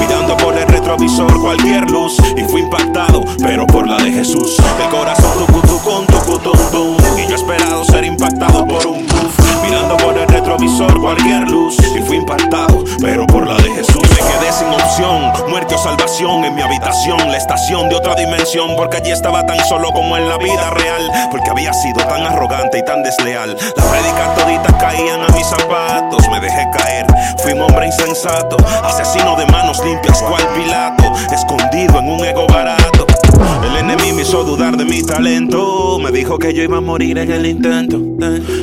Mirando 0.00 0.36
por 0.38 0.56
el 0.56 0.66
retrovisor 0.66 1.40
cualquier 1.40 1.90
luz 1.90 2.16
y 2.36 2.42
fui 2.44 2.62
impactado, 2.62 3.22
pero 3.42 3.66
por 3.66 3.86
la 3.86 3.98
de 3.98 4.10
Jesús. 4.12 4.49
El 4.58 4.88
corazón 4.88 5.46
tucu 5.46 5.60
tucum, 5.60 6.06
tucu 6.06 6.38
tum 6.40 6.58
tum. 6.72 6.96
Y 7.16 7.28
yo 7.28 7.36
esperado 7.36 7.84
ser 7.84 8.04
impactado 8.04 8.66
por 8.66 8.84
un 8.84 9.06
buff. 9.06 9.38
Mirando 9.62 9.96
por 9.98 10.18
el 10.18 10.26
retrovisor 10.26 11.00
cualquier 11.00 11.48
luz 11.48 11.76
y 11.94 12.02
fui 12.02 12.16
impactado, 12.16 12.82
pero 13.00 13.26
por 13.28 13.46
la 13.46 13.54
de 13.56 13.70
Jesús. 13.70 14.02
Me 14.02 14.16
quedé 14.16 14.52
sin 14.52 14.66
opción, 14.68 15.32
muerte 15.48 15.76
o 15.76 15.78
salvación 15.78 16.44
en 16.44 16.56
mi 16.56 16.62
habitación, 16.62 17.30
la 17.30 17.36
estación 17.36 17.88
de 17.88 17.94
otra 17.94 18.16
dimensión, 18.16 18.74
porque 18.76 18.96
allí 18.96 19.12
estaba 19.12 19.46
tan 19.46 19.64
solo 19.66 19.92
como 19.92 20.16
en 20.16 20.28
la 20.28 20.38
vida 20.38 20.70
real, 20.70 21.28
porque 21.30 21.50
había 21.50 21.72
sido 21.72 22.04
tan 22.06 22.22
arrogante 22.22 22.78
y 22.78 22.84
tan 22.84 23.04
desleal. 23.04 23.56
Las 23.76 23.86
prédicas 23.86 24.34
toditas 24.34 24.74
caían 24.80 25.22
a 25.22 25.28
mis 25.28 25.46
zapatos, 25.46 26.28
me 26.28 26.40
dejé 26.40 26.66
caer, 26.76 27.06
fui 27.38 27.52
un 27.52 27.62
hombre 27.62 27.86
insensato, 27.86 28.56
asesino 28.82 29.36
de 29.36 29.46
manos 29.46 29.84
limpias, 29.84 30.20
cual 30.22 30.42
Pilato, 30.56 31.04
escondido 31.32 32.00
en 32.00 32.10
un 32.10 32.24
ego 32.24 32.46
barato. 32.48 33.09
El 33.40 33.76
enemigo 33.76 34.16
me 34.16 34.22
hizo 34.22 34.44
dudar 34.44 34.76
de 34.76 34.84
mi 34.84 35.02
talento. 35.02 35.98
Me 35.98 36.10
dijo 36.10 36.38
que 36.38 36.52
yo 36.52 36.62
iba 36.62 36.78
a 36.78 36.80
morir 36.80 37.18
en 37.18 37.30
el 37.30 37.46
intento. 37.46 38.00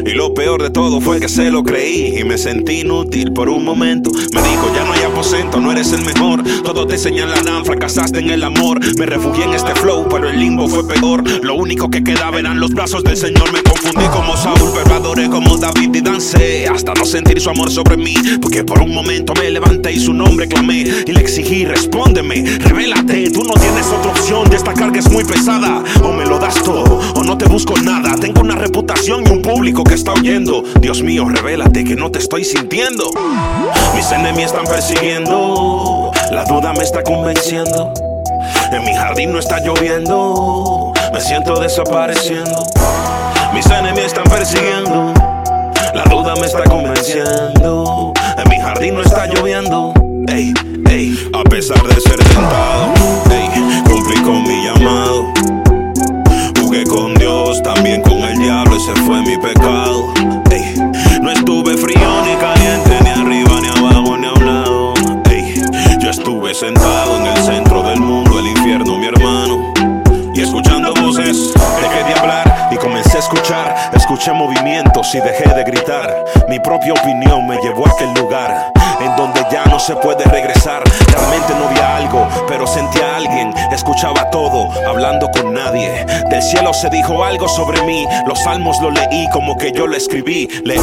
Y 0.06 0.12
lo 0.12 0.34
peor 0.34 0.62
de 0.62 0.70
todo 0.70 1.02
fue 1.02 1.20
que 1.20 1.28
se 1.28 1.50
lo 1.50 1.64
creí 1.64 2.20
y 2.20 2.24
me 2.24 2.38
sentí 2.38 2.82
inútil 2.82 3.34
por 3.34 3.50
un 3.50 3.64
momento. 3.64 4.12
Me 4.12 4.42
dijo, 4.42 4.72
ya 4.76 4.86
no 4.86 4.94
hay 4.94 5.02
aposento, 5.02 5.60
no 5.60 5.72
eres 5.72 5.92
el 5.94 6.04
mejor. 6.04 6.44
Todos 6.64 6.88
te 6.88 6.98
señalarán, 6.98 7.66
fracasaste 7.66 8.20
en 8.20 8.30
el 8.30 8.44
amor. 8.44 8.80
Me 8.98 9.06
refugié 9.06 9.46
en 9.46 9.54
este 9.54 9.74
flow, 9.76 10.08
pero 10.10 10.30
el 10.30 10.40
limbo 10.40 10.68
fue 10.68 10.88
peor. 10.88 11.24
Lo 11.44 11.56
único 11.56 11.90
que 11.90 12.04
quedaba 12.04 12.40
eran 12.40 12.60
los 12.60 12.72
brazos 12.72 13.04
del 13.04 13.18
Señor. 13.18 13.52
Me 13.52 13.64
confundí 13.64 14.06
como 14.08 14.38
Saúl, 14.38 14.72
pero 14.76 14.96
adoré 14.96 15.28
como 15.30 15.58
David 15.58 15.96
y 15.96 16.02
dancé. 16.02 16.68
Hasta 16.68 16.94
no 16.94 17.06
sentir 17.06 17.42
su 17.42 17.50
amor 17.50 17.72
sobre 17.72 17.98
mí. 17.98 18.14
Porque 18.42 18.64
por 18.64 18.80
un 18.82 18.94
momento 18.94 19.34
me 19.34 19.50
levanté 19.50 19.94
y 19.94 20.00
su 20.00 20.14
nombre 20.14 20.48
clamé. 20.48 20.86
Y 21.06 21.12
le 21.12 21.20
exigí, 21.20 21.66
respóndeme, 21.66 22.44
revélate. 22.60 23.32
Tú 23.32 23.44
no 23.44 23.54
tienes 23.60 23.88
otra 23.88 24.12
opción, 24.12 24.50
esta 24.68 24.82
carga 24.82 25.00
es 25.00 25.10
muy 25.10 25.24
pesada. 25.24 25.82
O 26.04 26.12
me 26.12 26.26
lo 26.26 26.40
das 26.40 26.56
todo, 26.56 27.00
o 27.16 27.24
no 27.24 27.38
te 27.38 27.46
busco 27.46 27.74
nada. 27.78 28.16
Tengo 28.20 28.42
una 28.42 28.56
reputación 28.56 29.26
y 29.26 29.30
un 29.32 29.42
público 29.42 29.84
que 29.84 29.94
está 29.94 30.12
oyendo. 30.12 30.62
Dios 30.82 31.02
mío, 31.02 31.26
revélate 31.30 31.86
que 31.86 31.96
no 31.96 32.12
te 32.12 32.20
estoy 32.20 32.44
sintiendo. 32.44 33.10
Mis 33.96 34.12
enemigos 34.12 34.52
están 34.52 34.66
persiguiendo. 34.66 36.12
La 36.32 36.44
duda 36.46 36.74
me 36.74 36.84
está 36.84 37.02
convenciendo. 37.02 37.94
En 38.74 38.84
mi 38.84 38.94
jardín 38.94 39.32
no 39.32 39.40
está 39.40 39.60
lloviendo. 39.60 40.92
Me 41.14 41.22
siento 41.22 41.60
desapareciendo. 41.62 42.66
Mis 43.54 43.66
enemigos 43.68 44.08
están 44.08 44.26
persiguiendo. 44.26 45.14
La 45.94 46.04
duda 46.10 46.36
me 46.36 46.46
está 46.46 46.64
convenciendo. 46.64 48.12
En 48.38 48.50
mi 48.50 48.60
jardín 48.60 48.96
no 48.96 49.02
está 49.02 49.28
lloviendo. 49.28 49.94
Ey, 50.28 50.54
ey, 50.90 51.30
a 51.34 51.44
pesar 51.44 51.82
de 51.84 52.02
ser 52.02 52.20
Del 86.30 86.42
cielo 86.42 86.74
se 86.74 86.90
dijo 86.90 87.24
algo 87.24 87.48
sobre 87.48 87.82
mí. 87.84 88.06
Los 88.28 88.44
salmos 88.44 88.78
lo 88.82 88.92
leí 88.92 89.28
como 89.32 89.58
que 89.58 89.72
yo 89.72 89.88
lo 89.88 89.96
escribí. 89.96 90.48
Leí 90.64 90.80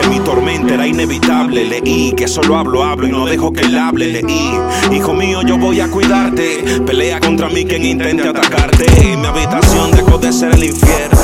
que 0.00 0.06
mi 0.08 0.20
tormenta 0.20 0.74
era 0.74 0.86
inevitable. 0.86 1.64
Leí 1.64 2.12
que 2.12 2.28
solo 2.28 2.56
hablo, 2.56 2.84
hablo 2.84 3.08
y 3.08 3.10
no 3.10 3.26
dejo 3.26 3.52
que 3.52 3.62
él 3.62 3.76
hable. 3.76 4.06
Leí, 4.06 4.58
hijo 4.92 5.12
mío, 5.12 5.42
yo 5.42 5.58
voy 5.58 5.80
a 5.80 5.88
cuidarte. 5.88 6.80
Pelea 6.86 7.20
contra 7.20 7.48
mí 7.48 7.64
quien 7.64 7.84
intente 7.84 8.28
atacarte. 8.28 8.86
Mi 9.16 9.26
habitación 9.26 9.90
dejó 9.90 10.18
de 10.18 10.32
ser 10.32 10.54
el 10.54 10.64
infierno. 10.64 11.23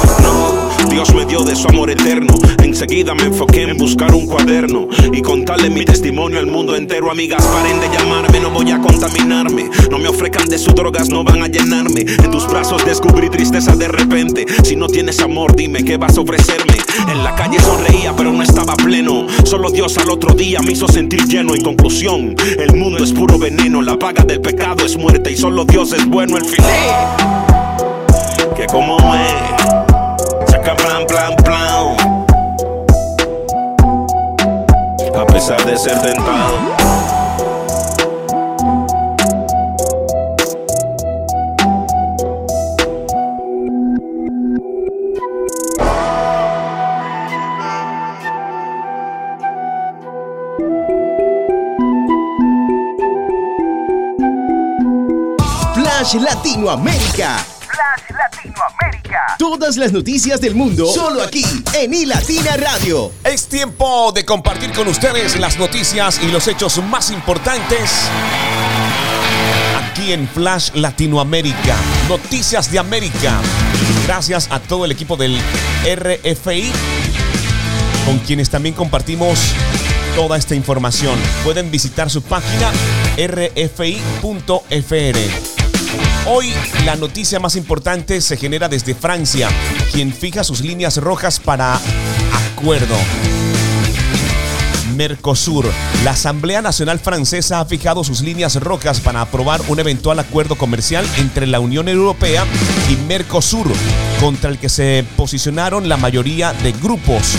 Dios 0.91 1.15
me 1.15 1.25
dio 1.25 1.45
de 1.45 1.55
su 1.55 1.69
amor 1.69 1.91
eterno. 1.91 2.35
Enseguida 2.63 3.15
me 3.15 3.23
enfoqué 3.23 3.63
en 3.63 3.79
buscar 3.79 4.13
un 4.13 4.27
cuaderno 4.27 4.89
y 5.13 5.23
contarle 5.23 5.71
mi 5.71 5.85
testimonio 5.85 6.39
al 6.41 6.47
mundo 6.47 6.75
entero. 6.75 7.11
Amigas, 7.11 7.47
paren 7.47 7.81
de 7.81 7.89
llamarme, 7.97 8.41
no 8.41 8.51
voy 8.51 8.71
a 8.73 8.81
contaminarme. 8.81 9.71
No 9.91 9.99
me 9.99 10.09
ofrezcan 10.09 10.49
de 10.49 10.59
sus 10.59 10.75
drogas, 10.75 11.09
no 11.09 11.23
van 11.23 11.43
a 11.43 11.47
llenarme. 11.47 12.01
En 12.01 12.31
tus 12.31 12.47
brazos 12.49 12.85
descubrí 12.85 13.31
tristeza 13.31 13.77
de 13.77 13.89
repente. 13.89 14.45
Si 14.65 14.75
no 14.77 14.89
tienes 14.89 15.21
amor, 15.21 15.55
dime 15.55 15.85
qué 15.85 15.97
vas 15.97 16.19
a 16.19 16.23
ofrecerme. 16.23 16.75
En 17.09 17.23
la 17.23 17.35
calle 17.35 17.61
sonreía, 17.61 18.13
pero 18.17 18.33
no 18.33 18.43
estaba 18.43 18.75
pleno. 18.75 19.27
Solo 19.45 19.71
Dios 19.71 19.97
al 19.99 20.11
otro 20.11 20.35
día 20.35 20.61
me 20.61 20.73
hizo 20.73 20.89
sentir 20.89 21.25
lleno. 21.27 21.55
En 21.55 21.63
conclusión, 21.63 22.35
el 22.59 22.75
mundo 22.75 23.03
es 23.05 23.13
puro 23.13 23.39
veneno. 23.39 23.81
La 23.81 23.99
paga 23.99 24.25
del 24.25 24.41
pecado 24.41 24.85
es 24.85 24.97
muerte 24.97 25.31
y 25.31 25.37
solo 25.37 25.65
Dios 25.65 25.93
es 25.93 26.05
bueno. 26.07 26.37
El 26.37 26.45
filé, 26.45 26.65
que 28.57 28.67
como 28.67 28.99
es, 29.15 29.80
plan, 30.81 31.07
plan, 31.07 31.37
plan. 31.37 31.97
A 35.15 35.27
pesar 35.27 35.65
de 35.65 35.77
ser 35.77 36.01
tentado. 36.01 36.71
Latinoamérica. 56.19 57.50
Todas 59.41 59.79
las 59.79 59.91
noticias 59.91 60.39
del 60.43 60.55
mundo 60.55 60.87
solo 60.87 61.23
aquí 61.23 61.43
en 61.73 61.95
iLatina 61.95 62.59
Radio. 62.59 63.11
Es 63.25 63.47
tiempo 63.47 64.13
de 64.13 64.23
compartir 64.27 64.71
con 64.75 64.87
ustedes 64.87 65.41
las 65.41 65.59
noticias 65.59 66.21
y 66.23 66.27
los 66.31 66.47
hechos 66.47 66.77
más 66.85 67.11
importantes 67.11 67.91
aquí 69.83 70.13
en 70.13 70.29
Flash 70.29 70.73
Latinoamérica. 70.75 71.75
Noticias 72.07 72.71
de 72.71 72.81
América. 72.81 73.41
Gracias 74.07 74.47
a 74.51 74.61
todo 74.61 74.85
el 74.85 74.93
equipo 74.93 75.17
del 75.17 75.41
RFI 75.87 76.71
con 78.05 78.19
quienes 78.19 78.51
también 78.51 78.75
compartimos 78.75 79.39
toda 80.17 80.37
esta 80.37 80.55
información. 80.55 81.19
Pueden 81.45 81.71
visitar 81.71 82.11
su 82.11 82.21
página 82.21 82.71
rfi.fr. 83.17 84.61
Hoy 86.27 86.53
la 86.85 86.97
noticia 86.97 87.41
más 87.41 87.57
importante 87.57 88.21
se 88.21 88.37
genera 88.37 88.69
desde 88.69 88.95
Francia, 88.95 89.49
quien 89.93 90.13
fija 90.13 90.45
sus 90.45 90.61
líneas 90.61 90.97
rojas 90.99 91.41
para 91.41 91.81
acuerdo. 92.55 92.97
Mercosur. 94.95 95.65
La 96.05 96.11
Asamblea 96.11 96.61
Nacional 96.61 96.99
Francesa 96.99 97.61
ha 97.61 97.65
fijado 97.65 98.05
sus 98.05 98.21
líneas 98.21 98.57
rojas 98.57 99.01
para 99.01 99.23
aprobar 99.23 99.63
un 99.69 99.81
eventual 99.81 100.19
acuerdo 100.19 100.57
comercial 100.57 101.07
entre 101.17 101.47
la 101.47 101.59
Unión 101.59 101.89
Europea 101.89 102.45
y 102.91 102.97
Mercosur, 103.09 103.67
contra 104.21 104.51
el 104.51 104.59
que 104.59 104.69
se 104.69 105.05
posicionaron 105.17 105.89
la 105.89 105.97
mayoría 105.97 106.53
de 106.53 106.73
grupos. 106.73 107.35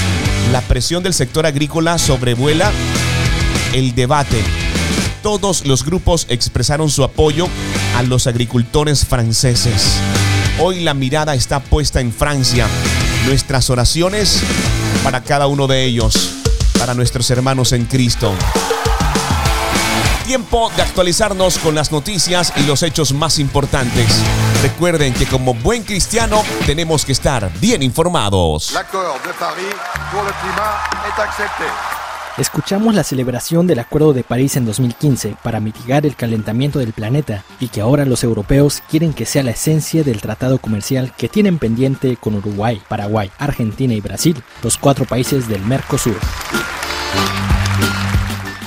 La 0.52 0.62
presión 0.62 1.04
del 1.04 1.14
sector 1.14 1.45
agrícola 1.45 1.97
sobrevuela 1.97 2.72
el 3.74 3.93
debate. 3.93 4.61
Todos 5.22 5.67
los 5.67 5.86
grupos 5.86 6.26
expresaron 6.30 6.89
su 6.89 7.03
apoyo 7.03 7.47
a 7.95 8.01
los 8.01 8.26
agricultores 8.26 9.05
franceses. 9.05 9.99
Hoy 10.59 10.80
la 10.80 10.95
mirada 10.95 11.36
está 11.36 11.59
puesta 11.59 11.99
en 12.01 12.11
Francia. 12.11 12.67
Nuestras 13.28 13.69
oraciones 13.69 14.41
para 15.03 15.22
cada 15.22 15.45
uno 15.45 15.67
de 15.67 15.86
ellos, 15.86 16.32
para 16.80 16.95
nuestros 16.95 17.30
hermanos 17.30 17.72
en 17.72 17.86
Cristo. 17.86 18.34
Tiempo 20.26 20.72
de 20.76 20.82
actualizarnos 20.82 21.59
con 21.59 21.76
las 21.76 21.91
noticias 21.91 22.51
y 22.57 22.63
los 22.63 22.82
hechos 22.82 23.13
más 23.13 23.38
importantes. 23.38 24.07
Recuerden 24.63 25.13
que 25.13 25.28
como 25.28 25.53
buen 25.53 25.84
cristiano 25.84 26.43
tenemos 26.65 27.05
que 27.05 27.11
estar 27.11 27.51
bien 27.59 27.84
informados. 27.84 28.72
L'accord 28.72 29.22
de 29.24 29.34
Paris 29.34 29.76
pour 30.11 30.24
le 30.24 30.32
climat 30.41 31.07
est 31.07 31.19
accepté. 31.19 32.01
Escuchamos 32.38 32.96
la 32.96 33.04
celebración 33.04 33.68
del 33.68 33.80
Acuerdo 33.80 34.14
de 34.14 34.24
París 34.24 34.56
en 34.56 34.66
2015 34.66 35.36
para 35.44 35.60
mitigar 35.60 36.06
el 36.06 36.16
calentamiento 36.16 36.80
del 36.80 36.94
planeta 36.94 37.44
y 37.60 37.68
que 37.68 37.82
ahora 37.82 38.06
los 38.06 38.24
europeos 38.24 38.82
quieren 38.90 39.14
que 39.14 39.26
sea 39.26 39.44
la 39.44 39.52
esencia 39.52 40.04
del 40.04 40.22
tratado 40.22 40.58
comercial 40.58 41.14
que 41.18 41.28
tienen 41.28 41.60
pendiente 41.60 42.16
con 42.16 42.36
Uruguay, 42.36 42.82
Paraguay, 42.88 43.30
Argentina 43.38 43.94
y 43.94 44.00
Brasil, 44.00 44.42
los 44.64 44.78
cuatro 44.78 45.04
países 45.04 45.50
del 45.50 45.62
Mercosur. 45.66 46.16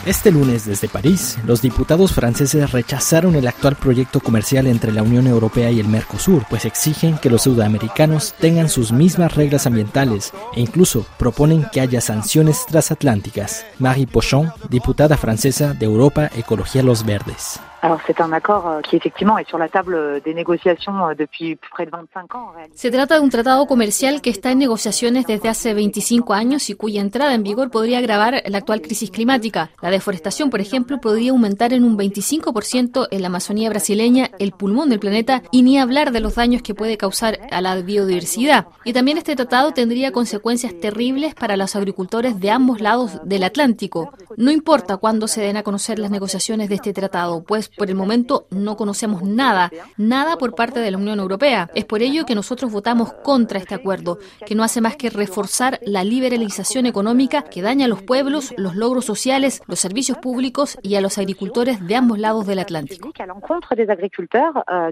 Este 0.06 0.30
lunes 0.30 0.66
desde 0.66 0.86
París, 0.86 1.38
los 1.46 1.62
diputados 1.62 2.12
franceses 2.12 2.72
rechazaron 2.72 3.36
el 3.36 3.48
actual 3.48 3.74
proyecto 3.74 4.20
comercial 4.20 4.66
entre 4.66 4.92
la 4.92 5.02
Unión 5.02 5.26
Europea 5.26 5.70
y 5.70 5.80
el 5.80 5.88
Mercosur, 5.88 6.44
pues 6.50 6.66
exigen 6.66 7.16
que 7.16 7.30
los 7.30 7.44
sudamericanos 7.44 8.34
tengan 8.38 8.68
sus 8.68 8.92
mismas 8.92 9.34
reglas 9.34 9.66
ambientales 9.66 10.34
e 10.54 10.60
incluso 10.60 11.06
proponen 11.16 11.66
que 11.72 11.80
haya 11.80 12.02
sanciones 12.02 12.66
transatlánticas. 12.66 13.64
Marie 13.78 14.06
Pochon, 14.06 14.52
diputada 14.68 15.16
francesa 15.16 15.72
de 15.72 15.86
Europa 15.86 16.30
Ecología 16.36 16.82
Los 16.82 17.06
Verdes. 17.06 17.58
Euh, 17.84 17.84
euh, 17.84 17.98
euh, 21.04 21.14
depuis 21.14 21.56
près 21.70 21.84
de 21.86 21.90
25 21.90 22.34
ans 22.34 22.48
en 22.48 22.52
réalité. 22.52 22.78
Se 22.78 22.88
trata 22.88 23.18
de 23.18 23.24
un 23.24 23.28
tratado 23.28 23.66
comercial 23.66 24.22
que 24.22 24.30
está 24.30 24.52
en 24.52 24.58
negociaciones 24.58 25.26
desde 25.26 25.48
hace 25.48 25.74
25 25.74 26.32
años 26.32 26.70
y 26.70 26.74
cuya 26.74 27.02
entrada 27.02 27.34
en 27.34 27.42
vigor 27.42 27.70
podría 27.70 27.98
agravar 27.98 28.42
la 28.46 28.58
actual 28.58 28.80
crisis 28.80 29.10
climática. 29.10 29.70
La 29.82 29.90
deforestación, 29.90 30.50
por 30.50 30.60
ejemplo, 30.60 30.98
podría 30.98 31.32
aumentar 31.32 31.72
en 31.74 31.84
un 31.84 31.98
25% 31.98 33.08
en 33.10 33.20
la 33.20 33.26
Amazonía 33.28 33.68
brasileña, 33.68 34.30
el 34.38 34.52
pulmón 34.52 34.88
del 34.88 35.00
planeta, 35.00 35.42
y 35.50 35.62
ni 35.62 35.78
hablar 35.78 36.12
de 36.12 36.20
los 36.20 36.36
daños 36.36 36.62
que 36.62 36.74
puede 36.74 36.96
causar 36.96 37.38
a 37.50 37.60
la 37.60 37.74
biodiversidad. 37.76 38.68
Y 38.84 38.94
también 38.94 39.18
este 39.18 39.36
tratado 39.36 39.72
tendría 39.72 40.12
consecuencias 40.12 40.72
terribles 40.80 41.34
para 41.34 41.56
los 41.56 41.76
agricultores 41.76 42.40
de 42.40 42.50
ambos 42.50 42.80
lados 42.80 43.20
del 43.24 43.44
Atlántico. 43.44 44.12
No 44.36 44.50
importa 44.50 44.96
cuándo 44.96 45.28
se 45.28 45.42
den 45.42 45.56
a 45.56 45.62
conocer 45.62 45.98
las 45.98 46.10
negociaciones 46.10 46.68
de 46.68 46.76
este 46.76 46.92
tratado, 46.92 47.44
pues 47.44 47.70
por 47.76 47.88
el 47.88 47.96
momento 47.96 48.46
no 48.50 48.76
conocemos 48.76 49.22
nada, 49.22 49.70
nada 49.96 50.36
por 50.36 50.54
parte 50.54 50.80
de 50.80 50.90
la 50.90 50.98
Unión 50.98 51.18
Europea. 51.18 51.70
Es 51.74 51.84
por 51.84 52.02
ello 52.02 52.24
que 52.26 52.34
nosotros 52.34 52.70
votamos 52.72 53.12
contra 53.22 53.58
este 53.58 53.74
acuerdo, 53.74 54.18
que 54.46 54.54
no 54.54 54.62
hace 54.62 54.80
más 54.80 54.96
que 54.96 55.10
reforzar 55.10 55.80
la 55.82 56.04
liberalización 56.04 56.86
económica 56.86 57.42
que 57.42 57.62
daña 57.62 57.86
a 57.86 57.88
los 57.88 58.02
pueblos, 58.02 58.54
los 58.56 58.76
logros 58.76 59.04
sociales, 59.04 59.62
los 59.66 59.80
servicios 59.80 60.18
públicos 60.18 60.78
y 60.82 60.94
a 60.94 61.00
los 61.00 61.18
agricultores 61.18 61.84
de 61.86 61.96
ambos 61.96 62.18
lados 62.18 62.46
del 62.46 62.58
Atlántico. 62.58 63.12
euh. 64.66 64.90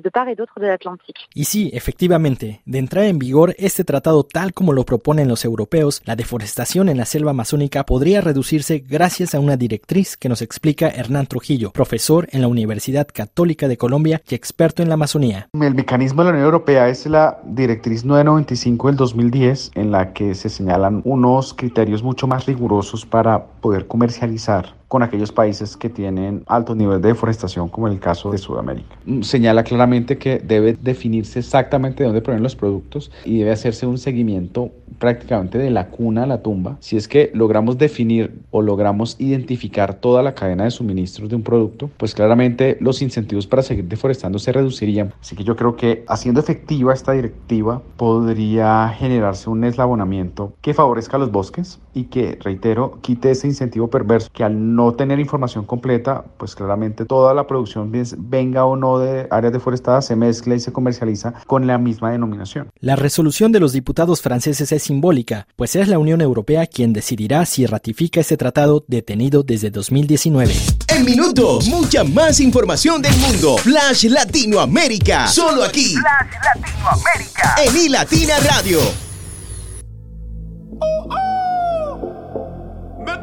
Y 1.34 1.44
sí, 1.44 1.70
efectivamente, 1.72 2.62
de 2.64 2.78
entrar 2.78 3.04
en 3.04 3.18
vigor 3.18 3.54
este 3.58 3.84
tratado 3.84 4.24
tal 4.24 4.52
como 4.52 4.72
lo 4.72 4.84
proponen 4.84 5.28
los 5.28 5.44
europeos, 5.44 6.02
la 6.04 6.16
deforestación 6.16 6.88
en 6.88 6.96
la 6.96 7.04
selva 7.04 7.30
amazónica 7.30 7.84
podría 7.84 8.20
reducirse 8.20 8.78
gracias 8.78 9.34
a 9.34 9.40
una 9.40 9.56
directriz 9.56 10.16
que 10.16 10.28
nos 10.28 10.42
explica 10.42 10.88
Hernán 10.88 11.26
Trujillo, 11.26 11.70
profesor 11.70 12.28
en 12.32 12.40
la 12.40 12.48
Universidad 12.48 12.71
Católica 13.12 13.68
de 13.68 13.76
Colombia 13.76 14.22
y 14.28 14.34
experto 14.34 14.82
en 14.82 14.88
la 14.88 14.94
Amazonía. 14.94 15.48
El 15.52 15.74
mecanismo 15.74 16.22
de 16.22 16.26
la 16.26 16.30
Unión 16.32 16.44
Europea 16.44 16.88
es 16.88 17.06
la 17.06 17.40
directriz 17.44 18.04
995 18.04 18.88
del 18.88 18.96
2010 18.96 19.70
en 19.74 19.90
la 19.90 20.12
que 20.12 20.34
se 20.34 20.48
señalan 20.48 21.02
unos 21.04 21.54
criterios 21.54 22.02
mucho 22.02 22.26
más 22.26 22.46
rigurosos 22.46 23.06
para 23.06 23.46
poder 23.46 23.86
comercializar 23.86 24.81
con 24.92 25.02
aquellos 25.02 25.32
países 25.32 25.74
que 25.78 25.88
tienen 25.88 26.44
alto 26.46 26.74
nivel 26.74 27.00
de 27.00 27.08
deforestación, 27.08 27.70
como 27.70 27.86
en 27.86 27.94
el 27.94 27.98
caso 27.98 28.30
de 28.30 28.36
Sudamérica. 28.36 28.94
Mm, 29.06 29.22
Señala 29.22 29.64
claramente 29.64 30.18
que 30.18 30.38
debe 30.38 30.74
definirse 30.74 31.38
exactamente 31.38 32.02
de 32.02 32.08
dónde 32.08 32.20
provienen 32.20 32.42
los 32.42 32.56
productos 32.56 33.10
y 33.24 33.38
debe 33.38 33.52
hacerse 33.52 33.86
un 33.86 33.96
seguimiento 33.96 34.70
prácticamente 34.98 35.56
de 35.56 35.70
la 35.70 35.88
cuna 35.88 36.24
a 36.24 36.26
la 36.26 36.42
tumba. 36.42 36.76
Si 36.80 36.98
es 36.98 37.08
que 37.08 37.30
logramos 37.32 37.78
definir 37.78 38.42
o 38.50 38.60
logramos 38.60 39.16
identificar 39.18 39.94
toda 39.94 40.22
la 40.22 40.34
cadena 40.34 40.64
de 40.64 40.70
suministros 40.70 41.30
de 41.30 41.36
un 41.36 41.42
producto, 41.42 41.88
pues 41.96 42.14
claramente 42.14 42.76
los 42.78 43.00
incentivos 43.00 43.46
para 43.46 43.62
seguir 43.62 43.86
deforestando 43.86 44.38
se 44.38 44.52
reducirían. 44.52 45.14
Así 45.22 45.34
que 45.36 45.42
yo 45.42 45.56
creo 45.56 45.74
que 45.74 46.04
haciendo 46.06 46.40
efectiva 46.40 46.92
esta 46.92 47.12
directiva 47.12 47.80
podría 47.96 48.90
generarse 48.90 49.48
un 49.48 49.64
eslabonamiento 49.64 50.52
que 50.60 50.74
favorezca 50.74 51.16
a 51.16 51.20
los 51.20 51.32
bosques 51.32 51.80
y 51.94 52.04
que, 52.04 52.38
reitero, 52.42 52.98
quite 53.00 53.30
ese 53.30 53.46
incentivo 53.46 53.88
perverso 53.88 54.28
que 54.32 54.44
al 54.44 54.76
no 54.76 54.81
tener 54.94 55.20
información 55.20 55.64
completa, 55.64 56.24
pues 56.36 56.54
claramente 56.54 57.04
toda 57.04 57.32
la 57.34 57.46
producción, 57.46 57.92
venga 58.18 58.64
o 58.64 58.76
no 58.76 58.98
de 58.98 59.26
áreas 59.30 59.52
deforestadas, 59.52 60.06
se 60.06 60.16
mezcla 60.16 60.54
y 60.54 60.60
se 60.60 60.72
comercializa 60.72 61.34
con 61.46 61.66
la 61.66 61.78
misma 61.78 62.10
denominación. 62.10 62.70
La 62.80 62.96
resolución 62.96 63.52
de 63.52 63.60
los 63.60 63.72
diputados 63.72 64.20
franceses 64.20 64.72
es 64.72 64.82
simbólica, 64.82 65.46
pues 65.56 65.76
es 65.76 65.88
la 65.88 65.98
Unión 65.98 66.20
Europea 66.20 66.66
quien 66.66 66.92
decidirá 66.92 67.46
si 67.46 67.66
ratifica 67.66 68.20
este 68.20 68.36
tratado 68.36 68.84
detenido 68.88 69.42
desde 69.42 69.70
2019. 69.70 70.52
En 70.88 71.04
minutos, 71.04 71.68
mucha 71.68 72.04
más 72.04 72.40
información 72.40 73.00
del 73.00 73.16
mundo. 73.16 73.56
Flash 73.58 74.06
Latinoamérica. 74.06 75.26
Solo 75.28 75.64
aquí. 75.64 75.94
Flash 75.94 76.60
Latinoamérica. 76.60 77.54
En 77.64 77.76
iLatina 77.86 78.34
Radio. 78.40 78.78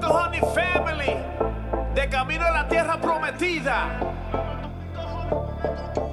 Honey 0.10 0.42
Family, 0.56 1.18
de 2.00 2.08
camino 2.08 2.46
a 2.46 2.52
la 2.52 2.68
tierra 2.68 3.00
prometida. 3.02 4.00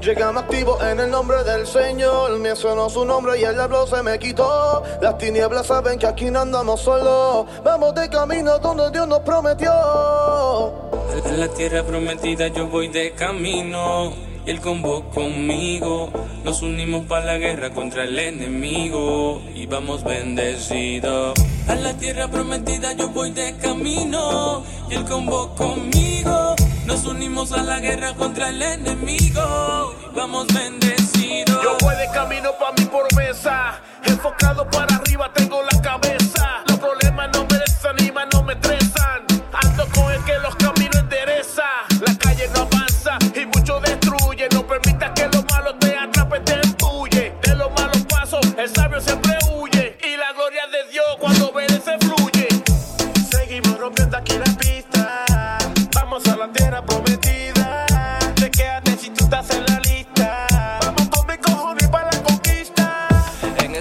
Llegamos 0.00 0.42
activos 0.42 0.82
en 0.82 0.98
el 0.98 1.10
nombre 1.10 1.44
del 1.44 1.66
Señor. 1.66 2.38
Me 2.40 2.56
sonó 2.56 2.90
su 2.90 3.04
nombre 3.04 3.38
y 3.38 3.44
el 3.44 3.54
diablo 3.54 3.86
se 3.86 4.02
me 4.02 4.18
quitó. 4.18 4.82
Las 5.00 5.16
tinieblas 5.18 5.66
saben 5.66 5.98
que 5.98 6.06
aquí 6.06 6.30
no 6.30 6.40
andamos 6.40 6.80
solos. 6.80 7.46
Vamos 7.62 7.94
de 7.94 8.08
camino 8.08 8.58
donde 8.58 8.90
Dios 8.90 9.06
nos 9.06 9.20
prometió. 9.20 9.70
A 9.70 11.32
la 11.36 11.48
tierra 11.48 11.84
prometida 11.84 12.48
yo 12.48 12.66
voy 12.66 12.88
de 12.88 13.12
camino 13.12 14.25
y 14.46 14.50
el 14.50 14.60
combo 14.60 15.10
conmigo. 15.10 16.10
Nos 16.44 16.62
unimos 16.62 17.04
para 17.06 17.26
la 17.26 17.38
guerra 17.38 17.70
contra 17.70 18.04
el 18.04 18.18
enemigo 18.18 19.42
y 19.54 19.66
vamos 19.66 20.04
bendecidos. 20.04 21.34
A 21.68 21.74
la 21.74 21.94
tierra 21.94 22.28
prometida 22.28 22.92
yo 22.92 23.08
voy 23.08 23.32
de 23.32 23.56
camino 23.56 24.64
y 24.88 24.94
el 24.94 25.04
combo 25.04 25.54
conmigo. 25.54 26.54
Nos 26.86 27.04
unimos 27.04 27.50
a 27.52 27.62
la 27.62 27.80
guerra 27.80 28.14
contra 28.14 28.50
el 28.50 28.62
enemigo 28.62 29.94
y 30.04 30.16
vamos 30.16 30.46
bendecidos. 30.54 31.62
Yo 31.62 31.76
voy 31.80 31.96
de 31.96 32.08
camino 32.14 32.50
pa' 32.58 32.72
mi 32.78 32.86
promesa. 32.86 33.80
Enfocado 34.04 34.68
para 34.70 34.94
arriba, 34.94 35.32
tengo 35.34 35.55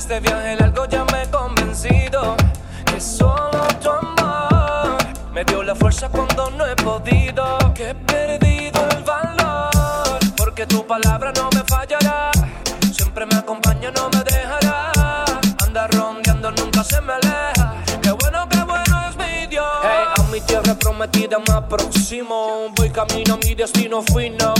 este 0.05 0.19
viaje 0.19 0.55
largo 0.57 0.85
ya 0.85 1.03
me 1.05 1.23
he 1.23 1.29
convencido 1.31 2.35
que 2.85 3.01
solo 3.01 3.67
tu 3.81 3.89
amor 3.89 4.97
me 5.33 5.43
dio 5.45 5.63
la 5.63 5.73
fuerza 5.73 6.09
cuando 6.09 6.51
no 6.51 6.63
he 6.63 6.75
podido. 6.75 7.57
Que 7.73 7.89
he 7.89 7.95
perdido 7.95 8.87
el 8.91 9.03
valor 9.03 10.19
porque 10.37 10.67
tu 10.67 10.85
palabra 10.85 11.33
no 11.35 11.49
me 11.55 11.63
fallará. 11.63 12.29
Siempre 12.93 13.25
me 13.25 13.35
acompaña, 13.35 13.89
no 13.89 14.11
me 14.11 14.23
dejará. 14.23 14.91
Anda 15.65 15.87
rondeando, 15.87 16.51
nunca 16.51 16.83
se 16.83 17.01
me 17.01 17.13
aleja. 17.13 17.73
Qué 18.03 18.11
bueno, 18.11 18.47
qué 18.47 18.61
bueno 18.61 19.09
es 19.09 19.17
mi 19.17 19.47
Dios. 19.47 19.65
Hey, 19.81 20.05
a 20.19 20.23
mi 20.31 20.39
tierra 20.41 20.75
prometida 20.75 21.39
me 21.39 21.51
aproximo. 21.51 22.67
Voy 22.75 22.91
camino 22.91 23.33
a 23.33 23.37
mi 23.37 23.55
destino 23.55 24.03
fino. 24.03 24.53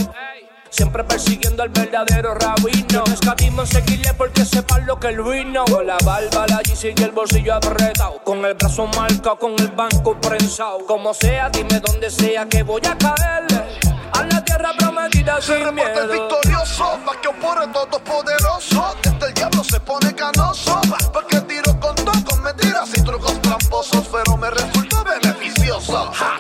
Siempre 0.76 1.06
persiguiendo 1.06 1.64
al 1.64 1.70
verdadero 1.70 2.34
rabino. 2.36 3.04
No 3.08 3.14
escatimo 3.14 3.62
en 3.62 3.68
seguirle 3.68 4.14
porque 4.14 4.44
sepan 4.44 4.86
lo 4.86 5.00
que 5.00 5.08
el 5.08 5.22
vino. 5.24 5.64
Con 5.66 5.88
la 5.88 5.96
barba, 6.04 6.46
la 6.48 6.58
GC 6.58 6.94
y 7.00 7.04
el 7.04 7.12
bolsillo 7.12 7.56
apretado. 7.56 8.22
Con 8.26 8.44
el 8.44 8.56
brazo 8.56 8.86
marcado, 8.88 9.40
con 9.40 9.54
el 9.58 9.70
banco 9.70 10.20
prensado. 10.20 10.80
Como 10.86 11.14
sea, 11.14 11.50
dime 11.50 11.80
dónde 11.80 12.10
sea 12.10 12.46
que 12.48 12.62
voy 12.64 12.82
a 12.86 12.98
caerle. 12.98 13.64
A 14.12 14.24
la 14.24 14.44
tierra 14.44 14.72
prometida 14.78 15.42
Se 15.42 15.56
sin 15.56 15.64
reporta 15.64 16.02
el 16.02 16.08
miedo. 16.10 16.28
victorioso, 16.28 16.98
más 17.06 17.18
que 17.18 17.28
opone 17.30 17.68
todopoderoso. 17.68 18.96
Desde 19.02 19.28
el 19.28 19.34
diablo 19.34 19.64
se 19.64 19.80
pone 19.80 20.14
canoso, 20.14 20.82
porque 21.14 21.40
tiro 21.42 21.80
con 21.80 21.96
todo, 21.96 22.12
con 22.26 22.44
mentiras 22.44 22.90
y 22.98 23.02
trucos 23.02 23.42
tramposos, 23.42 24.08
pero 24.12 24.36
me 24.38 24.50
resultó 24.50 25.04
beneficioso. 25.04 26.12
Ja, 26.14 26.40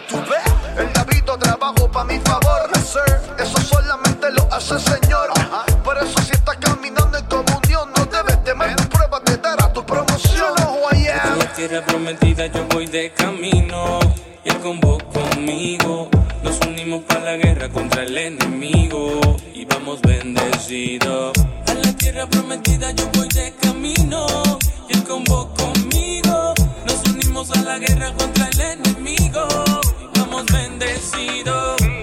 el 4.75 4.81
Señor. 4.81 5.29
Por 5.83 5.97
eso 5.97 6.21
si 6.23 6.31
estás 6.31 6.57
caminando 6.57 7.17
en 7.17 7.25
comunión, 7.25 7.89
no 7.95 8.05
debes 8.05 8.43
temer. 8.43 8.75
Prueba 8.89 9.21
te 9.21 9.37
dará 9.37 9.71
tu 9.71 9.85
promoción. 9.85 10.53
A 10.57 11.35
la 11.35 11.53
tierra 11.53 11.85
prometida 11.85 12.47
yo 12.47 12.65
voy 12.69 12.87
de 12.87 13.11
camino 13.11 13.99
y 14.43 14.49
el 14.49 14.57
combo 14.59 14.97
conmigo. 15.13 16.09
Nos 16.43 16.59
unimos 16.67 17.03
para 17.03 17.21
la 17.21 17.37
guerra 17.37 17.69
contra 17.69 18.03
el 18.03 18.17
enemigo 18.17 19.37
y 19.53 19.65
vamos 19.65 20.01
bendecidos. 20.01 21.33
A 21.67 21.73
la 21.73 21.93
tierra 21.93 22.27
prometida 22.27 22.91
yo 22.91 23.09
voy 23.13 23.29
de 23.29 23.53
camino 23.61 24.25
y 24.89 24.93
el 24.93 25.03
combo 25.03 25.53
conmigo. 25.53 26.53
Nos 26.85 27.03
unimos 27.09 27.49
a 27.51 27.61
la 27.61 27.77
guerra 27.79 28.13
contra 28.13 28.49
el 28.49 28.61
enemigo 28.61 29.47
y 30.01 30.19
vamos 30.19 30.45
bendecidos. 30.47 31.94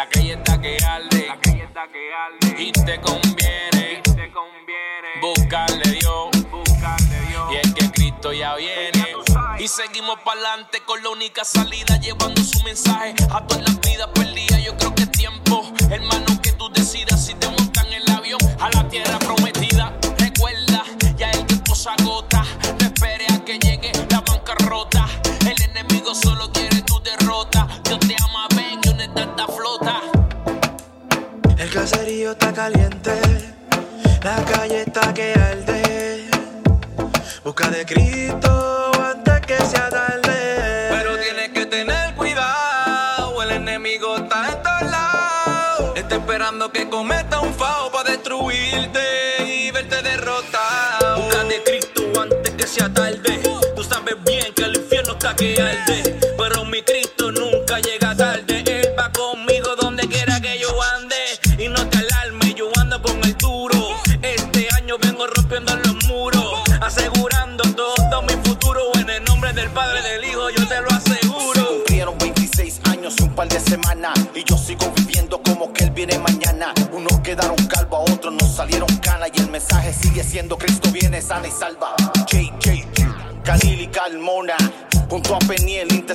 La 0.00 0.08
calle 0.08 0.32
está 0.32 0.58
que 0.58 0.78
arde, 0.82 1.28
y 2.58 2.72
te 2.72 2.98
conviene, 3.02 4.02
buscarle 5.20 5.90
Dios, 5.90 6.30
y 7.50 7.56
es 7.56 7.74
que 7.74 7.90
Cristo 7.90 8.32
ya 8.32 8.54
viene. 8.54 9.06
Y 9.58 9.68
seguimos 9.68 10.18
para 10.24 10.40
adelante 10.40 10.80
con 10.86 11.02
la 11.02 11.10
única 11.10 11.44
salida, 11.44 11.98
llevando 11.98 12.42
su 12.42 12.62
mensaje 12.62 13.14
a 13.30 13.46
todas 13.46 13.62
las 13.62 13.78
vidas 13.82 14.08
perdidas. 14.14 14.64
Yo 14.64 14.74
creo 14.78 14.94
que 14.94 15.02
es 15.02 15.12
tiempo 15.12 15.70
Hermano, 15.90 16.40
que 16.40 16.52
tú 16.52 16.70
decidas 16.70 17.22
si 17.26 17.34
te 17.34 17.48
montan 17.48 17.92
el 17.92 18.10
avión 18.10 18.40
a 18.58 18.70
la 18.70 18.88
tierra 18.88 19.18
prometida. 19.18 19.92
Recuerda, 20.16 20.82
ya 21.18 21.30
el 21.32 21.44
tiempo 21.44 21.74
se 21.74 21.90
agota. 21.90 22.42
No 22.78 22.86
espere 22.86 23.26
a 23.34 23.44
que 23.44 23.58
llegue 23.58 23.92
la 24.08 24.22
bancarrota. 24.22 25.06
El 25.40 25.60
enemigo 25.60 26.14
solo 26.14 26.50
quiere 26.52 26.69
El 31.70 31.76
caserío 31.76 32.32
está 32.32 32.52
caliente, 32.52 33.12
la 34.24 34.44
calle 34.44 34.80
está 34.80 35.14
que 35.14 35.34
arde. 35.34 36.28
Busca 37.44 37.70
de 37.70 37.86
Cristo 37.86 38.90
antes 39.00 39.40
que 39.46 39.56
sea 39.56 39.88
tarde. 39.88 40.88
Pero 40.90 41.16
tienes 41.18 41.50
que 41.50 41.66
tener 41.66 42.16
cuidado, 42.16 43.40
el 43.44 43.52
enemigo 43.52 44.16
está 44.16 44.48
en 44.48 44.62
todos 44.64 44.90
lados. 44.90 45.92
Está 45.94 46.16
esperando 46.16 46.72
que 46.72 46.88
cometa 46.88 47.38
un 47.38 47.54
fao 47.54 47.92
para 47.92 48.10
destruirte 48.10 49.44
y 49.46 49.70
verte 49.70 50.02
derrotado. 50.02 51.22
Busca 51.22 51.44
de 51.44 51.62
Cristo 51.62 52.20
antes 52.20 52.50
que 52.50 52.66
sea 52.66 52.92
tarde. 52.92 53.40
Tú 53.76 53.84
sabes 53.84 54.16
bien 54.24 54.52
que 54.54 54.64
el 54.64 54.74
infierno 54.74 55.12
está 55.12 55.36
que 55.36 55.62
arde. 55.62 56.09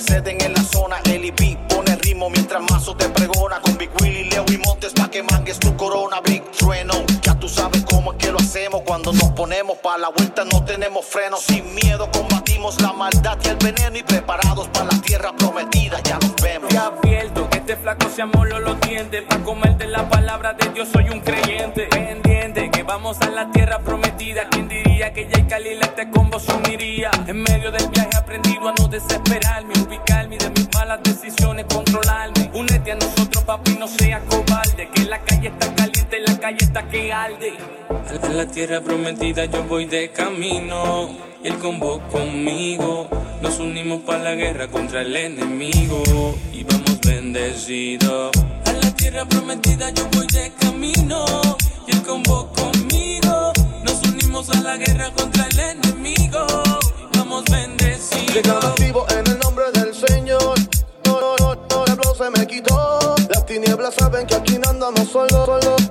Interceden 0.08 0.40
en 0.42 0.54
la 0.54 0.62
zona. 0.62 0.98
Eli 1.06 1.32
B 1.32 1.58
pone 1.68 1.96
ritmo 1.96 2.30
mientras 2.30 2.62
Mazo 2.70 2.96
te 2.96 3.10
pregona. 3.10 3.60
Con 3.60 3.76
Big 3.76 3.90
Willy, 4.00 4.26
Leo 4.26 4.46
y 4.50 4.58
Montes 4.60 4.94
pa' 4.94 5.10
que 5.10 5.24
mangues 5.24 5.60
tu 5.60 5.76
corona. 5.76 6.22
Big 6.22 6.44
Trueno, 6.52 6.94
ya 7.24 7.34
tú 7.40 7.50
sabes 7.50 7.84
cómo 7.90 8.12
es 8.12 8.20
que 8.20 8.32
lo 8.32 8.38
hacemos. 8.38 8.84
Cuando 8.86 9.12
nos 9.14 9.32
ponemos 9.32 9.80
pa' 9.80 9.98
la 9.98 10.10
vuelta 10.10 10.46
no 10.46 10.64
tenemos 10.64 11.08
freno. 11.08 11.38
Sin 11.38 11.74
miedo 11.74 12.08
combatimos 12.12 12.80
la 12.82 12.94
maldad 12.94 13.40
y 13.46 13.48
el 13.48 13.56
veneno. 13.56 13.98
Y 13.98 14.04
preparados 14.04 14.68
para 14.68 14.92
la 14.92 15.02
tierra 15.02 15.34
prometida, 15.36 16.00
ya 16.04 16.20
nos 16.20 16.36
vemos. 16.36 16.70
Te 16.70 16.78
advierto 16.78 17.50
que 17.50 17.58
este 17.58 17.76
flaco 17.76 18.08
se 18.16 18.22
amoló 18.22 18.60
los 18.60 18.80
dientes 18.82 19.24
Pa' 19.28 19.40
comerte 19.40 19.88
la 19.88 20.08
palabra 20.08 20.54
de 20.54 20.70
Dios 20.70 20.88
soy 20.94 21.10
un 21.10 21.22
creyente. 21.22 21.88
Pendiente 21.88 22.70
que 22.70 22.84
vamos 22.84 23.20
a 23.22 23.30
la 23.32 23.52
tierra 23.52 23.80
prometida. 23.80 24.48
¿Quién 24.52 24.68
diría 24.68 25.12
que 25.14 25.28
Jay 25.32 25.48
Khalil 25.48 25.82
este 25.82 26.12
combo 26.12 26.40
se 26.40 26.54
uniría? 26.54 27.10
En 27.26 27.42
medio 27.42 27.72
del 27.72 27.88
viaje 27.90 28.16
aprendido 28.16 28.70
a 28.70 28.74
no 28.78 28.88
desesperarme 28.88 29.75
A 36.96 38.30
la 38.30 38.46
tierra 38.48 38.80
prometida 38.80 39.44
yo 39.46 39.66
voy 39.66 39.84
de 39.84 40.12
camino 40.12 41.10
y 41.44 41.48
el 41.50 41.58
combo 41.58 42.00
conmigo 42.10 43.10
Nos 43.42 43.60
unimos 43.60 44.04
para 44.04 44.20
la 44.20 44.36
guerra 44.36 44.70
contra 44.70 45.02
el 45.02 45.14
enemigo 45.14 46.04
Y 46.54 46.64
vamos 46.64 47.02
bendecidos 47.02 48.32
A 48.66 48.72
la 48.72 48.92
tierra 48.96 49.26
prometida 49.26 49.90
yo 49.90 50.08
voy 50.14 50.26
de 50.28 50.54
camino 50.58 51.26
Y 51.86 51.92
el 51.92 52.02
combo 52.02 52.50
conmigo 52.54 53.52
Nos 53.84 54.02
unimos 54.08 54.50
a 54.52 54.62
la 54.62 54.78
guerra 54.78 55.12
contra 55.12 55.48
el 55.48 55.60
enemigo 55.60 56.48
Y 57.14 57.18
vamos 57.18 57.44
bendecidos 57.52 58.34
Llegamos 58.34 58.74
vivo 58.80 59.06
en 59.10 59.28
el 59.28 59.40
nombre 59.40 59.66
del 59.74 59.94
Señor. 59.94 60.56
No, 61.06 61.20
no, 61.20 61.56
no, 61.56 61.86
el 61.86 62.18
se 62.18 62.30
me 62.40 62.48
quitó. 62.48 63.16
Las 63.30 63.46
tinieblas 63.46 63.96
saben 63.96 64.26
que 64.26 64.36
aquí 64.36 64.58
no 64.60 64.70
andamos 64.70 65.10
solos. 65.10 65.46
Solo. 65.46 65.85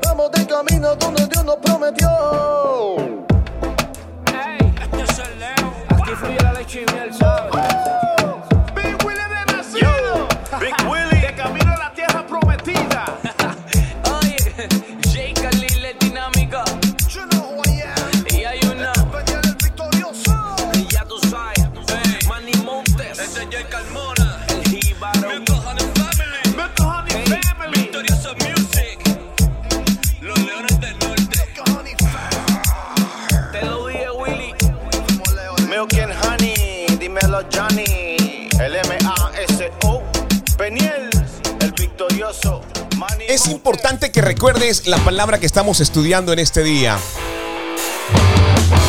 Es 43.35 43.49
importante 43.49 44.13
que 44.13 44.23
recuerdes 44.23 44.87
la 44.87 44.97
palabra 44.99 45.41
que 45.41 45.47
estamos 45.47 45.81
estudiando 45.81 46.33
en 46.33 46.39
este 46.39 46.63
día. 46.63 46.97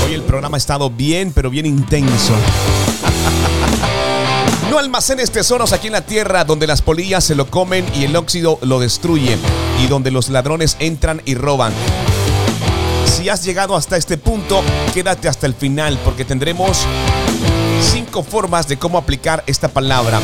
Hoy 0.06 0.14
el 0.14 0.22
programa 0.22 0.58
ha 0.58 0.60
estado 0.60 0.92
bien, 0.92 1.32
pero 1.34 1.50
bien 1.50 1.66
intenso. 1.66 2.34
No 4.70 4.78
almacenes 4.78 5.32
tesoros 5.32 5.74
aquí 5.74 5.88
en 5.88 5.94
la 5.94 6.06
tierra 6.06 6.44
donde 6.44 6.68
las 6.68 6.82
polillas 6.82 7.24
se 7.24 7.34
lo 7.34 7.50
comen 7.50 7.86
y 7.96 8.04
el 8.04 8.16
óxido 8.16 8.60
lo 8.62 8.80
destruye 8.80 9.38
y 9.82 9.88
donde 9.88 10.12
los 10.12 10.30
ladrones 10.30 10.76
entran 10.80 11.22
y 11.26 11.34
roban. 11.34 11.74
Si 13.06 13.30
has 13.30 13.44
llegado 13.44 13.76
hasta 13.76 13.98
este 13.98 14.18
punto, 14.18 14.62
quédate 14.94 15.28
hasta 15.28 15.48
el 15.48 15.56
final 15.56 15.98
porque 16.04 16.26
tendremos 16.26 16.86
cinco 17.82 18.22
formas 18.22 18.68
de 18.68 18.78
cómo 18.78 18.98
aplicar 18.98 19.44
esta 19.48 19.70
palabra 19.70 20.20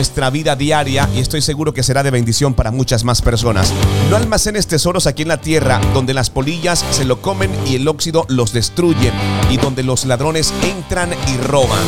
nuestra 0.00 0.30
vida 0.30 0.56
diaria 0.56 1.06
y 1.14 1.18
estoy 1.18 1.42
seguro 1.42 1.74
que 1.74 1.82
será 1.82 2.02
de 2.02 2.10
bendición 2.10 2.54
para 2.54 2.70
muchas 2.70 3.04
más 3.04 3.20
personas. 3.20 3.70
No 4.08 4.16
almacenes 4.16 4.66
tesoros 4.66 5.06
aquí 5.06 5.20
en 5.20 5.28
la 5.28 5.42
tierra 5.42 5.78
donde 5.92 6.14
las 6.14 6.30
polillas 6.30 6.82
se 6.90 7.04
lo 7.04 7.20
comen 7.20 7.50
y 7.66 7.74
el 7.74 7.86
óxido 7.86 8.24
los 8.30 8.54
destruye 8.54 9.12
y 9.50 9.58
donde 9.58 9.82
los 9.82 10.06
ladrones 10.06 10.54
entran 10.62 11.10
y 11.12 11.36
roban. 11.36 11.82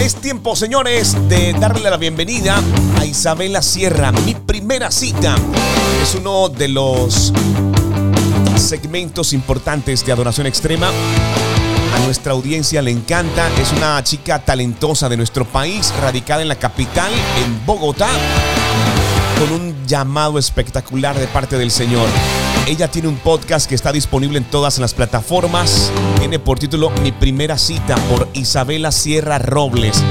Es 0.00 0.16
tiempo, 0.16 0.56
señores, 0.56 1.16
de 1.28 1.52
darle 1.52 1.88
la 1.88 1.98
bienvenida 1.98 2.60
a 2.98 3.06
Isabela 3.06 3.62
Sierra, 3.62 4.10
mi 4.10 4.34
primera 4.34 4.90
cita. 4.90 5.36
Es 6.02 6.16
uno 6.16 6.48
de 6.48 6.66
los 6.66 7.32
segmentos 8.56 9.32
importantes 9.32 10.04
de 10.04 10.10
Adoración 10.10 10.48
Extrema. 10.48 10.90
A 11.94 11.98
nuestra 12.00 12.32
audiencia 12.32 12.82
le 12.82 12.90
encanta. 12.90 13.48
Es 13.60 13.72
una 13.72 14.02
chica 14.02 14.40
talentosa 14.40 15.08
de 15.08 15.16
nuestro 15.16 15.44
país, 15.44 15.94
radicada 16.00 16.42
en 16.42 16.48
la 16.48 16.56
capital, 16.56 17.12
en 17.44 17.64
Bogotá, 17.64 18.08
con 19.38 19.52
un 19.52 19.86
llamado 19.86 20.38
espectacular 20.38 21.16
de 21.16 21.28
parte 21.28 21.56
del 21.56 21.70
Señor. 21.70 22.08
Ella 22.66 22.88
tiene 22.88 23.06
un 23.06 23.16
podcast 23.16 23.68
que 23.68 23.76
está 23.76 23.92
disponible 23.92 24.38
en 24.38 24.44
todas 24.44 24.78
las 24.78 24.92
plataformas. 24.92 25.92
Tiene 26.18 26.40
por 26.40 26.58
título 26.58 26.90
Mi 27.02 27.12
primera 27.12 27.58
cita 27.58 27.94
por 28.08 28.28
Isabela 28.32 28.90
Sierra 28.90 29.38
Robles. 29.38 30.02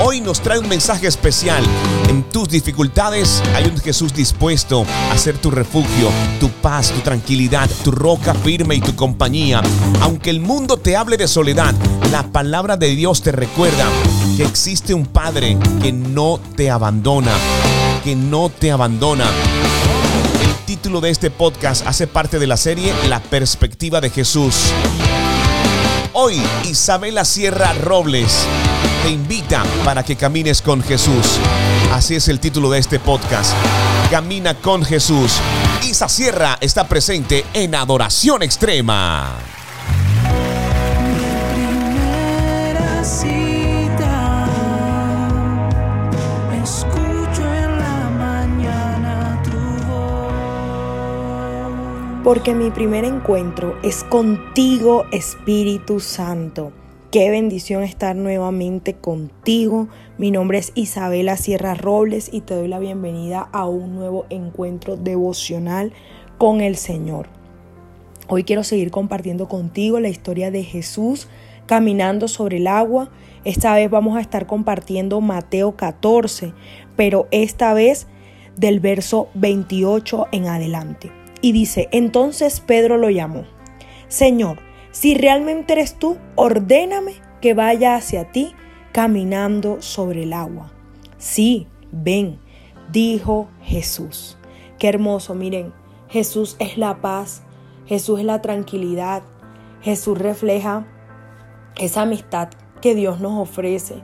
Hoy 0.00 0.20
nos 0.20 0.40
trae 0.40 0.58
un 0.58 0.68
mensaje 0.68 1.06
especial. 1.06 1.62
En 2.08 2.22
tus 2.24 2.48
dificultades 2.48 3.42
hay 3.54 3.64
un 3.64 3.78
Jesús 3.78 4.12
dispuesto 4.14 4.84
a 5.10 5.18
ser 5.18 5.38
tu 5.38 5.50
refugio, 5.50 6.10
tu 6.40 6.48
paz, 6.48 6.90
tu 6.90 7.00
tranquilidad, 7.00 7.68
tu 7.84 7.90
roca 7.90 8.34
firme 8.34 8.74
y 8.74 8.80
tu 8.80 8.96
compañía. 8.96 9.62
Aunque 10.00 10.30
el 10.30 10.40
mundo 10.40 10.76
te 10.76 10.96
hable 10.96 11.16
de 11.16 11.28
soledad, 11.28 11.74
la 12.10 12.24
palabra 12.24 12.76
de 12.76 12.94
Dios 12.94 13.22
te 13.22 13.32
recuerda 13.32 13.86
que 14.36 14.44
existe 14.44 14.94
un 14.94 15.06
Padre 15.06 15.58
que 15.82 15.92
no 15.92 16.40
te 16.56 16.70
abandona, 16.70 17.32
que 18.02 18.16
no 18.16 18.50
te 18.50 18.72
abandona. 18.72 19.26
El 20.42 20.64
título 20.66 21.00
de 21.00 21.10
este 21.10 21.30
podcast 21.30 21.86
hace 21.86 22.06
parte 22.06 22.38
de 22.38 22.46
la 22.46 22.56
serie 22.56 22.92
La 23.08 23.20
perspectiva 23.20 24.00
de 24.00 24.10
Jesús. 24.10 24.72
Hoy 26.14 26.42
Isabela 26.64 27.24
Sierra 27.24 27.72
Robles 27.74 28.46
te 29.02 29.10
invita 29.10 29.64
para 29.84 30.02
que 30.02 30.16
camines 30.16 30.62
con 30.62 30.82
Jesús. 30.82 31.38
Así 31.92 32.14
es 32.14 32.28
el 32.28 32.40
título 32.40 32.70
de 32.70 32.78
este 32.78 32.98
podcast. 32.98 33.54
Camina 34.10 34.54
con 34.54 34.84
Jesús. 34.84 35.40
Isa 35.82 36.08
Sierra 36.08 36.56
está 36.60 36.86
presente 36.86 37.44
en 37.52 37.74
Adoración 37.74 38.42
Extrema. 38.42 39.36
porque 52.24 52.54
mi 52.54 52.70
primer 52.70 53.04
encuentro 53.04 53.76
es 53.82 54.04
contigo, 54.04 55.04
Espíritu 55.10 56.00
Santo. 56.00 56.72
Qué 57.12 57.28
bendición 57.28 57.82
estar 57.82 58.16
nuevamente 58.16 58.94
contigo. 58.94 59.88
Mi 60.16 60.30
nombre 60.30 60.56
es 60.56 60.72
Isabela 60.74 61.36
Sierra 61.36 61.74
Robles 61.74 62.30
y 62.32 62.40
te 62.40 62.54
doy 62.54 62.68
la 62.68 62.78
bienvenida 62.78 63.50
a 63.52 63.66
un 63.66 63.94
nuevo 63.94 64.24
encuentro 64.30 64.96
devocional 64.96 65.92
con 66.38 66.62
el 66.62 66.76
Señor. 66.76 67.28
Hoy 68.28 68.44
quiero 68.44 68.64
seguir 68.64 68.90
compartiendo 68.90 69.46
contigo 69.46 70.00
la 70.00 70.08
historia 70.08 70.50
de 70.50 70.64
Jesús 70.64 71.28
caminando 71.66 72.28
sobre 72.28 72.56
el 72.56 72.66
agua. 72.66 73.10
Esta 73.44 73.74
vez 73.74 73.90
vamos 73.90 74.16
a 74.16 74.22
estar 74.22 74.46
compartiendo 74.46 75.20
Mateo 75.20 75.76
14, 75.76 76.54
pero 76.96 77.28
esta 77.30 77.74
vez 77.74 78.06
del 78.56 78.80
verso 78.80 79.28
28 79.34 80.28
en 80.32 80.46
adelante. 80.46 81.12
Y 81.42 81.52
dice, 81.52 81.90
entonces 81.92 82.60
Pedro 82.60 82.96
lo 82.96 83.10
llamó, 83.10 83.44
Señor, 84.08 84.71
si 84.92 85.14
realmente 85.14 85.72
eres 85.72 85.98
tú, 85.98 86.18
ordéname 86.36 87.14
que 87.40 87.54
vaya 87.54 87.96
hacia 87.96 88.30
ti 88.30 88.54
caminando 88.92 89.80
sobre 89.80 90.24
el 90.24 90.34
agua. 90.34 90.70
Sí, 91.16 91.66
ven, 91.90 92.38
dijo 92.92 93.48
Jesús. 93.62 94.36
Qué 94.78 94.88
hermoso, 94.88 95.34
miren, 95.34 95.72
Jesús 96.08 96.56
es 96.58 96.76
la 96.76 97.00
paz, 97.00 97.42
Jesús 97.86 98.20
es 98.20 98.26
la 98.26 98.42
tranquilidad, 98.42 99.22
Jesús 99.80 100.18
refleja 100.18 100.86
esa 101.76 102.02
amistad 102.02 102.50
que 102.82 102.94
Dios 102.94 103.18
nos 103.18 103.32
ofrece, 103.40 104.02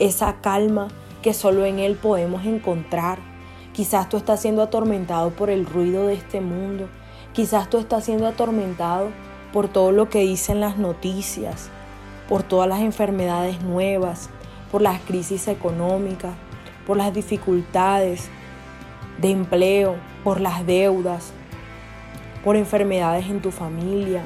esa 0.00 0.42
calma 0.42 0.88
que 1.22 1.32
solo 1.32 1.64
en 1.64 1.78
Él 1.78 1.96
podemos 1.96 2.44
encontrar. 2.44 3.18
Quizás 3.72 4.10
tú 4.10 4.18
estás 4.18 4.42
siendo 4.42 4.62
atormentado 4.62 5.30
por 5.30 5.48
el 5.48 5.64
ruido 5.64 6.08
de 6.08 6.14
este 6.14 6.42
mundo, 6.42 6.90
quizás 7.32 7.70
tú 7.70 7.78
estás 7.78 8.04
siendo 8.04 8.26
atormentado 8.26 9.08
por 9.52 9.68
todo 9.68 9.92
lo 9.92 10.08
que 10.08 10.20
dicen 10.20 10.60
las 10.60 10.78
noticias, 10.78 11.70
por 12.28 12.42
todas 12.42 12.68
las 12.68 12.80
enfermedades 12.80 13.62
nuevas, 13.62 14.30
por 14.70 14.82
las 14.82 15.00
crisis 15.00 15.48
económicas, 15.48 16.34
por 16.86 16.96
las 16.96 17.12
dificultades 17.12 18.28
de 19.20 19.30
empleo, 19.30 19.96
por 20.24 20.40
las 20.40 20.66
deudas, 20.66 21.32
por 22.44 22.56
enfermedades 22.56 23.26
en 23.26 23.40
tu 23.40 23.50
familia, 23.50 24.22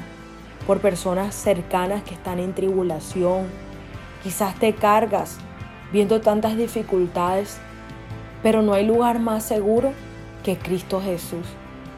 por 0.67 0.79
personas 0.79 1.33
cercanas 1.33 2.03
que 2.03 2.13
están 2.13 2.39
en 2.39 2.53
tribulación. 2.53 3.47
Quizás 4.23 4.55
te 4.55 4.73
cargas 4.73 5.37
viendo 5.91 6.21
tantas 6.21 6.55
dificultades, 6.57 7.59
pero 8.43 8.61
no 8.61 8.73
hay 8.73 8.85
lugar 8.85 9.19
más 9.19 9.43
seguro 9.43 9.93
que 10.43 10.57
Cristo 10.57 11.01
Jesús. 11.01 11.45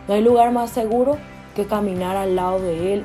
No 0.07 0.13
hay 0.13 0.21
lugar 0.21 0.51
más 0.51 0.69
seguro 0.69 1.17
que 1.55 1.65
caminar 1.65 2.15
al 2.15 2.35
lado 2.35 2.59
de 2.59 2.93
Él. 2.93 3.03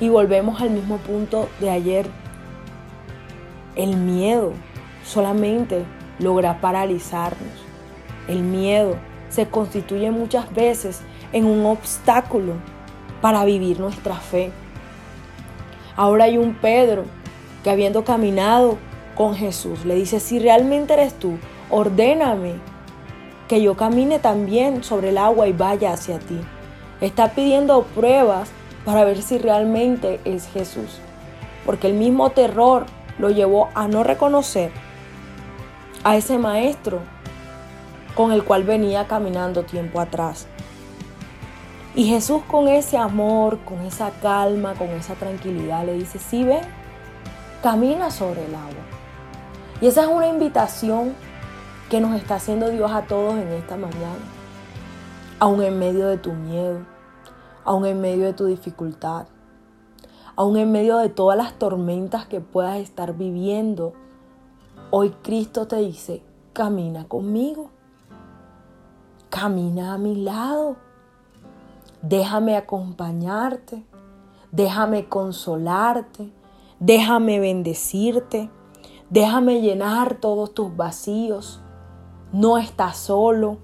Y 0.00 0.08
volvemos 0.08 0.60
al 0.60 0.70
mismo 0.70 0.98
punto 0.98 1.48
de 1.60 1.70
ayer. 1.70 2.06
El 3.74 3.96
miedo 3.96 4.52
solamente 5.04 5.84
logra 6.18 6.60
paralizarnos. 6.60 7.64
El 8.28 8.42
miedo 8.42 8.96
se 9.28 9.46
constituye 9.46 10.10
muchas 10.10 10.52
veces 10.54 11.00
en 11.32 11.46
un 11.46 11.66
obstáculo 11.66 12.54
para 13.20 13.44
vivir 13.44 13.80
nuestra 13.80 14.14
fe. 14.14 14.50
Ahora 15.96 16.24
hay 16.24 16.38
un 16.38 16.54
Pedro 16.54 17.04
que 17.64 17.70
habiendo 17.70 18.04
caminado 18.04 18.78
con 19.14 19.34
Jesús 19.34 19.84
le 19.84 19.94
dice, 19.94 20.20
si 20.20 20.38
realmente 20.38 20.92
eres 20.92 21.14
tú, 21.14 21.38
ordéname 21.70 22.54
que 23.48 23.62
yo 23.62 23.76
camine 23.76 24.18
también 24.18 24.84
sobre 24.84 25.10
el 25.10 25.18
agua 25.18 25.48
y 25.48 25.52
vaya 25.52 25.92
hacia 25.92 26.18
ti. 26.18 26.38
Está 27.00 27.32
pidiendo 27.32 27.82
pruebas 27.82 28.50
para 28.84 29.04
ver 29.04 29.22
si 29.22 29.38
realmente 29.38 30.20
es 30.24 30.48
Jesús. 30.48 31.00
Porque 31.64 31.88
el 31.88 31.94
mismo 31.94 32.30
terror 32.30 32.86
lo 33.18 33.30
llevó 33.30 33.68
a 33.74 33.88
no 33.88 34.04
reconocer 34.04 34.70
a 36.04 36.16
ese 36.16 36.38
maestro 36.38 37.00
con 38.14 38.32
el 38.32 38.44
cual 38.44 38.64
venía 38.64 39.06
caminando 39.06 39.64
tiempo 39.64 40.00
atrás. 40.00 40.46
Y 41.94 42.04
Jesús 42.06 42.42
con 42.46 42.68
ese 42.68 42.96
amor, 42.96 43.58
con 43.60 43.80
esa 43.80 44.10
calma, 44.22 44.74
con 44.74 44.88
esa 44.90 45.14
tranquilidad 45.14 45.84
le 45.84 45.94
dice, 45.94 46.18
sí 46.18 46.44
ven, 46.44 46.62
camina 47.62 48.10
sobre 48.10 48.44
el 48.44 48.54
agua. 48.54 48.84
Y 49.80 49.86
esa 49.86 50.02
es 50.02 50.08
una 50.08 50.28
invitación 50.28 51.14
que 51.90 52.00
nos 52.00 52.14
está 52.14 52.36
haciendo 52.36 52.70
Dios 52.70 52.90
a 52.90 53.02
todos 53.02 53.34
en 53.34 53.48
esta 53.48 53.76
mañana. 53.76 54.35
Aún 55.38 55.62
en 55.62 55.78
medio 55.78 56.08
de 56.08 56.16
tu 56.16 56.32
miedo, 56.32 56.86
aún 57.62 57.84
en 57.84 58.00
medio 58.00 58.24
de 58.24 58.32
tu 58.32 58.46
dificultad, 58.46 59.26
aún 60.34 60.56
en 60.56 60.72
medio 60.72 60.96
de 60.96 61.10
todas 61.10 61.36
las 61.36 61.58
tormentas 61.58 62.24
que 62.24 62.40
puedas 62.40 62.78
estar 62.78 63.14
viviendo, 63.14 63.92
hoy 64.90 65.10
Cristo 65.22 65.66
te 65.66 65.76
dice, 65.76 66.22
camina 66.54 67.06
conmigo, 67.06 67.70
camina 69.28 69.92
a 69.92 69.98
mi 69.98 70.16
lado, 70.16 70.76
déjame 72.00 72.56
acompañarte, 72.56 73.84
déjame 74.52 75.06
consolarte, 75.06 76.32
déjame 76.80 77.40
bendecirte, 77.40 78.48
déjame 79.10 79.60
llenar 79.60 80.14
todos 80.14 80.54
tus 80.54 80.74
vacíos. 80.74 81.60
No 82.32 82.56
estás 82.56 82.96
solo, 82.96 83.58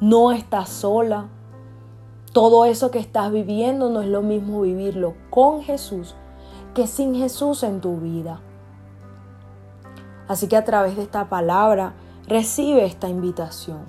no 0.00 0.32
estás 0.32 0.68
sola. 0.68 1.28
Todo 2.32 2.64
eso 2.64 2.90
que 2.90 2.98
estás 2.98 3.32
viviendo 3.32 3.90
no 3.90 4.00
es 4.00 4.08
lo 4.08 4.22
mismo 4.22 4.60
vivirlo 4.60 5.14
con 5.30 5.62
Jesús 5.62 6.14
que 6.74 6.86
sin 6.86 7.14
Jesús 7.16 7.64
en 7.64 7.80
tu 7.80 7.96
vida. 7.98 8.40
Así 10.28 10.46
que 10.46 10.56
a 10.56 10.64
través 10.64 10.96
de 10.96 11.02
esta 11.02 11.28
palabra 11.28 11.94
recibe 12.28 12.84
esta 12.84 13.08
invitación. 13.08 13.80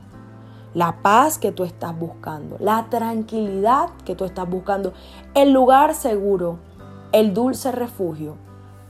La 0.74 1.02
paz 1.04 1.38
que 1.38 1.52
tú 1.52 1.64
estás 1.64 1.98
buscando, 1.98 2.56
la 2.60 2.88
tranquilidad 2.90 3.90
que 4.06 4.16
tú 4.16 4.26
estás 4.26 4.50
buscando, 4.50 4.94
el 5.36 5.52
lugar 5.52 5.94
seguro, 5.94 6.58
el 7.12 7.34
dulce 7.34 7.72
refugio, 7.72 8.38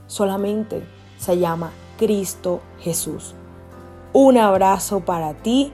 solamente 0.07 0.87
se 1.17 1.37
llama 1.37 1.71
Cristo 1.97 2.61
Jesús. 2.79 3.33
Un 4.13 4.37
abrazo 4.37 5.01
para 5.01 5.33
ti 5.33 5.73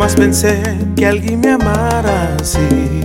Jamás 0.00 0.14
pensé 0.14 0.62
que 0.96 1.06
alguien 1.06 1.40
me 1.40 1.50
amara 1.50 2.34
así. 2.40 3.02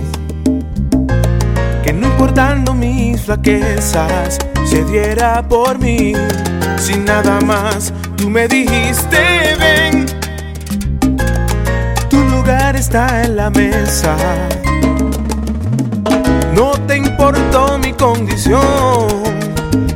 Que 1.84 1.92
no 1.92 2.06
importando 2.06 2.72
mis 2.72 3.20
flaquezas, 3.20 4.38
se 4.64 4.82
diera 4.84 5.46
por 5.46 5.78
mí. 5.78 6.14
Sin 6.78 7.04
nada 7.04 7.38
más, 7.42 7.92
tú 8.16 8.30
me 8.30 8.48
dijiste, 8.48 9.18
ven. 9.58 10.06
Tu 12.08 12.16
lugar 12.16 12.74
está 12.76 13.24
en 13.24 13.36
la 13.36 13.50
mesa. 13.50 14.16
No 16.54 16.72
te 16.86 16.96
importó 16.96 17.76
mi 17.76 17.92
condición, 17.92 19.06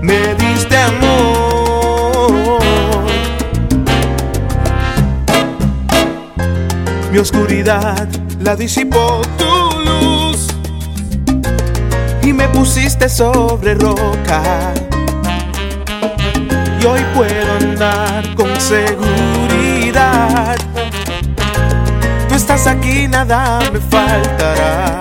me 0.03 0.35
diste 0.35 0.77
amor. 0.77 1.30
Mi 7.11 7.19
oscuridad 7.19 8.09
la 8.41 8.55
disipó 8.55 9.21
tu 9.37 9.45
luz 9.81 10.47
y 12.23 12.33
me 12.33 12.49
pusiste 12.49 13.09
sobre 13.09 13.75
roca. 13.75 14.73
Y 16.81 16.87
hoy 16.87 17.01
puedo 17.15 17.53
andar 17.61 18.33
con 18.37 18.49
seguridad. 18.61 20.57
Tú 22.29 22.35
estás 22.37 22.69
aquí, 22.69 23.09
nada 23.09 23.59
me 23.73 23.81
faltará. 23.81 25.01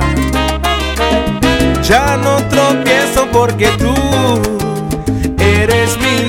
Ya 1.84 2.18
no 2.18 2.38
tropiezo 2.48 3.28
porque 3.32 3.68
tú 3.78 3.94
eres 5.38 5.96
mi 6.00 6.29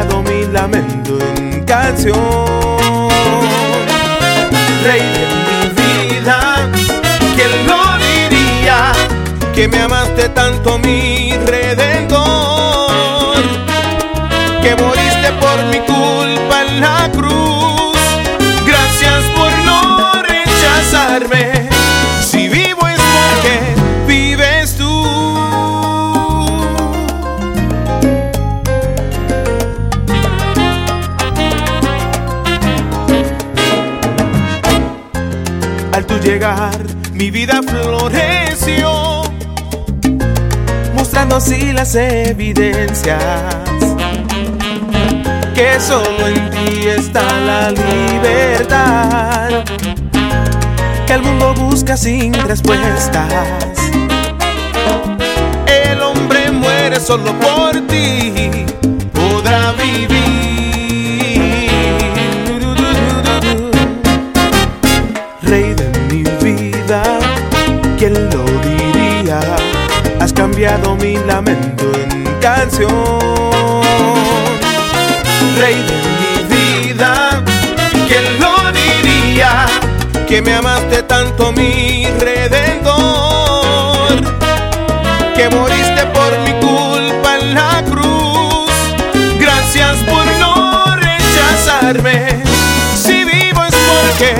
mi 0.00 0.46
lamento 0.46 1.18
en 1.36 1.64
canción. 1.64 2.18
Rey 4.84 5.00
de 5.00 5.26
mi 5.46 5.60
vida, 5.80 6.36
¿quién 7.36 7.66
lo 7.66 7.80
diría? 7.98 8.92
Que 9.54 9.68
me 9.68 9.82
amaste 9.82 10.28
tanto, 10.30 10.78
mi 10.78 11.34
redentor, 11.46 13.42
que 14.62 14.74
moriste 14.76 15.30
por 15.40 15.62
mi 15.70 15.78
culpa 15.80 16.01
vida 37.46 37.60
floreció, 37.60 39.22
mostrando 40.94 41.36
así 41.36 41.72
las 41.72 41.92
evidencias 41.96 43.20
que 45.52 45.80
solo 45.80 46.28
en 46.28 46.50
ti 46.50 46.86
está 46.86 47.24
la 47.40 47.72
libertad, 47.72 49.64
que 51.04 51.12
el 51.14 51.22
mundo 51.22 51.52
busca 51.54 51.96
sin 51.96 52.32
respuestas. 52.32 53.26
El 55.66 56.00
hombre 56.00 56.48
muere 56.52 57.00
solo 57.00 57.32
por 57.40 57.72
ti, 57.88 58.31
cambiado 70.72 70.96
mi 70.96 71.16
lamento 71.26 71.84
en 71.94 72.24
canción. 72.40 73.20
Rey 75.58 75.74
de 75.74 75.98
mi 76.20 76.34
vida, 76.54 77.42
¿quién 78.08 78.24
lo 78.40 78.72
diría? 78.72 79.66
Que 80.26 80.40
me 80.40 80.54
amaste 80.54 81.02
tanto, 81.02 81.52
mi 81.52 82.06
redentor, 82.18 82.92
que 85.36 85.50
moriste 85.50 86.06
por 86.06 86.38
mi 86.40 86.52
culpa 86.60 87.38
en 87.38 87.54
la 87.54 87.84
cruz. 87.84 88.72
Gracias 89.38 89.96
por 90.08 90.24
no 90.38 90.96
rechazarme. 90.96 92.42
Si 92.94 93.24
vivo 93.24 93.62
es 93.64 93.74
porque 93.74 94.34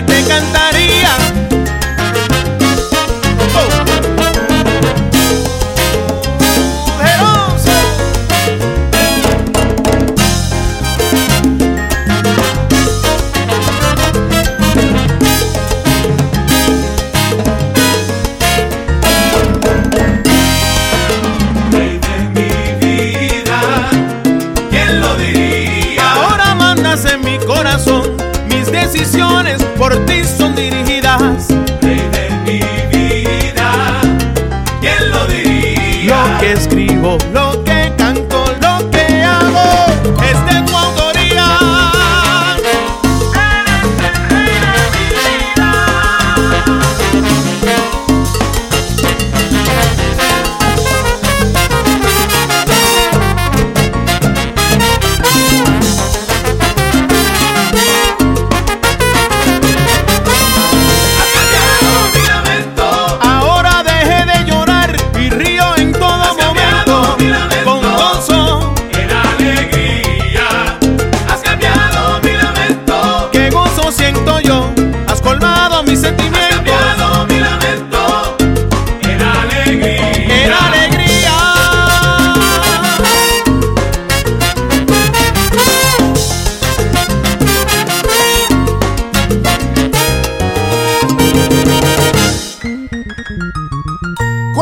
que 0.00 0.40
nunca 0.40 0.61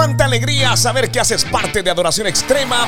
Cuánta 0.00 0.24
alegría 0.24 0.78
saber 0.78 1.10
que 1.10 1.20
haces 1.20 1.44
parte 1.44 1.82
de 1.82 1.90
Adoración 1.90 2.26
Extrema 2.26 2.86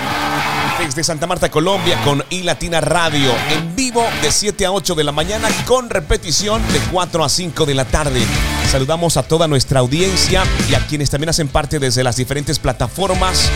desde 0.78 1.04
Santa 1.04 1.26
Marta, 1.26 1.50
Colombia, 1.50 2.00
con 2.06 2.24
iLatina 2.30 2.80
Radio, 2.80 3.30
en 3.50 3.76
vivo 3.76 4.02
de 4.22 4.32
7 4.32 4.64
a 4.64 4.72
8 4.72 4.94
de 4.94 5.04
la 5.04 5.12
mañana, 5.12 5.46
con 5.66 5.90
repetición 5.90 6.66
de 6.72 6.78
4 6.90 7.22
a 7.22 7.28
5 7.28 7.66
de 7.66 7.74
la 7.74 7.84
tarde. 7.84 8.22
Saludamos 8.70 9.18
a 9.18 9.24
toda 9.24 9.46
nuestra 9.46 9.80
audiencia 9.80 10.42
y 10.70 10.74
a 10.74 10.86
quienes 10.86 11.10
también 11.10 11.28
hacen 11.28 11.48
parte 11.48 11.78
desde 11.78 12.02
las 12.02 12.16
diferentes 12.16 12.58
plataformas 12.58 13.50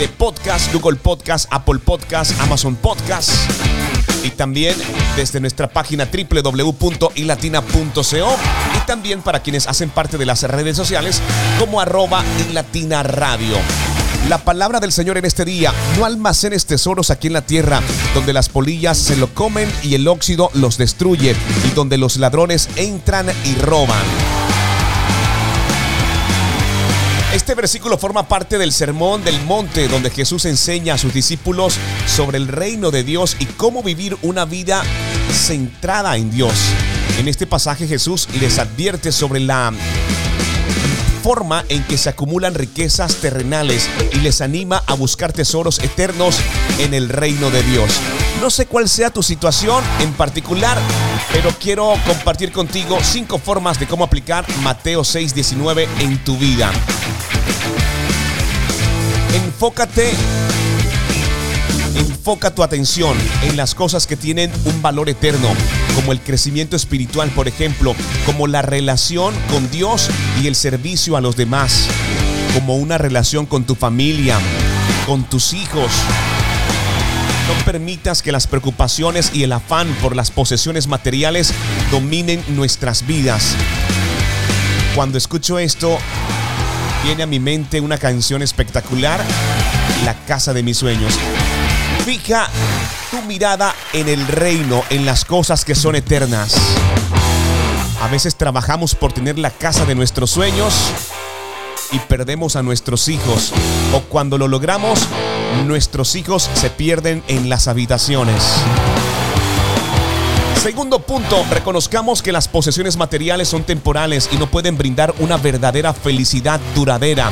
de 0.00 0.08
podcast, 0.08 0.74
Google 0.74 0.98
Podcast, 0.98 1.46
Apple 1.52 1.78
Podcast, 1.78 2.32
Amazon 2.40 2.74
Podcast 2.74 3.30
y 4.22 4.30
también 4.30 4.76
desde 5.16 5.40
nuestra 5.40 5.68
página 5.68 6.06
www.ilatina.co 6.06 8.36
y 8.76 8.86
también 8.86 9.22
para 9.22 9.42
quienes 9.42 9.66
hacen 9.66 9.90
parte 9.90 10.18
de 10.18 10.26
las 10.26 10.42
redes 10.42 10.76
sociales 10.76 11.20
como 11.58 11.80
arroba 11.80 12.22
ilatina 12.48 13.02
radio. 13.02 13.56
La 14.28 14.38
palabra 14.38 14.78
del 14.78 14.92
Señor 14.92 15.18
en 15.18 15.24
este 15.24 15.44
día, 15.44 15.72
no 15.98 16.04
almacenes 16.04 16.66
tesoros 16.66 17.10
aquí 17.10 17.26
en 17.26 17.32
la 17.32 17.42
tierra, 17.42 17.82
donde 18.14 18.32
las 18.32 18.48
polillas 18.48 18.96
se 18.96 19.16
lo 19.16 19.34
comen 19.34 19.68
y 19.82 19.96
el 19.96 20.06
óxido 20.06 20.48
los 20.54 20.78
destruye, 20.78 21.34
y 21.66 21.70
donde 21.74 21.98
los 21.98 22.18
ladrones 22.18 22.68
entran 22.76 23.26
y 23.44 23.56
roban. 23.56 24.31
Este 27.32 27.54
versículo 27.54 27.96
forma 27.96 28.28
parte 28.28 28.58
del 28.58 28.72
Sermón 28.72 29.24
del 29.24 29.40
Monte, 29.46 29.88
donde 29.88 30.10
Jesús 30.10 30.44
enseña 30.44 30.94
a 30.94 30.98
sus 30.98 31.14
discípulos 31.14 31.78
sobre 32.06 32.36
el 32.36 32.46
reino 32.46 32.90
de 32.90 33.04
Dios 33.04 33.36
y 33.38 33.46
cómo 33.46 33.82
vivir 33.82 34.18
una 34.20 34.44
vida 34.44 34.82
centrada 35.32 36.18
en 36.18 36.30
Dios. 36.30 36.52
En 37.18 37.28
este 37.28 37.46
pasaje 37.46 37.88
Jesús 37.88 38.28
les 38.38 38.58
advierte 38.58 39.12
sobre 39.12 39.40
la 39.40 39.72
forma 41.22 41.64
en 41.70 41.82
que 41.84 41.96
se 41.96 42.10
acumulan 42.10 42.54
riquezas 42.54 43.16
terrenales 43.16 43.88
y 44.12 44.18
les 44.18 44.42
anima 44.42 44.82
a 44.86 44.92
buscar 44.92 45.32
tesoros 45.32 45.78
eternos 45.78 46.38
en 46.80 46.92
el 46.92 47.08
reino 47.08 47.50
de 47.50 47.62
Dios. 47.62 47.90
No 48.42 48.50
sé 48.50 48.66
cuál 48.66 48.88
sea 48.88 49.08
tu 49.08 49.22
situación 49.22 49.84
en 50.00 50.12
particular, 50.14 50.76
pero 51.32 51.50
quiero 51.60 51.94
compartir 52.04 52.50
contigo 52.50 52.98
cinco 53.00 53.38
formas 53.38 53.78
de 53.78 53.86
cómo 53.86 54.02
aplicar 54.02 54.44
Mateo 54.64 55.02
6:19 55.02 55.86
en 56.00 56.18
tu 56.24 56.36
vida. 56.36 56.72
Enfócate 59.32 60.10
Enfoca 61.94 62.52
tu 62.52 62.64
atención 62.64 63.16
en 63.44 63.56
las 63.56 63.76
cosas 63.76 64.08
que 64.08 64.16
tienen 64.16 64.50
un 64.64 64.82
valor 64.82 65.08
eterno, 65.08 65.48
como 65.94 66.10
el 66.10 66.20
crecimiento 66.20 66.74
espiritual, 66.74 67.30
por 67.30 67.46
ejemplo, 67.46 67.94
como 68.26 68.48
la 68.48 68.62
relación 68.62 69.36
con 69.52 69.70
Dios 69.70 70.08
y 70.42 70.48
el 70.48 70.56
servicio 70.56 71.16
a 71.16 71.20
los 71.20 71.36
demás, 71.36 71.86
como 72.54 72.74
una 72.74 72.98
relación 72.98 73.46
con 73.46 73.62
tu 73.62 73.76
familia, 73.76 74.36
con 75.06 75.22
tus 75.22 75.52
hijos. 75.52 75.92
No 77.52 77.64
permitas 77.66 78.22
que 78.22 78.32
las 78.32 78.46
preocupaciones 78.46 79.30
y 79.34 79.42
el 79.42 79.52
afán 79.52 79.86
por 80.00 80.16
las 80.16 80.30
posesiones 80.30 80.86
materiales 80.86 81.52
dominen 81.90 82.42
nuestras 82.48 83.06
vidas. 83.06 83.54
Cuando 84.94 85.18
escucho 85.18 85.58
esto, 85.58 85.98
viene 87.04 87.22
a 87.22 87.26
mi 87.26 87.38
mente 87.40 87.80
una 87.80 87.98
canción 87.98 88.42
espectacular, 88.42 89.22
La 90.04 90.14
casa 90.24 90.52
de 90.54 90.62
mis 90.62 90.78
sueños. 90.78 91.18
Fija 92.04 92.48
tu 93.10 93.20
mirada 93.22 93.74
en 93.92 94.08
el 94.08 94.26
reino, 94.26 94.82
en 94.88 95.04
las 95.04 95.24
cosas 95.24 95.64
que 95.64 95.74
son 95.74 95.94
eternas. 95.94 96.54
A 98.00 98.08
veces 98.08 98.34
trabajamos 98.36 98.94
por 98.94 99.12
tener 99.12 99.38
la 99.38 99.50
casa 99.50 99.84
de 99.84 99.94
nuestros 99.94 100.30
sueños 100.30 100.74
y 101.92 101.98
perdemos 101.98 102.56
a 102.56 102.62
nuestros 102.62 103.08
hijos. 103.08 103.52
O 103.92 104.00
cuando 104.00 104.38
lo 104.38 104.48
logramos, 104.48 105.06
nuestros 105.66 106.14
hijos 106.14 106.48
se 106.54 106.70
pierden 106.70 107.22
en 107.28 107.48
las 107.48 107.68
habitaciones. 107.68 108.42
Segundo 110.62 111.00
punto, 111.00 111.44
reconozcamos 111.50 112.22
que 112.22 112.32
las 112.32 112.48
posesiones 112.48 112.96
materiales 112.96 113.48
son 113.48 113.64
temporales 113.64 114.28
y 114.32 114.36
no 114.36 114.50
pueden 114.50 114.78
brindar 114.78 115.14
una 115.18 115.36
verdadera 115.36 115.92
felicidad 115.92 116.60
duradera 116.74 117.30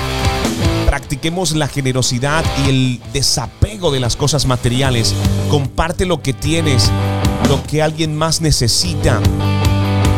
practiquemos 0.91 1.53
la 1.53 1.68
generosidad 1.68 2.45
y 2.64 2.68
el 2.68 3.01
desapego 3.12 3.93
de 3.93 4.01
las 4.01 4.16
cosas 4.16 4.47
materiales. 4.47 5.14
Comparte 5.49 6.05
lo 6.05 6.21
que 6.21 6.33
tienes, 6.33 6.91
lo 7.49 7.62
que 7.62 7.81
alguien 7.81 8.16
más 8.16 8.41
necesita 8.41 9.21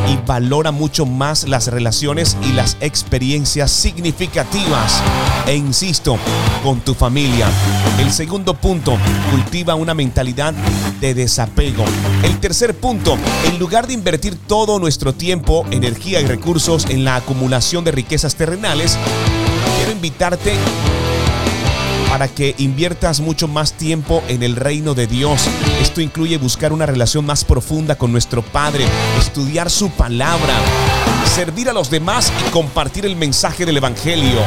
y 0.09 0.17
valora 0.27 0.71
mucho 0.71 1.07
más 1.07 1.49
las 1.49 1.69
relaciones 1.69 2.37
y 2.43 2.53
las 2.53 2.77
experiencias 2.81 3.71
significativas. 3.71 5.03
E 5.47 5.55
insisto, 5.55 6.19
con 6.63 6.81
tu 6.81 6.95
familia. 6.95 7.49
El 7.99 8.13
segundo 8.13 8.55
punto, 8.55 8.97
cultiva 9.31 9.75
una 9.75 9.95
mentalidad 9.95 10.55
de 11.01 11.15
desapego. 11.15 11.85
El 12.23 12.39
tercer 12.41 12.77
punto, 12.77 13.17
en 13.45 13.59
lugar 13.59 13.87
de 13.87 13.95
invertir 13.95 14.37
todo 14.37 14.79
nuestro 14.79 15.15
tiempo, 15.15 15.67
energía 15.71 16.21
y 16.21 16.27
recursos 16.27 16.87
en 16.89 17.05
la 17.05 17.17
acumulación 17.17 17.85
de 17.85 17.93
riquezas 17.93 18.35
terrenales, 18.37 18.99
quiero 19.77 19.93
invitarte 19.93 20.55
para 22.13 22.29
que 22.29 22.55
inviertas 22.59 23.21
mucho 23.21 23.49
más 23.49 23.73
tiempo 23.73 24.23
en 24.29 24.43
el 24.43 24.55
reino 24.55 24.93
de 24.93 25.07
Dios. 25.07 25.49
Esto 25.81 26.03
incluye 26.03 26.37
buscar 26.37 26.71
una 26.75 26.85
relación 26.85 27.25
más 27.25 27.43
profunda 27.43 27.95
con 27.95 28.13
nuestro 28.13 28.43
Padre, 28.43 28.85
estudiar 29.19 29.71
su 29.71 29.89
palabra, 29.89 30.53
servir 31.35 31.71
a 31.71 31.73
los 31.73 31.89
demás 31.89 32.31
y 32.47 32.51
compartir 32.51 33.07
el 33.07 33.17
mensaje 33.17 33.65
del 33.65 33.79
Evangelio. 33.79 34.41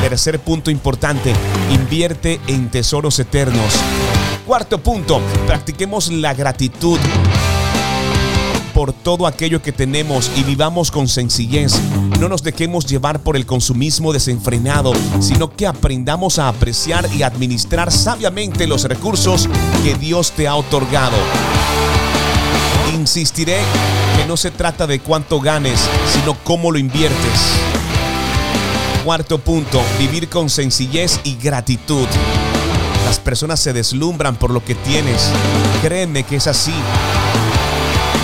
Tercer 0.00 0.40
punto 0.40 0.70
importante, 0.70 1.34
invierte 1.70 2.40
en 2.46 2.70
tesoros 2.70 3.18
eternos. 3.18 3.74
Cuarto 4.46 4.82
punto, 4.82 5.20
practiquemos 5.46 6.10
la 6.10 6.32
gratitud 6.32 6.98
por 8.80 8.94
todo 8.94 9.26
aquello 9.26 9.60
que 9.60 9.72
tenemos 9.72 10.30
y 10.36 10.42
vivamos 10.42 10.90
con 10.90 11.06
sencillez. 11.06 11.74
No 12.18 12.30
nos 12.30 12.42
dejemos 12.42 12.86
llevar 12.86 13.20
por 13.20 13.36
el 13.36 13.44
consumismo 13.44 14.10
desenfrenado, 14.10 14.94
sino 15.20 15.54
que 15.54 15.66
aprendamos 15.66 16.38
a 16.38 16.48
apreciar 16.48 17.06
y 17.14 17.22
administrar 17.22 17.92
sabiamente 17.92 18.66
los 18.66 18.84
recursos 18.84 19.50
que 19.84 19.96
Dios 19.96 20.32
te 20.32 20.48
ha 20.48 20.54
otorgado. 20.54 21.18
Insistiré 22.94 23.58
que 24.16 24.24
no 24.24 24.38
se 24.38 24.50
trata 24.50 24.86
de 24.86 25.00
cuánto 25.00 25.42
ganes, 25.42 25.78
sino 26.14 26.34
cómo 26.42 26.72
lo 26.72 26.78
inviertes. 26.78 27.38
Cuarto 29.04 29.40
punto, 29.40 29.82
vivir 29.98 30.30
con 30.30 30.48
sencillez 30.48 31.20
y 31.24 31.36
gratitud. 31.36 32.06
Las 33.04 33.18
personas 33.18 33.60
se 33.60 33.74
deslumbran 33.74 34.36
por 34.36 34.50
lo 34.50 34.64
que 34.64 34.74
tienes. 34.74 35.30
Créeme 35.82 36.22
que 36.22 36.36
es 36.36 36.46
así 36.46 36.72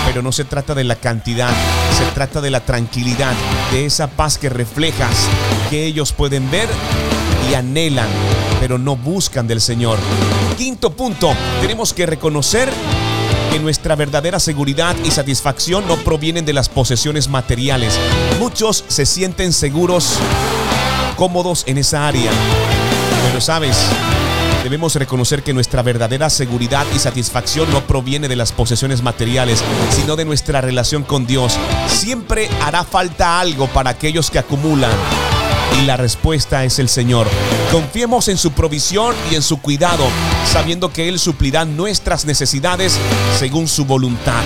pero 0.07 0.21
no 0.21 0.31
se 0.31 0.45
trata 0.45 0.73
de 0.73 0.85
la 0.85 0.95
cantidad, 0.95 1.51
se 1.97 2.05
trata 2.13 2.39
de 2.39 2.49
la 2.49 2.61
tranquilidad, 2.61 3.33
de 3.71 3.85
esa 3.85 4.07
paz 4.07 4.37
que 4.37 4.49
reflejas, 4.49 5.27
que 5.69 5.85
ellos 5.85 6.13
pueden 6.13 6.49
ver 6.49 6.69
y 7.51 7.53
anhelan, 7.55 8.07
pero 8.61 8.77
no 8.77 8.95
buscan 8.95 9.47
del 9.47 9.59
Señor. 9.59 9.99
Quinto 10.57 10.91
punto, 10.91 11.33
tenemos 11.61 11.93
que 11.93 12.05
reconocer 12.05 12.69
que 13.51 13.59
nuestra 13.59 13.95
verdadera 13.95 14.39
seguridad 14.39 14.95
y 15.03 15.11
satisfacción 15.11 15.85
no 15.87 15.97
provienen 15.97 16.45
de 16.45 16.53
las 16.53 16.69
posesiones 16.69 17.27
materiales. 17.27 17.99
Muchos 18.39 18.85
se 18.87 19.05
sienten 19.05 19.51
seguros, 19.51 20.13
cómodos 21.17 21.63
en 21.67 21.77
esa 21.77 22.07
área, 22.07 22.31
pero 23.27 23.41
sabes, 23.41 23.77
Debemos 24.63 24.95
reconocer 24.95 25.43
que 25.43 25.53
nuestra 25.53 25.81
verdadera 25.81 26.29
seguridad 26.29 26.85
y 26.93 26.99
satisfacción 26.99 27.71
no 27.71 27.85
proviene 27.85 28.27
de 28.27 28.35
las 28.35 28.51
posesiones 28.51 29.01
materiales, 29.01 29.63
sino 29.91 30.15
de 30.15 30.25
nuestra 30.25 30.61
relación 30.61 31.03
con 31.03 31.25
Dios. 31.25 31.57
Siempre 31.87 32.49
hará 32.61 32.83
falta 32.83 33.39
algo 33.39 33.67
para 33.67 33.91
aquellos 33.91 34.29
que 34.29 34.39
acumulan. 34.39 34.91
Y 35.81 35.85
la 35.85 35.97
respuesta 35.97 36.63
es 36.63 36.79
el 36.79 36.89
Señor. 36.89 37.27
Confiemos 37.71 38.27
en 38.27 38.37
su 38.37 38.51
provisión 38.51 39.15
y 39.31 39.35
en 39.35 39.41
su 39.41 39.61
cuidado, 39.61 40.05
sabiendo 40.51 40.91
que 40.91 41.07
Él 41.07 41.19
suplirá 41.19 41.65
nuestras 41.65 42.25
necesidades 42.25 42.97
según 43.37 43.67
su 43.67 43.85
voluntad. 43.85 44.43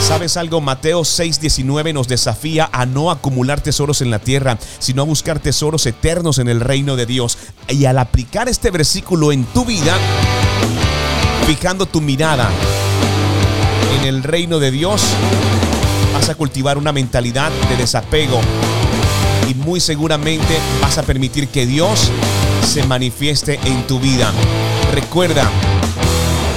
¿Sabes 0.00 0.36
algo? 0.36 0.60
Mateo 0.60 1.02
6:19 1.02 1.92
nos 1.92 2.08
desafía 2.08 2.68
a 2.72 2.86
no 2.86 3.10
acumular 3.10 3.60
tesoros 3.60 4.00
en 4.00 4.10
la 4.10 4.18
tierra, 4.18 4.58
sino 4.78 5.02
a 5.02 5.04
buscar 5.04 5.38
tesoros 5.38 5.84
eternos 5.86 6.38
en 6.38 6.48
el 6.48 6.60
reino 6.60 6.96
de 6.96 7.04
Dios. 7.04 7.36
Y 7.68 7.84
al 7.84 7.98
aplicar 7.98 8.48
este 8.48 8.70
versículo 8.70 9.32
en 9.32 9.44
tu 9.44 9.64
vida, 9.64 9.96
fijando 11.46 11.86
tu 11.86 12.00
mirada 12.00 12.50
en 13.98 14.06
el 14.06 14.22
reino 14.22 14.58
de 14.58 14.70
Dios, 14.70 15.02
vas 16.14 16.28
a 16.28 16.34
cultivar 16.34 16.78
una 16.78 16.92
mentalidad 16.92 17.50
de 17.68 17.76
desapego 17.76 18.40
y 19.48 19.54
muy 19.54 19.80
seguramente 19.80 20.58
vas 20.80 20.98
a 20.98 21.02
permitir 21.02 21.48
que 21.48 21.66
Dios 21.66 22.10
se 22.66 22.82
manifieste 22.84 23.58
en 23.64 23.86
tu 23.86 24.00
vida. 24.00 24.32
Recuerda, 24.92 25.50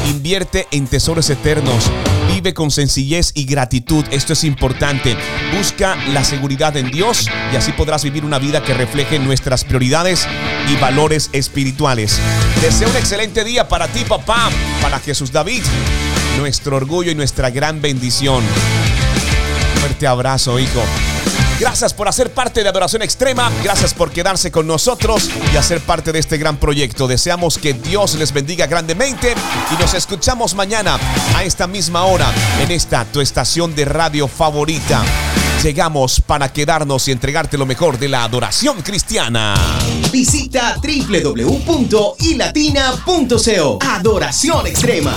invierte 0.10 0.68
en 0.72 0.88
tesoros 0.88 1.30
eternos 1.30 1.90
Vive 2.34 2.54
con 2.54 2.72
sencillez 2.72 3.32
y 3.36 3.46
gratitud. 3.46 4.06
Esto 4.10 4.34
es 4.34 4.44
importante. 4.44 5.18
Busca 5.56 5.96
la 6.08 6.24
seguridad 6.24 6.76
en 6.78 6.90
Dios 6.90 7.28
y 7.52 7.56
así 7.56 7.72
podrás 7.74 8.04
vivir 8.04 8.24
una 8.24 8.40
vida 8.40 8.64
que 8.64 8.74
refleje 8.74 9.20
nuestras 9.20 9.64
prioridades 9.64 10.28
y 10.72 10.76
valores 10.78 11.30
espirituales. 11.34 12.20
Deseo 12.62 12.90
un 12.90 12.96
excelente 12.96 13.44
día 13.44 13.68
para 13.68 13.88
ti, 13.88 14.06
papá, 14.08 14.50
para 14.82 15.00
Jesús 15.00 15.32
David, 15.32 15.64
nuestro 16.38 16.78
orgullo 16.78 17.12
y 17.12 17.16
nuestra 17.16 17.50
gran 17.50 17.82
bendición. 17.82 18.44
Fuerte 19.80 20.08
abrazo, 20.08 20.58
hijo. 20.58 20.82
Gracias 21.62 21.94
por 21.94 22.08
hacer 22.08 22.34
parte 22.34 22.64
de 22.64 22.70
Adoración 22.70 23.04
Extrema. 23.04 23.52
Gracias 23.64 23.94
por 23.94 24.10
quedarse 24.10 24.50
con 24.50 24.66
nosotros 24.66 25.30
y 25.54 25.58
hacer 25.58 25.80
parte 25.80 26.12
de 26.12 26.18
este 26.18 26.40
gran 26.40 26.58
proyecto. 26.58 27.08
Deseamos 27.08 27.60
que 27.60 27.74
Dios 27.74 28.16
les 28.16 28.34
bendiga 28.34 28.66
grandemente 28.66 29.36
y 29.72 29.76
nos 29.80 29.94
escuchamos 29.94 30.56
mañana 30.56 30.98
a 31.36 31.44
esta 31.44 31.68
misma 31.68 32.06
hora 32.06 32.34
en 32.62 32.72
esta 32.72 33.06
tu 33.06 33.22
estación 33.22 33.76
de 33.76 33.86
radio 33.86 34.28
favorita. 34.28 35.04
Llegamos 35.62 36.20
para 36.20 36.52
quedarnos 36.52 37.08
y 37.08 37.12
entregarte 37.12 37.60
lo 37.60 37.68
mejor 37.68 38.00
de 38.00 38.10
la 38.10 38.24
adoración 38.24 38.82
cristiana. 38.82 39.54
Visita 40.12 40.78
www.ilatina.co. 40.82 43.80
Adoración 43.84 44.66
Extrema. 44.66 45.16